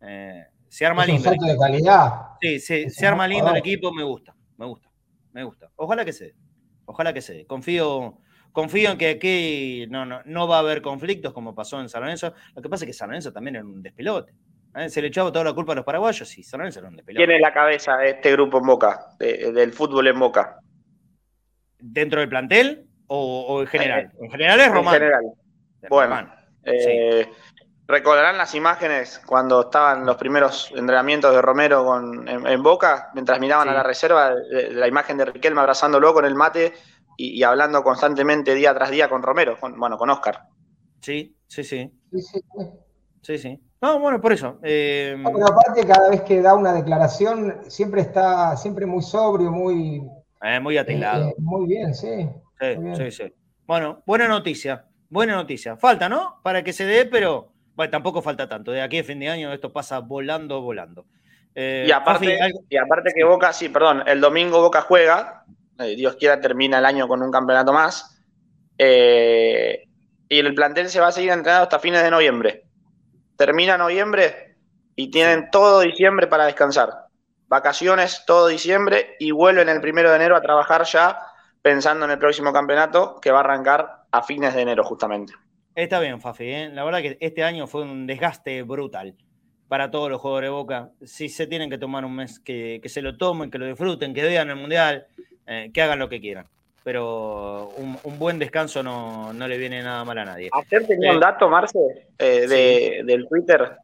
[0.00, 1.30] Eh, se arma lindo.
[1.30, 2.12] de calidad.
[2.40, 4.88] Sí, se arma lindo el equipo, me gusta, me gusta,
[5.32, 5.70] me gusta.
[5.76, 6.34] Ojalá que se dé,
[6.84, 7.46] ojalá que se dé.
[7.46, 8.18] Confío,
[8.52, 12.02] confío en que aquí no, no, no va a haber conflictos como pasó en San
[12.02, 12.32] Lorenzo.
[12.54, 14.32] Lo que pasa es que San Lorenzo también era un despelote.
[14.88, 17.24] Se le echaba toda la culpa a los paraguayos y San Lorenzo era un despelote.
[17.24, 20.60] ¿Quién es la cabeza de este grupo en Boca, del fútbol en Boca?
[21.80, 22.89] ¿Dentro del plantel?
[23.12, 24.12] O, en general?
[24.20, 24.94] En general es Román.
[24.94, 25.24] En general.
[25.88, 26.32] Bueno,
[26.64, 27.28] eh,
[27.86, 33.68] recordarán las imágenes cuando estaban los primeros entrenamientos de Romero con, en, Boca, mientras miraban
[33.68, 36.72] a la reserva, la imagen de Riquelme abrazándolo con el mate
[37.16, 40.46] y, hablando constantemente día tras día con Romero, bueno, con Oscar.
[41.00, 41.90] Sí, sí, sí.
[43.22, 43.60] Sí, sí.
[43.82, 44.58] No, bueno, por eso.
[44.62, 45.20] Eh...
[45.24, 50.02] pero aparte, cada vez que da una declaración, siempre está, siempre muy sobrio, muy.
[50.42, 51.28] Eh, muy atilado.
[51.28, 52.28] Eh, muy bien, sí.
[52.60, 53.34] Sí, sí,
[53.66, 54.84] Bueno, buena noticia.
[55.08, 55.76] Buena noticia.
[55.76, 56.40] Falta, ¿no?
[56.42, 58.70] Para que se dé, pero bueno, tampoco falta tanto.
[58.70, 61.06] De aquí a fin de año esto pasa volando, volando.
[61.54, 62.38] Eh, y, aparte,
[62.68, 65.44] y aparte que Boca, sí, perdón, el domingo Boca juega,
[65.78, 68.22] eh, Dios quiera termina el año con un campeonato más,
[68.78, 69.84] eh,
[70.28, 72.64] y el plantel se va a seguir entrenando hasta fines de noviembre.
[73.36, 74.56] Termina noviembre
[74.94, 76.90] y tienen todo diciembre para descansar.
[77.48, 81.18] Vacaciones todo diciembre y vuelven el primero de enero a trabajar ya
[81.62, 85.32] pensando en el próximo campeonato que va a arrancar a fines de enero justamente.
[85.74, 86.44] Está bien, Fafi.
[86.44, 86.70] ¿eh?
[86.72, 89.14] La verdad que este año fue un desgaste brutal
[89.68, 90.90] para todos los jugadores de Boca.
[91.02, 94.22] Si se tienen que tomar un mes, que, se lo tomen, que lo disfruten, que
[94.22, 95.06] vean el Mundial,
[95.46, 96.46] eh, que hagan lo que quieran.
[96.82, 100.48] Pero un, buen descanso no, le viene nada mal a nadie.
[100.52, 101.78] Ayer tenía un eh, dato, Marce,
[102.18, 103.76] del Twitter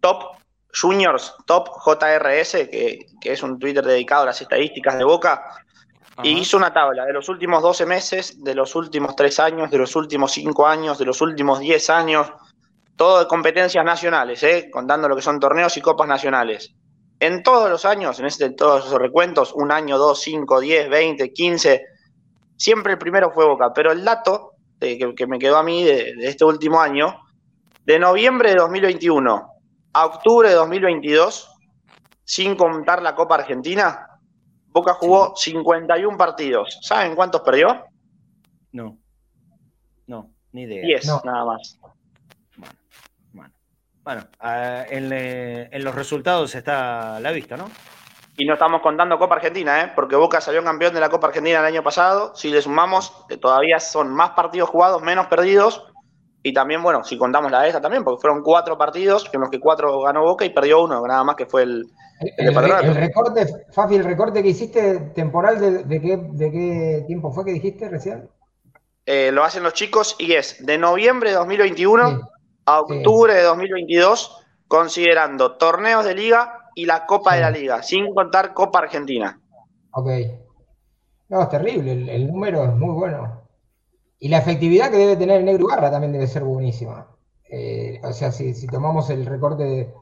[0.00, 0.36] Top
[0.74, 5.44] Juniors, Top JRS, que, que es un Twitter dedicado a las estadísticas de Boca
[6.22, 9.78] y hizo una tabla de los últimos 12 meses, de los últimos 3 años, de
[9.78, 12.32] los últimos 5 años, de los últimos 10 años,
[12.96, 14.68] todo de competencias nacionales, ¿eh?
[14.70, 16.74] contando lo que son torneos y copas nacionales.
[17.18, 21.32] En todos los años, en este, todos esos recuentos, un año, dos, cinco, diez, veinte,
[21.32, 21.86] quince,
[22.56, 23.72] siempre el primero fue Boca.
[23.72, 27.20] Pero el dato que, me quedó a mí de, de este último año,
[27.84, 29.48] de noviembre de 2021
[29.94, 31.48] a octubre de 2022,
[32.24, 34.11] sin contar la Copa Argentina,
[34.72, 36.78] Boca jugó 51 partidos.
[36.80, 37.84] ¿Saben cuántos perdió?
[38.72, 38.98] No.
[40.06, 40.82] No, ni idea.
[40.82, 41.78] 10, nada más.
[43.32, 43.52] Bueno,
[44.02, 47.70] bueno, en, los resultados está la vista, ¿no?
[48.38, 49.92] Y no estamos contando Copa Argentina, ¿eh?
[49.94, 52.34] porque Boca salió campeón de la Copa Argentina el año pasado.
[52.34, 55.91] Si le sumamos, todavía son más partidos jugados, menos perdidos.
[56.42, 59.50] Y también, bueno, si contamos la de esta también, porque fueron cuatro partidos, en los
[59.50, 61.86] que cuatro ganó Boca y perdió uno, nada más que fue el,
[62.20, 67.44] el, el, recorte, Fafi, el recorte que hiciste temporal, ¿de, qué, de qué tiempo fue
[67.44, 68.28] que dijiste recién?
[69.06, 72.28] Eh, lo hacen los chicos y es de noviembre de 2021
[72.66, 78.14] a octubre de 2022, considerando torneos de liga y la Copa de la Liga, sin
[78.14, 79.40] contar Copa Argentina.
[79.92, 80.08] Ok.
[81.28, 83.41] No, es terrible, el, número es muy bueno.
[84.22, 87.08] Y la efectividad que debe tener el Negro Ibarra también debe ser buenísima.
[87.50, 89.92] Eh, o sea, si, tomamos el recorte de.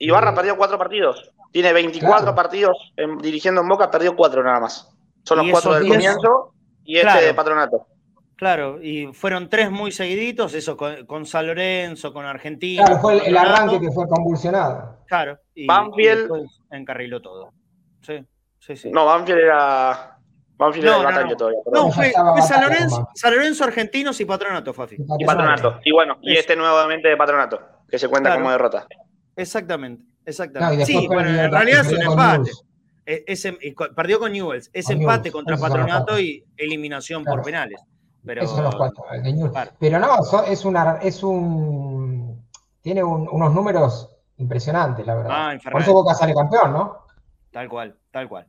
[0.00, 1.30] Ibarra perdió cuatro partidos.
[1.52, 2.76] Tiene 24 partidos
[3.22, 4.92] dirigiendo en Boca, perdió cuatro nada más.
[5.22, 6.52] Son los cuatro del comienzo
[6.84, 7.86] y este de patronato.
[8.34, 12.84] Claro, y fueron tres muy seguiditos, eso con, San Lorenzo, con Argentina.
[12.84, 14.98] Claro, fue el, arranque que fue convulsionado.
[15.06, 16.28] Claro, y, Banfield.
[16.72, 17.52] encarriló todo.
[18.00, 18.26] Sí,
[18.58, 18.90] sí, sí.
[18.90, 20.16] No, Banfield era.
[20.60, 21.60] Banfield no, era no, todavía.
[21.72, 22.12] No, fue,
[22.46, 24.96] San, Lorenzo, San, Lorenzo, Argentinos y Patronato, Fafi.
[25.18, 25.80] Y Patronato.
[25.84, 28.86] Y bueno, y este nuevamente de Patronato, que se cuenta como derrota.
[29.34, 30.84] Exactamente, exactamente.
[30.84, 32.50] sí, bueno, en realidad es un empate.
[33.06, 34.70] E, perdió con Newells.
[34.72, 37.80] Es empate contra Patronato y eliminación por penales.
[38.22, 39.02] Pero, Esos son los cuatro.
[39.78, 42.46] Pero no, es, una, es un.
[42.82, 45.30] Tiene unos números impresionantes, la verdad.
[45.32, 46.98] Ah, Por eso Boca sale campeón, ¿no?
[47.50, 48.46] Tal cual, tal cual.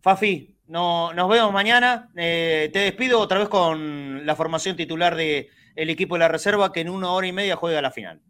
[0.00, 2.08] Fafi, no, nos vemos mañana.
[2.16, 6.72] Eh, te despido otra vez con la formación titular del el equipo de la reserva
[6.72, 8.22] que en una hora y media juega la final.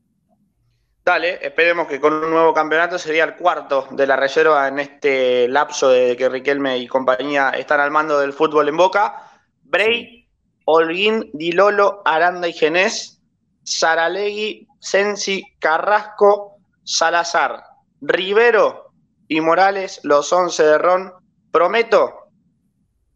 [1.04, 5.46] Dale, esperemos que con un nuevo campeonato sería el cuarto de la reserva en este
[5.46, 9.22] lapso de que Riquelme y compañía están al mando del fútbol en Boca.
[9.62, 10.28] Bray,
[10.64, 13.22] Holguín, Dilolo, Aranda y Genés,
[13.62, 17.62] Saralegui, Sensi, Carrasco, Salazar,
[18.00, 18.90] Rivero
[19.28, 21.12] y Morales, los 11 de Ron.
[21.52, 22.21] Prometo,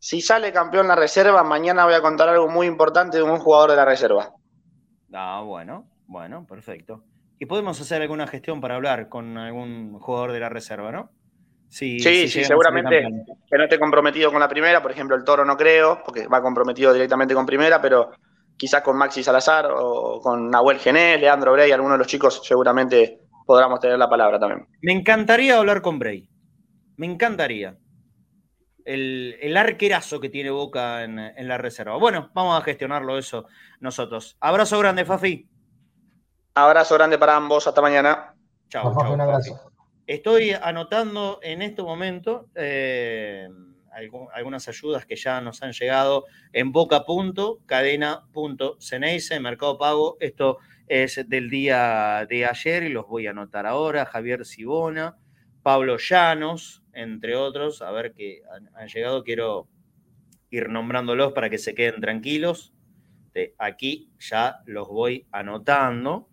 [0.07, 3.70] si sale campeón la reserva, mañana voy a contar algo muy importante de un jugador
[3.70, 4.31] de la reserva.
[5.12, 7.03] Ah, bueno, bueno, perfecto.
[7.41, 11.11] Y podemos hacer alguna gestión para hablar con algún jugador de la reserva, ¿no?
[11.69, 13.01] sí, sí, seguramente
[13.51, 16.41] que no esté comprometido con la primera, por ejemplo, el Toro no creo, porque va
[16.41, 18.12] comprometido directamente con primera, pero
[18.57, 23.23] quizás con Maxi Salazar o con Nahuel Gené, Leandro Bray, alguno de los chicos seguramente
[23.45, 24.69] podamos tener la palabra también.
[24.83, 26.31] Me encantaría hablar con Bray,
[26.97, 27.77] me encantaría.
[28.86, 31.96] El, arquerazo que tiene Boca en, en, la reserva.
[31.96, 33.46] Bueno, vamos a gestionarlo eso
[33.80, 34.36] nosotros.
[34.40, 35.48] Abrazo grande, Fafi.
[36.54, 38.34] Abrazo grande para ambos, hasta mañana.
[38.68, 38.90] Chao.
[38.90, 39.72] Un abrazo.
[40.06, 43.48] Estoy anotando en este momento eh,
[44.32, 50.16] algunas ayudas que ya nos han llegado en boca.cadena.ceneice, Mercado Pago.
[50.20, 54.06] Esto es del día de ayer y los voy a anotar ahora.
[54.06, 55.16] Javier Sibona,
[55.62, 57.82] Pablo Llanos, entre otros.
[57.82, 58.43] A ver qué
[58.74, 59.23] han, llegado.
[59.23, 59.68] Quiero
[60.51, 62.73] ir nombrándolos para que se queden tranquilos.
[63.32, 66.28] De aquí ya los voy anotando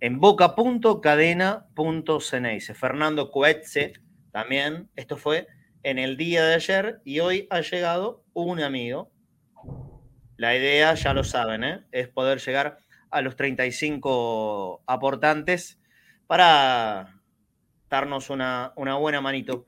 [0.00, 2.74] en boca.cadena.ceneice.
[2.74, 3.92] Fernando Coetze
[4.30, 5.48] también, esto fue
[5.82, 9.10] en el día de ayer y hoy ha llegado un amigo.
[10.36, 11.84] La idea, ya lo saben, ¿eh?
[11.90, 12.78] es poder llegar
[13.10, 15.80] a los 35 aportantes
[16.26, 17.18] para
[17.88, 19.66] darnos una, buena manito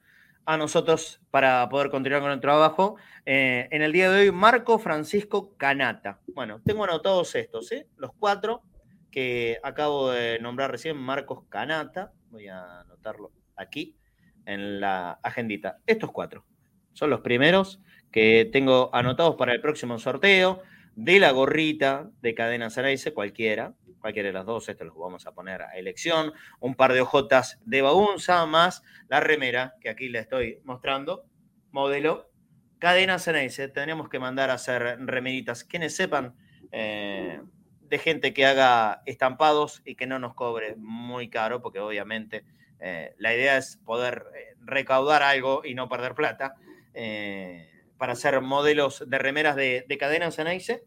[0.51, 2.97] a nosotros para poder continuar con el trabajo.
[3.25, 6.19] Eh, en el día de hoy, Marco Francisco Canata.
[6.35, 7.87] Bueno, tengo anotados estos, ¿eh?
[7.97, 8.65] los cuatro
[9.13, 13.95] que acabo de nombrar recién, Marcos Canata, voy a anotarlo aquí
[14.45, 15.79] en la agendita.
[15.87, 16.45] Estos cuatro
[16.95, 20.63] son los primeros que tengo anotados para el próximo sorteo
[20.97, 25.33] de la gorrita de Cadena Saraice, cualquiera, cualquiera de las dos, estos los vamos a
[25.33, 30.21] poner a elección, un par de hojotas de baunza, más la remera que aquí le
[30.21, 31.25] estoy mostrando,
[31.71, 32.31] modelo
[32.81, 36.35] Cadena Saraice, tenemos que mandar a hacer remeritas, quienes sepan
[36.73, 37.43] eh,
[37.83, 42.43] de gente que haga estampados y que no nos cobre muy caro, porque obviamente
[42.79, 46.55] eh, la idea es poder eh, recaudar algo y no perder plata
[47.99, 50.83] para hacer modelos de remeras de, de cadena Ceneice.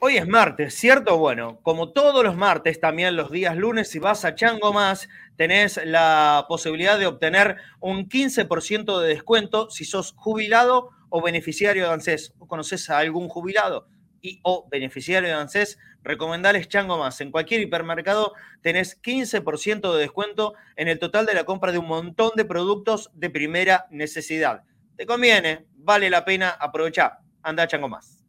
[0.00, 1.16] Hoy es martes, ¿cierto?
[1.16, 5.78] Bueno, como todos los martes, también los días lunes, si vas a Chango Más, tenés
[5.84, 12.34] la posibilidad de obtener un 15% de descuento si sos jubilado o beneficiario de ANSES.
[12.38, 13.86] ¿O conoces a algún jubilado
[14.22, 15.78] y o beneficiario de ANSES?
[16.02, 17.20] Recomendales Chango Más.
[17.20, 21.86] En cualquier hipermercado tenés 15% de descuento en el total de la compra de un
[21.86, 24.64] montón de productos de primera necesidad.
[24.96, 27.18] Te conviene, vale la pena aprovechar.
[27.42, 28.24] Anda Chango Más.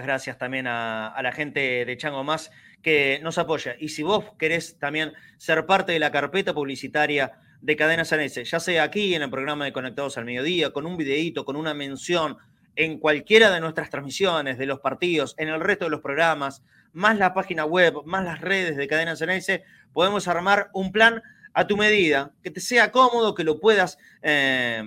[0.00, 2.50] Gracias también a, la gente de Chango Más
[2.80, 3.76] que nos apoya.
[3.78, 8.58] Y si vos querés también ser parte de la carpeta publicitaria de Cadena Sanese, ya
[8.58, 12.38] sea aquí en el programa de Conectados al Mediodía, con un videíto, con una mención,
[12.74, 16.62] en cualquiera de nuestras transmisiones, de los partidos, en el resto de los programas,
[16.94, 19.62] más la página web, más las redes de Cadena Sanese,
[19.92, 24.82] podemos armar un plan a tu medida, que te sea cómodo, que lo puedas eh,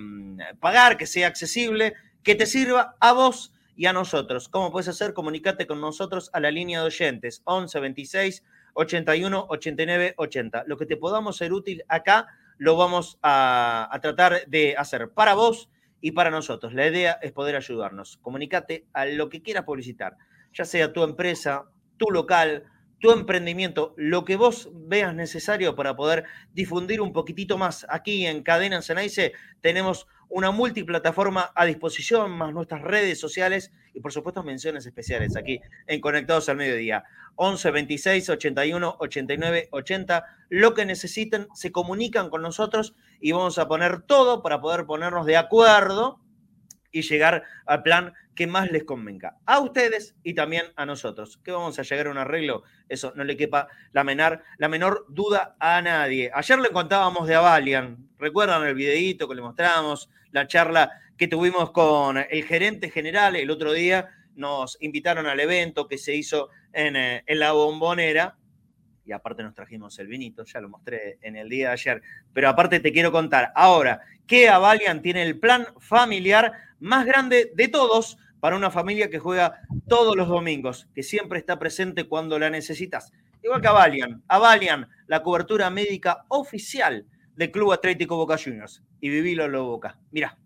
[0.58, 4.48] pagar, que sea accesible, que te sirva a vos y a nosotros.
[4.48, 5.12] ¿Cómo puedes hacer?
[5.12, 8.42] Comunicate con nosotros a la línea de oyentes 11 26
[8.74, 10.64] 81 89 80.
[10.66, 12.26] Lo que te podamos ser útil acá
[12.58, 15.68] lo vamos a, a tratar de hacer para vos
[16.00, 16.72] y para nosotros.
[16.72, 18.16] La idea es poder ayudarnos.
[18.18, 20.16] Comunicate a lo que quieras publicitar,
[20.52, 21.64] ya sea tu empresa,
[21.98, 22.64] tu local,
[22.98, 26.24] tu emprendimiento, lo que vos veas necesario para poder
[26.54, 27.86] difundir un poquitito más.
[27.90, 34.12] Aquí en Cadena Cenaice tenemos una multiplataforma a disposición, más nuestras redes sociales y por
[34.12, 37.04] supuesto menciones especiales aquí en Conectados al Mediodía.
[37.36, 40.24] 11 26 81 89 80.
[40.48, 45.26] Lo que necesiten, se comunican con nosotros y vamos a poner todo para poder ponernos
[45.26, 46.20] de acuerdo
[46.96, 49.36] y llegar al plan que más les convenga.
[49.44, 51.38] A ustedes y también a nosotros.
[51.44, 55.04] Que vamos a llegar a un arreglo, eso no le quepa la menor, la menor
[55.10, 56.30] duda a nadie.
[56.32, 58.08] Ayer le contábamos de Avalian.
[58.18, 60.08] ¿Recuerdan el videíto que le mostramos?
[60.30, 64.08] La charla que tuvimos con el gerente general el otro día.
[64.34, 68.36] Nos invitaron al evento que se hizo en, eh, en la bombonera
[69.06, 72.02] y aparte nos trajimos el vinito, ya lo mostré en el día de ayer.
[72.32, 77.68] Pero aparte te quiero contar ahora que Avalian tiene el plan familiar más grande de
[77.68, 82.50] todos para una familia que juega todos los domingos, que siempre está presente cuando la
[82.50, 83.12] necesitas.
[83.42, 84.22] Igual que Avalian.
[84.26, 87.06] Avalian, la cobertura médica oficial
[87.36, 88.82] del Club Atlético Boca Juniors.
[89.00, 89.98] Y vivilo lo Boca.
[90.10, 90.36] Mira.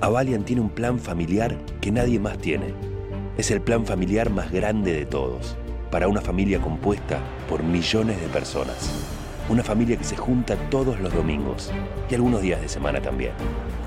[0.00, 2.74] Avalian tiene un plan familiar que nadie más tiene.
[3.36, 5.56] Es el plan familiar más grande de todos
[5.92, 7.20] para una familia compuesta
[7.50, 8.90] por millones de personas.
[9.50, 11.70] Una familia que se junta todos los domingos
[12.10, 13.32] y algunos días de semana también.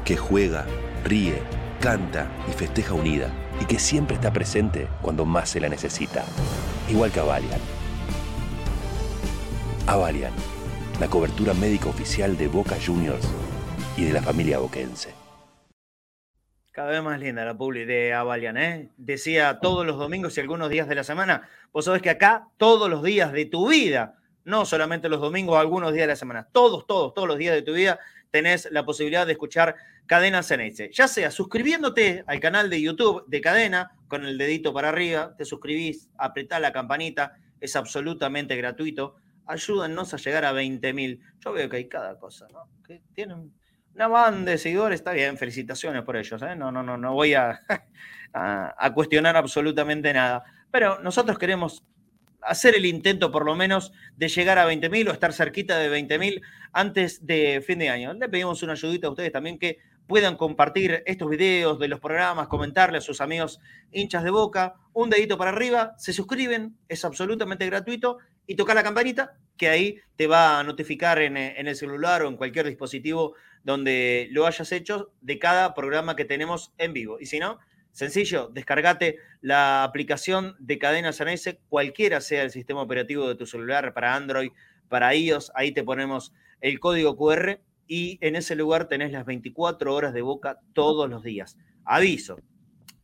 [0.06, 0.68] Que juega,
[1.04, 1.42] ríe,
[1.82, 6.24] canta y festeja unida y que siempre está presente cuando más se la necesita.
[6.88, 7.60] Igual que Avalian.
[9.88, 10.34] Avalian,
[11.00, 13.28] la cobertura médica oficial de Boca Juniors
[13.98, 15.26] y de la familia boquense.
[16.76, 18.90] Cada vez más linda la publi de Avalian, ¿eh?
[18.98, 21.48] Decía todos los domingos y algunos días de la semana.
[21.76, 24.16] Vos sabés que acá todos los días de tu vida,
[24.46, 27.64] no solamente los domingos, algunos días de la semana, todos, todos, todos los días de
[27.64, 28.00] tu vida
[28.32, 29.76] tenés la posibilidad de escuchar
[30.06, 30.90] Cadena Ceneice.
[30.94, 35.44] Ya sea suscribiéndote al canal de YouTube de Cadena, con el dedito para arriba, te
[35.44, 39.18] suscribís, apretá la campanita, es absolutamente gratuito.
[39.46, 41.20] Ayúdennos a llegar a 20.000.
[41.44, 42.70] Yo veo que hay cada cosa, ¿no?
[42.88, 43.52] Que tienen
[43.94, 46.56] una banda de seguidores, está bien, felicitaciones por ellos, ¿eh?
[46.56, 47.60] no, no, no, no voy a,
[48.34, 50.44] a, cuestionar absolutamente nada,
[50.76, 51.86] pero nosotros queremos
[52.42, 56.42] hacer el intento por lo menos de llegar a 20.000 o estar cerquita de 20.000
[56.74, 58.14] antes de fin de año.
[58.14, 62.50] Le pedimos una ayudita a ustedes también que puedan compartir estos videos de los programas,
[62.50, 63.62] comentarle a sus amigos
[63.94, 68.84] hinchas de boca, un dedito para arriba, se suscriben, es absolutamente gratuito y toca la
[68.84, 73.34] campanita que ahí te va a notificar en, en el celular o en cualquier dispositivo
[73.64, 77.18] donde lo hayas hecho de cada programa que tenemos en vivo.
[77.22, 77.60] Y si no,
[77.96, 83.94] sencillo, descargate la aplicación de Cadena Sanese, cualquiera sea el sistema operativo de tu celular,
[83.94, 84.52] para Android,
[84.90, 89.96] para iOS, ahí te ponemos el código QR y en ese lugar tenés las 24
[89.96, 91.58] horas de boca todos los días.
[91.86, 92.38] Aviso,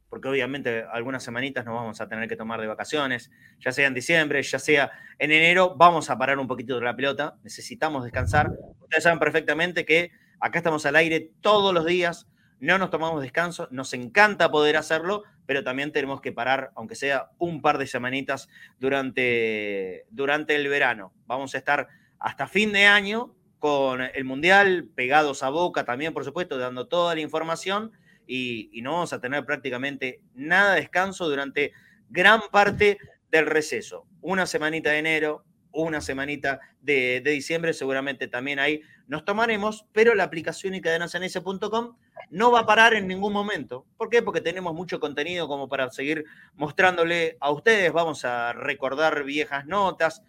[0.09, 3.93] porque obviamente algunas semanitas nos vamos a tener que tomar de vacaciones, ya sea en
[3.93, 8.51] diciembre, ya sea en enero, vamos a parar un poquito de la pelota, necesitamos descansar.
[8.81, 10.11] Ustedes saben perfectamente que
[10.41, 12.27] acá estamos al aire todos los días,
[12.61, 17.31] no nos tomamos descanso, nos encanta poder hacerlo, pero también tenemos que parar, aunque sea
[17.39, 21.11] un par de semanitas durante, durante el verano.
[21.25, 21.88] Vamos a estar
[22.19, 27.15] hasta fin de año con el Mundial, pegados a boca también, por supuesto, dando toda
[27.15, 27.93] la información
[28.27, 31.73] y, no vamos a tener prácticamente nada de descanso durante
[32.09, 32.99] gran parte
[33.31, 34.05] del receso.
[34.21, 35.43] Una semanita de enero,
[35.73, 41.98] una semanita de, diciembre, seguramente también ahí nos tomaremos, pero la aplicación y cadenasenese.com
[42.30, 43.85] no va a parar en ningún momento.
[43.98, 44.22] ¿Por qué?
[44.22, 46.26] Porque tenemos mucho contenido como para seguir
[46.56, 47.91] mostrándole a ustedes.
[47.91, 50.23] Vamos a recordar viejas notas.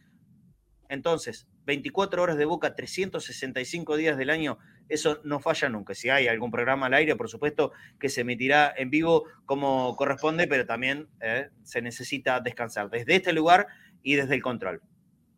[0.89, 4.59] Entonces, 24 horas de boca, 365 días del año,
[4.89, 5.94] eso no falla nunca.
[5.94, 10.47] Si hay algún programa al aire, por supuesto que se emitirá en vivo como corresponde,
[10.47, 13.69] pero también eh, se necesita descansar desde este lugar
[14.02, 14.82] y desde el control.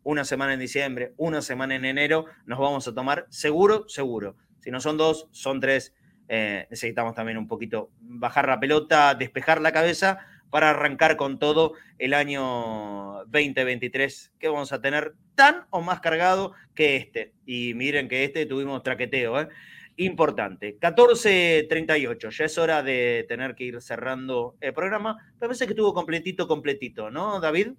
[0.05, 4.37] Una semana en diciembre, una semana en enero, nos vamos a tomar seguro, seguro.
[4.61, 5.95] Si no son dos, son tres.
[6.29, 10.19] Eh, necesitamos también un poquito bajar la pelota, despejar la cabeza
[10.51, 16.53] para arrancar con todo el año 2023 que vamos a tener tan o más cargado
[16.75, 17.33] que este.
[17.45, 19.49] Y miren que este tuvimos traqueteo, ¿eh?
[19.97, 20.79] Importante.
[20.79, 25.17] 14.38, ya es hora de tener que ir cerrando el programa.
[25.35, 27.73] Me parece que estuvo completito, completito, ¿no, David?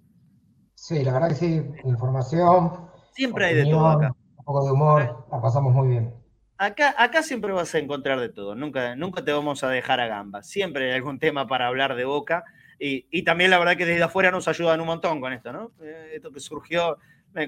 [0.76, 2.88] Sí, la verdad que sí, información.
[3.12, 4.14] Siempre hay de todo acá.
[4.36, 6.14] Un poco de humor, la pasamos muy bien.
[6.58, 10.06] Acá, acá siempre vas a encontrar de todo, nunca, nunca te vamos a dejar a
[10.06, 10.42] gamba.
[10.42, 12.44] Siempre hay algún tema para hablar de boca
[12.78, 15.72] y, también la verdad que desde afuera nos ayudan un montón con esto, ¿no?
[15.80, 16.98] Eh, esto que surgió,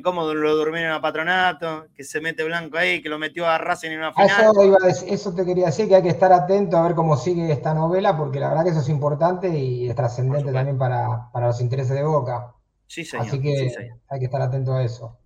[0.02, 3.90] cómo lo durmieron a Patronato, que se mete Blanco ahí, que lo metió a Racing
[3.90, 4.76] en una final.
[5.06, 8.16] Eso, te quería decir, que hay que estar atento a ver cómo sigue esta novela,
[8.16, 12.04] porque la verdad que eso es importante y es trascendente también para, los intereses de
[12.04, 12.54] Boca.
[12.88, 13.26] Sí, señor.
[13.26, 13.70] Así que
[14.08, 15.16] hay que estar atento a eso.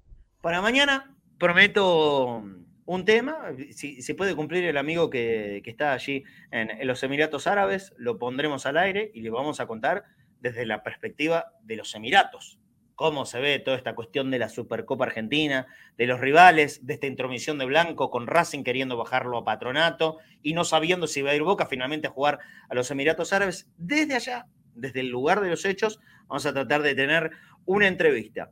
[0.43, 2.45] Para mañana prometo
[2.85, 7.95] un tema, si, se puede cumplir el amigo que, está allí en, los Emiratos Árabes,
[7.97, 10.05] lo pondremos al aire y le vamos a contar
[10.41, 12.59] desde la perspectiva de los Emiratos,
[12.97, 15.67] cómo se ve toda esta cuestión de la Supercopa Argentina,
[15.97, 20.55] de los rivales, de esta intromisión de Blanco con Racing queriendo bajarlo a patronato y
[20.55, 23.71] no sabiendo si va a ir Boca finalmente a jugar a los Emiratos Árabes.
[23.79, 27.31] Desde allá, desde el lugar de los hechos, vamos a tratar de tener
[27.65, 28.51] una entrevista.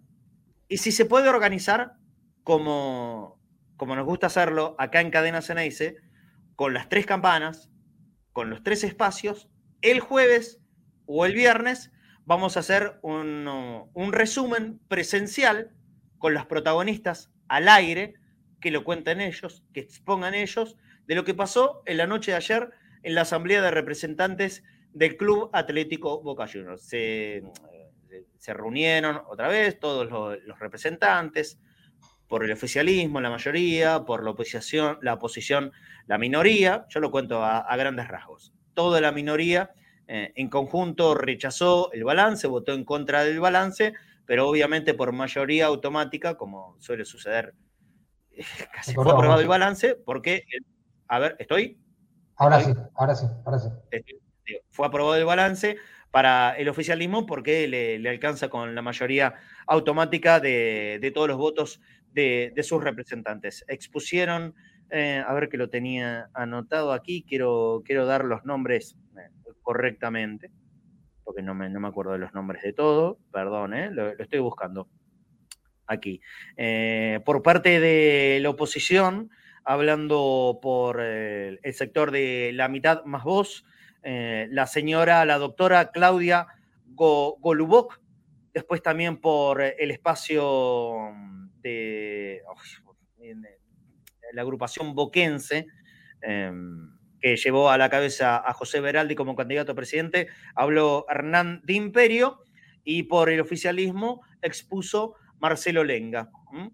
[0.68, 1.94] Y si se puede organizar
[2.42, 3.40] como
[3.80, 5.96] como nos gusta hacerlo acá en Cadena Ceneice,
[6.54, 7.70] con las tres campanas,
[8.34, 9.48] con los tres espacios,
[9.80, 10.60] el jueves
[11.06, 11.90] o el viernes
[12.26, 13.48] vamos a hacer un,
[13.94, 15.72] un resumen presencial
[16.18, 18.16] con los protagonistas al aire,
[18.60, 20.76] que lo cuenten ellos, que expongan ellos,
[21.06, 22.68] de lo que pasó en la noche de ayer
[23.02, 24.62] en la Asamblea de Representantes
[24.92, 26.82] del Club Atlético Boca Juniors.
[26.82, 27.42] Se,
[28.38, 31.58] se reunieron otra vez todos los, los representantes,
[32.30, 35.72] por el oficialismo, la mayoría, por la oposición, la oposición,
[36.06, 38.54] la minoría, yo lo cuento a, grandes rasgos.
[38.72, 39.72] Toda la minoría
[40.06, 43.94] eh, en conjunto rechazó el balance, votó en contra del balance,
[44.26, 47.52] pero obviamente por mayoría automática, como suele suceder,
[48.72, 50.44] casi fue aprobado el balance, porque,
[51.08, 51.80] a ver, ¿estoy?
[52.36, 53.68] Ahora sí, ahora sí, ahora sí.
[54.70, 55.78] Fue aprobado el balance
[56.10, 59.34] para el oficialismo porque le, alcanza con la mayoría
[59.66, 61.80] automática de, de todos los votos
[62.12, 63.64] de, sus representantes.
[63.68, 64.54] Expusieron,
[64.90, 70.50] eh, a ver que lo tenía anotado aquí, quiero, quiero dar los nombres eh, correctamente,
[71.24, 74.40] porque no me, no me, acuerdo de los nombres de todo, perdón, eh, lo, estoy
[74.40, 74.88] buscando
[75.86, 76.20] aquí.
[77.24, 79.30] por parte de la oposición,
[79.64, 83.64] hablando por el, sector de la mitad más voz,
[84.02, 86.47] la señora, la doctora Claudia
[86.86, 88.01] Golubok,
[88.52, 91.12] después también por el espacio
[91.62, 92.43] de
[94.32, 95.66] la agrupación boquense,
[96.22, 96.90] em,
[97.20, 101.74] que llevó a la cabeza a José Beraldi como candidato a presidente, habló Hernán de
[101.74, 102.43] Imperio
[102.82, 106.31] y por el oficialismo expuso Marcelo Lenga.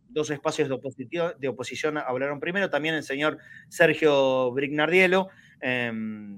[0.08, 3.38] Dos espacios de, de, oposición hablaron primero, también el señor
[3.68, 5.28] Sergio Brignardielo,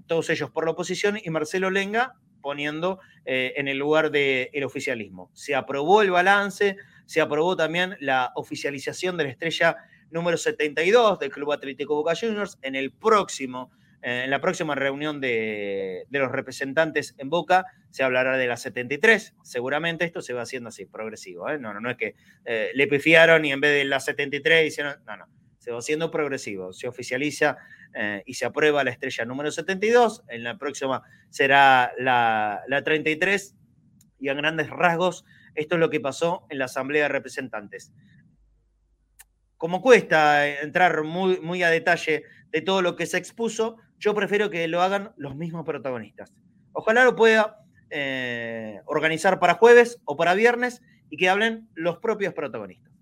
[0.06, 5.30] todos ellos por la oposición, y Marcelo Lenga poniendo eh, en el lugar del oficialismo.
[5.34, 9.76] Se aprobó el balance, se aprobó también la oficialización de la estrella
[10.10, 13.70] número 72 del Club Atlético Boca Juniors en el próximo
[14.00, 19.34] eh, en la próxima reunión de, los representantes en Boca se hablará de la 73.
[19.42, 21.50] Seguramente esto se va haciendo así, progresivo.
[21.50, 21.58] ¿eh?
[21.58, 22.14] No, no, no es que
[22.74, 24.96] le pifiaron y en vez de la 73 hicieron.
[25.04, 25.26] No, no.
[25.68, 26.72] Se va haciendo progresivo.
[26.72, 27.58] Se oficializa
[27.92, 30.24] eh, y se aprueba la estrella número 72.
[30.28, 33.54] En la próxima será la, la 33.
[34.18, 37.92] Y a grandes rasgos, esto es lo que pasó en la Asamblea de Representantes.
[39.58, 44.48] Como cuesta entrar muy, muy a detalle de todo lo que se expuso, yo prefiero
[44.48, 46.32] que lo hagan los mismos protagonistas.
[46.72, 47.58] Ojalá lo pueda
[47.90, 50.80] eh, organizar para jueves o para viernes
[51.10, 52.94] y que hablen los propios protagonistas,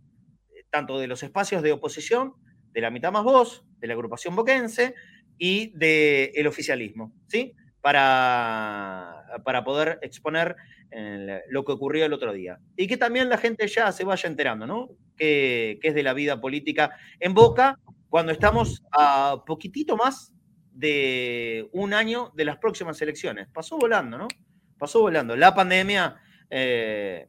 [0.71, 2.35] tanto de los espacios de oposición,
[2.77, 4.95] de la mitad más voz, de la agrupación boquense
[5.39, 7.55] y del oficialismo, ¿sí?
[7.81, 10.57] Para, para poder exponer
[10.91, 12.59] eh, lo que ocurrió el otro día.
[12.77, 14.91] Y que también la gente ya se vaya enterando, ¿no?
[15.17, 17.79] Que, que es de la vida política en Boca
[18.11, 20.35] cuando estamos a poquitito más
[20.71, 23.49] de un año de las próximas elecciones.
[23.55, 24.29] Pasó volando, ¿no?
[24.77, 25.35] Pasó volando.
[25.35, 26.17] La pandemia
[26.51, 27.27] eh,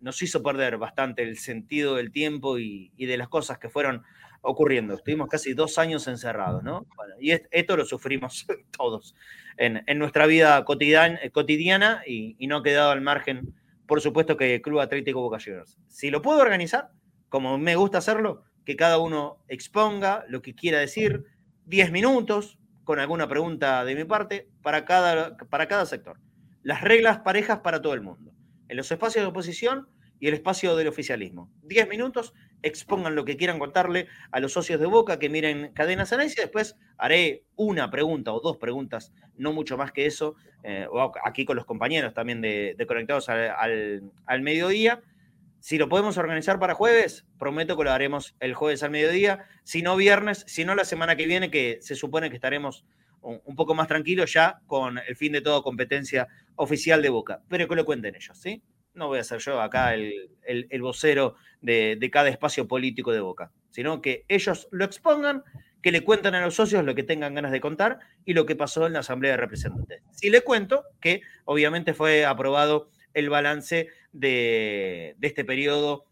[0.00, 4.04] nos hizo perder bastante el sentido del tiempo y, de las cosas que fueron
[4.42, 4.94] ocurriendo.
[4.94, 6.86] Estuvimos casi dos años encerrados, ¿no?
[7.20, 8.46] y esto lo sufrimos
[8.76, 9.14] todos
[9.56, 13.54] en, nuestra vida cotidiana, cotidiana y, no ha quedado al margen,
[13.86, 15.78] por supuesto, que el Club Atlético Boca Juniors.
[15.88, 16.90] Si lo puedo organizar,
[17.28, 21.24] como me gusta hacerlo, que cada uno exponga lo que quiera decir,
[21.66, 26.18] 10 minutos, con alguna pregunta de mi parte, para cada, para cada sector.
[26.62, 28.32] Las reglas parejas para todo el mundo.
[28.68, 29.88] En los espacios de oposición
[30.18, 31.50] y el espacio del oficialismo.
[31.62, 36.12] 10 minutos, expongan lo que quieran contarle a los socios de Boca que miren Cadenas
[36.12, 36.36] Análisis.
[36.36, 40.86] Después haré una pregunta o dos preguntas, no mucho más que eso, eh,
[41.24, 45.02] aquí con los compañeros también de, Conectados al, al mediodía
[45.66, 49.46] si lo podemos organizar para jueves, prometo que lo haremos el jueves al mediodía.
[49.64, 52.84] Si no viernes, si no la semana que viene, que se supone que estaremos
[53.20, 57.42] un poco más tranquilos ya con el fin de toda competencia oficial de Boca.
[57.48, 58.62] Pero que lo cuenten ellos, ¿sí?
[58.96, 60.28] No voy a ser yo acá el,
[60.80, 65.44] vocero de, de, cada espacio político de Boca, sino que ellos lo expongan,
[65.82, 68.56] que le cuenten a los socios lo que tengan ganas de contar y lo que
[68.56, 70.02] pasó en la Asamblea de Representantes.
[70.10, 76.06] Si le cuento que obviamente fue aprobado el balance de, este periodo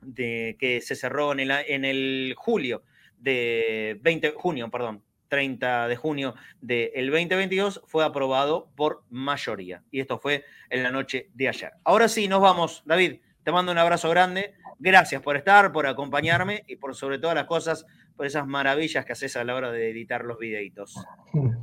[0.00, 2.84] de, que se cerró en el, en el julio
[3.18, 5.02] de 20, junio, perdón,
[5.32, 9.82] 30 de junio del 2022 fue aprobado por mayoría.
[9.90, 11.72] Y esto fue en la noche de ayer.
[11.84, 12.82] Ahora sí, nos vamos.
[12.84, 14.52] David, te mando un abrazo grande.
[14.78, 19.12] Gracias por estar, por acompañarme y por sobre todas las cosas, por esas maravillas que
[19.12, 20.94] haces a la hora de editar los videitos.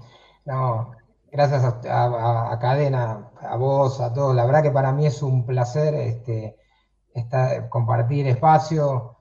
[0.46, 0.94] No,
[1.32, 4.36] gracias a, Cadena, a vos, a todos.
[4.36, 6.56] La verdad que para mí es un placer este,
[7.70, 9.18] compartir espacio,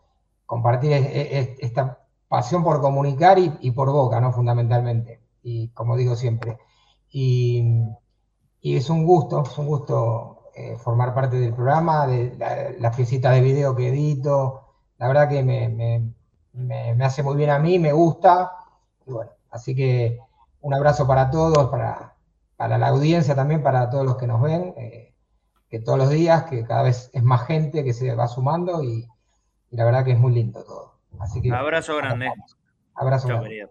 [0.46, 1.97] compartir esta
[2.28, 4.32] pasión por comunicar y, por boca, ¿no?
[4.32, 5.20] Fundamentalmente.
[5.42, 6.58] Y como digo siempre.
[7.10, 7.64] Y,
[8.62, 12.36] es un gusto, es un gusto eh, formar parte del programa, de
[12.78, 14.74] la, visita de video que edito.
[14.98, 16.12] La verdad que me,
[16.52, 18.52] me hace muy bien a mí, me gusta.
[19.06, 20.18] Y bueno, así que
[20.60, 22.16] un abrazo para todos, para,
[22.58, 25.14] la audiencia también, para todos los que nos ven, eh,
[25.68, 29.08] que todos los días, que cada vez es más gente que se va sumando y,
[29.70, 30.97] la verdad que es muy lindo todo.
[31.20, 32.30] Así que, abrazo grande.
[32.94, 33.68] Abrazo grande.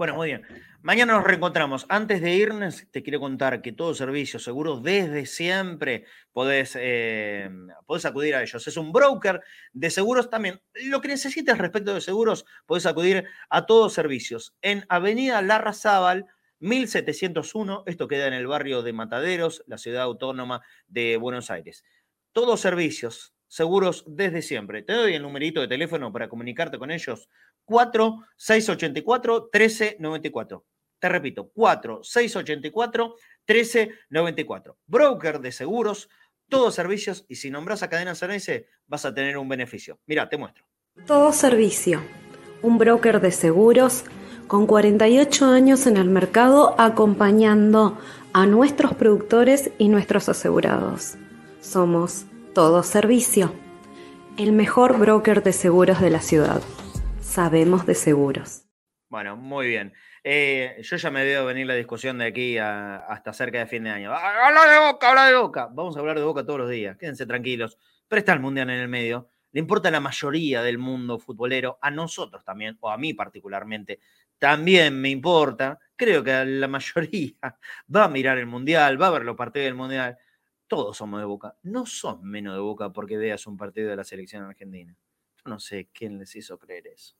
[0.00, 0.46] Bueno, muy bien.
[0.82, 1.84] Mañana nos reencontramos.
[1.90, 7.50] Antes de irnos, te quiero contar que todo servicio seguro desde siempre podés, eh,
[7.84, 8.66] podés, acudir a ellos.
[8.66, 9.42] Es un broker
[9.74, 10.62] de seguros también.
[10.86, 14.54] Lo que necesites respecto de seguros, podés acudir a todos servicios.
[14.62, 16.24] En Avenida Larrazábal,
[16.60, 21.84] 1701, esto queda en el barrio de Mataderos, la ciudad autónoma de Buenos Aires.
[22.32, 24.82] Todos servicios, seguros desde siempre.
[24.82, 27.28] Te doy el numerito de teléfono para comunicarte con ellos.
[27.64, 30.64] 4 684 1394.
[31.00, 33.16] Te repito, 4 684
[33.46, 34.78] 1394.
[34.86, 36.08] Broker de seguros,
[36.48, 39.98] todos servicios y si nombras a Cadena Ceneice vas a tener un beneficio.
[40.06, 40.64] Mira, te muestro.
[41.06, 42.02] Todo servicio.
[42.62, 44.04] Un broker de seguros
[44.46, 47.98] con 48 años en el mercado acompañando
[48.32, 51.16] a nuestros productores y nuestros asegurados.
[51.60, 53.54] Somos todo servicio.
[54.36, 56.62] El mejor broker de seguros de la ciudad.
[57.20, 58.64] Sabemos de seguros.
[59.08, 59.92] Bueno, muy bien.
[60.24, 63.90] Eh, yo ya me veo venir la discusión de aquí hasta cerca de fin de
[63.90, 64.12] año.
[64.12, 65.68] Habla de boca, habla de boca.
[65.72, 66.96] Vamos a hablar de boca todos los días.
[66.96, 67.78] Quédense tranquilos.
[68.08, 69.30] Pero está el mundial en el medio.
[69.52, 74.00] Le importa a la mayoría del mundo futbolero, a nosotros también, o a mí particularmente.
[74.38, 75.78] También me importa.
[75.96, 77.32] Creo que la mayoría
[77.94, 80.16] va a mirar el mundial, va a ver los partidos del mundial
[80.70, 81.56] todos somos de Boca.
[81.64, 84.96] No son menos de Boca porque veas un partido de la selección argentina.
[85.44, 87.16] Yo no sé quién les hizo creer eso.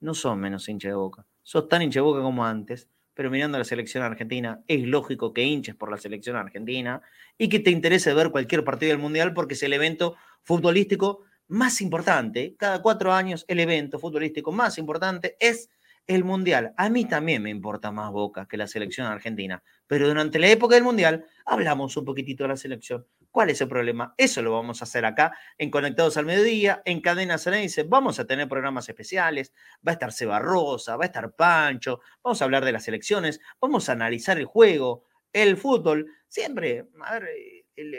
[0.00, 1.26] No son menos hincha de Boca.
[1.42, 5.32] Sos tan hincha de Boca como antes, pero mirando a la selección argentina, es lógico
[5.32, 7.00] que hinches por la selección argentina
[7.38, 11.80] y que te interese ver cualquier partido del Mundial porque es el evento futbolístico más
[11.80, 15.70] importante, cada cuatro años, el evento futbolístico más importante es
[16.06, 16.74] el Mundial.
[16.76, 20.74] A mí también me importa más Boca que la selección argentina, pero durante la época
[20.74, 23.06] del Mundial hablamos un poquitito de la selección.
[23.30, 24.14] ¿Cuál es el problema?
[24.18, 27.84] Eso lo vamos a hacer acá en Conectados al Mediodía, en Cadena Ceneice.
[27.84, 29.54] Vamos a tener programas especiales.
[29.86, 32.00] Va a estar Seba Rosa, va a estar Pancho.
[32.22, 33.40] Vamos a hablar de las elecciones.
[33.58, 36.06] Vamos a analizar el juego, el fútbol.
[36.28, 37.30] Siempre, a ver,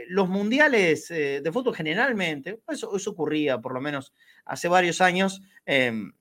[0.08, 4.14] los mundiales eh, de fútbol generalmente, eso, eso, ocurría por lo menos
[4.46, 6.14] hace varios años, em,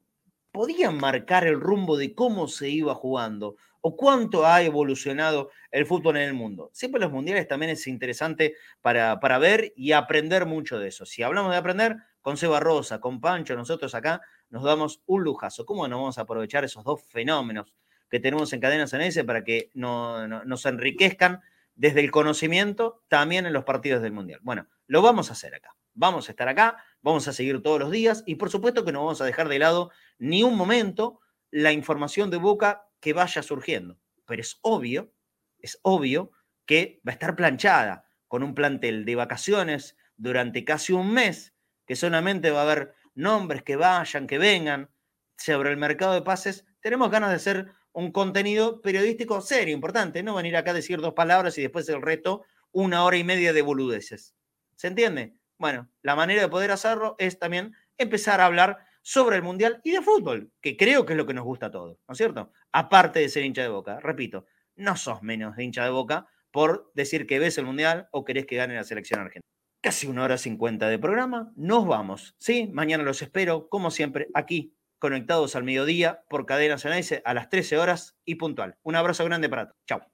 [0.53, 6.17] podían marcar el rumbo de cómo se iba jugando o cuánto ha evolucionado el fútbol
[6.19, 6.71] en el mundo.
[6.73, 11.05] Siempre los mundiales también es interesante para, para ver y aprender mucho de eso.
[11.05, 15.67] Si hablamos de aprender, con Seba Rosa, con Pancho, nosotros acá nos damos un lujazo.
[15.67, 17.75] ¿Cómo no vamos a aprovechar esos dos fenómenos
[18.09, 21.41] que tenemos en Cadenas ese para que no, nos enriquezcan
[21.75, 24.41] desde el conocimiento también en los partidos del Mundial?
[24.43, 25.75] Bueno, lo vamos a hacer acá.
[25.95, 29.01] Vamos a estar acá, vamos a seguir todos los días y por supuesto que no
[29.01, 31.21] vamos a dejar de lado ni un momento
[31.51, 33.99] la información de Boca que vaya surgiendo.
[34.27, 35.13] Pero es obvio,
[35.59, 36.31] es obvio
[36.67, 41.55] que va a estar planchada con un plantel de vacaciones durante casi un mes,
[41.87, 44.91] que solamente va a haber nombres que vayan, que vengan
[45.37, 46.65] sobre el mercado de pases.
[46.81, 51.15] Tenemos ganas de hacer un contenido periodístico serio, importante, no venir acá a decir dos
[51.15, 54.35] palabras y después el resto una hora y media de boludeces.
[54.77, 55.35] ¿Se entiende?
[55.59, 59.91] Bueno, la manera de poder hacerlo es también empezar a hablar sobre el Mundial y
[59.91, 62.53] de fútbol, que creo que es lo que nos gusta a todos, ¿no es cierto?
[62.73, 64.47] Aparte de ser hincha de boca, repito,
[64.77, 68.47] no sos menos de hincha de boca por decir que ves el Mundial o querés
[68.47, 69.43] que gane la selección argentina.
[69.83, 72.71] Casi una hora cincuenta de programa, nos vamos, ¿sí?
[72.73, 77.79] Mañana los espero, como siempre, aquí, conectados al mediodía por Cadena Ceneice a las 13
[77.79, 78.77] horas y puntual.
[78.85, 79.81] Un abrazo grande para todos.
[79.89, 80.12] Chao.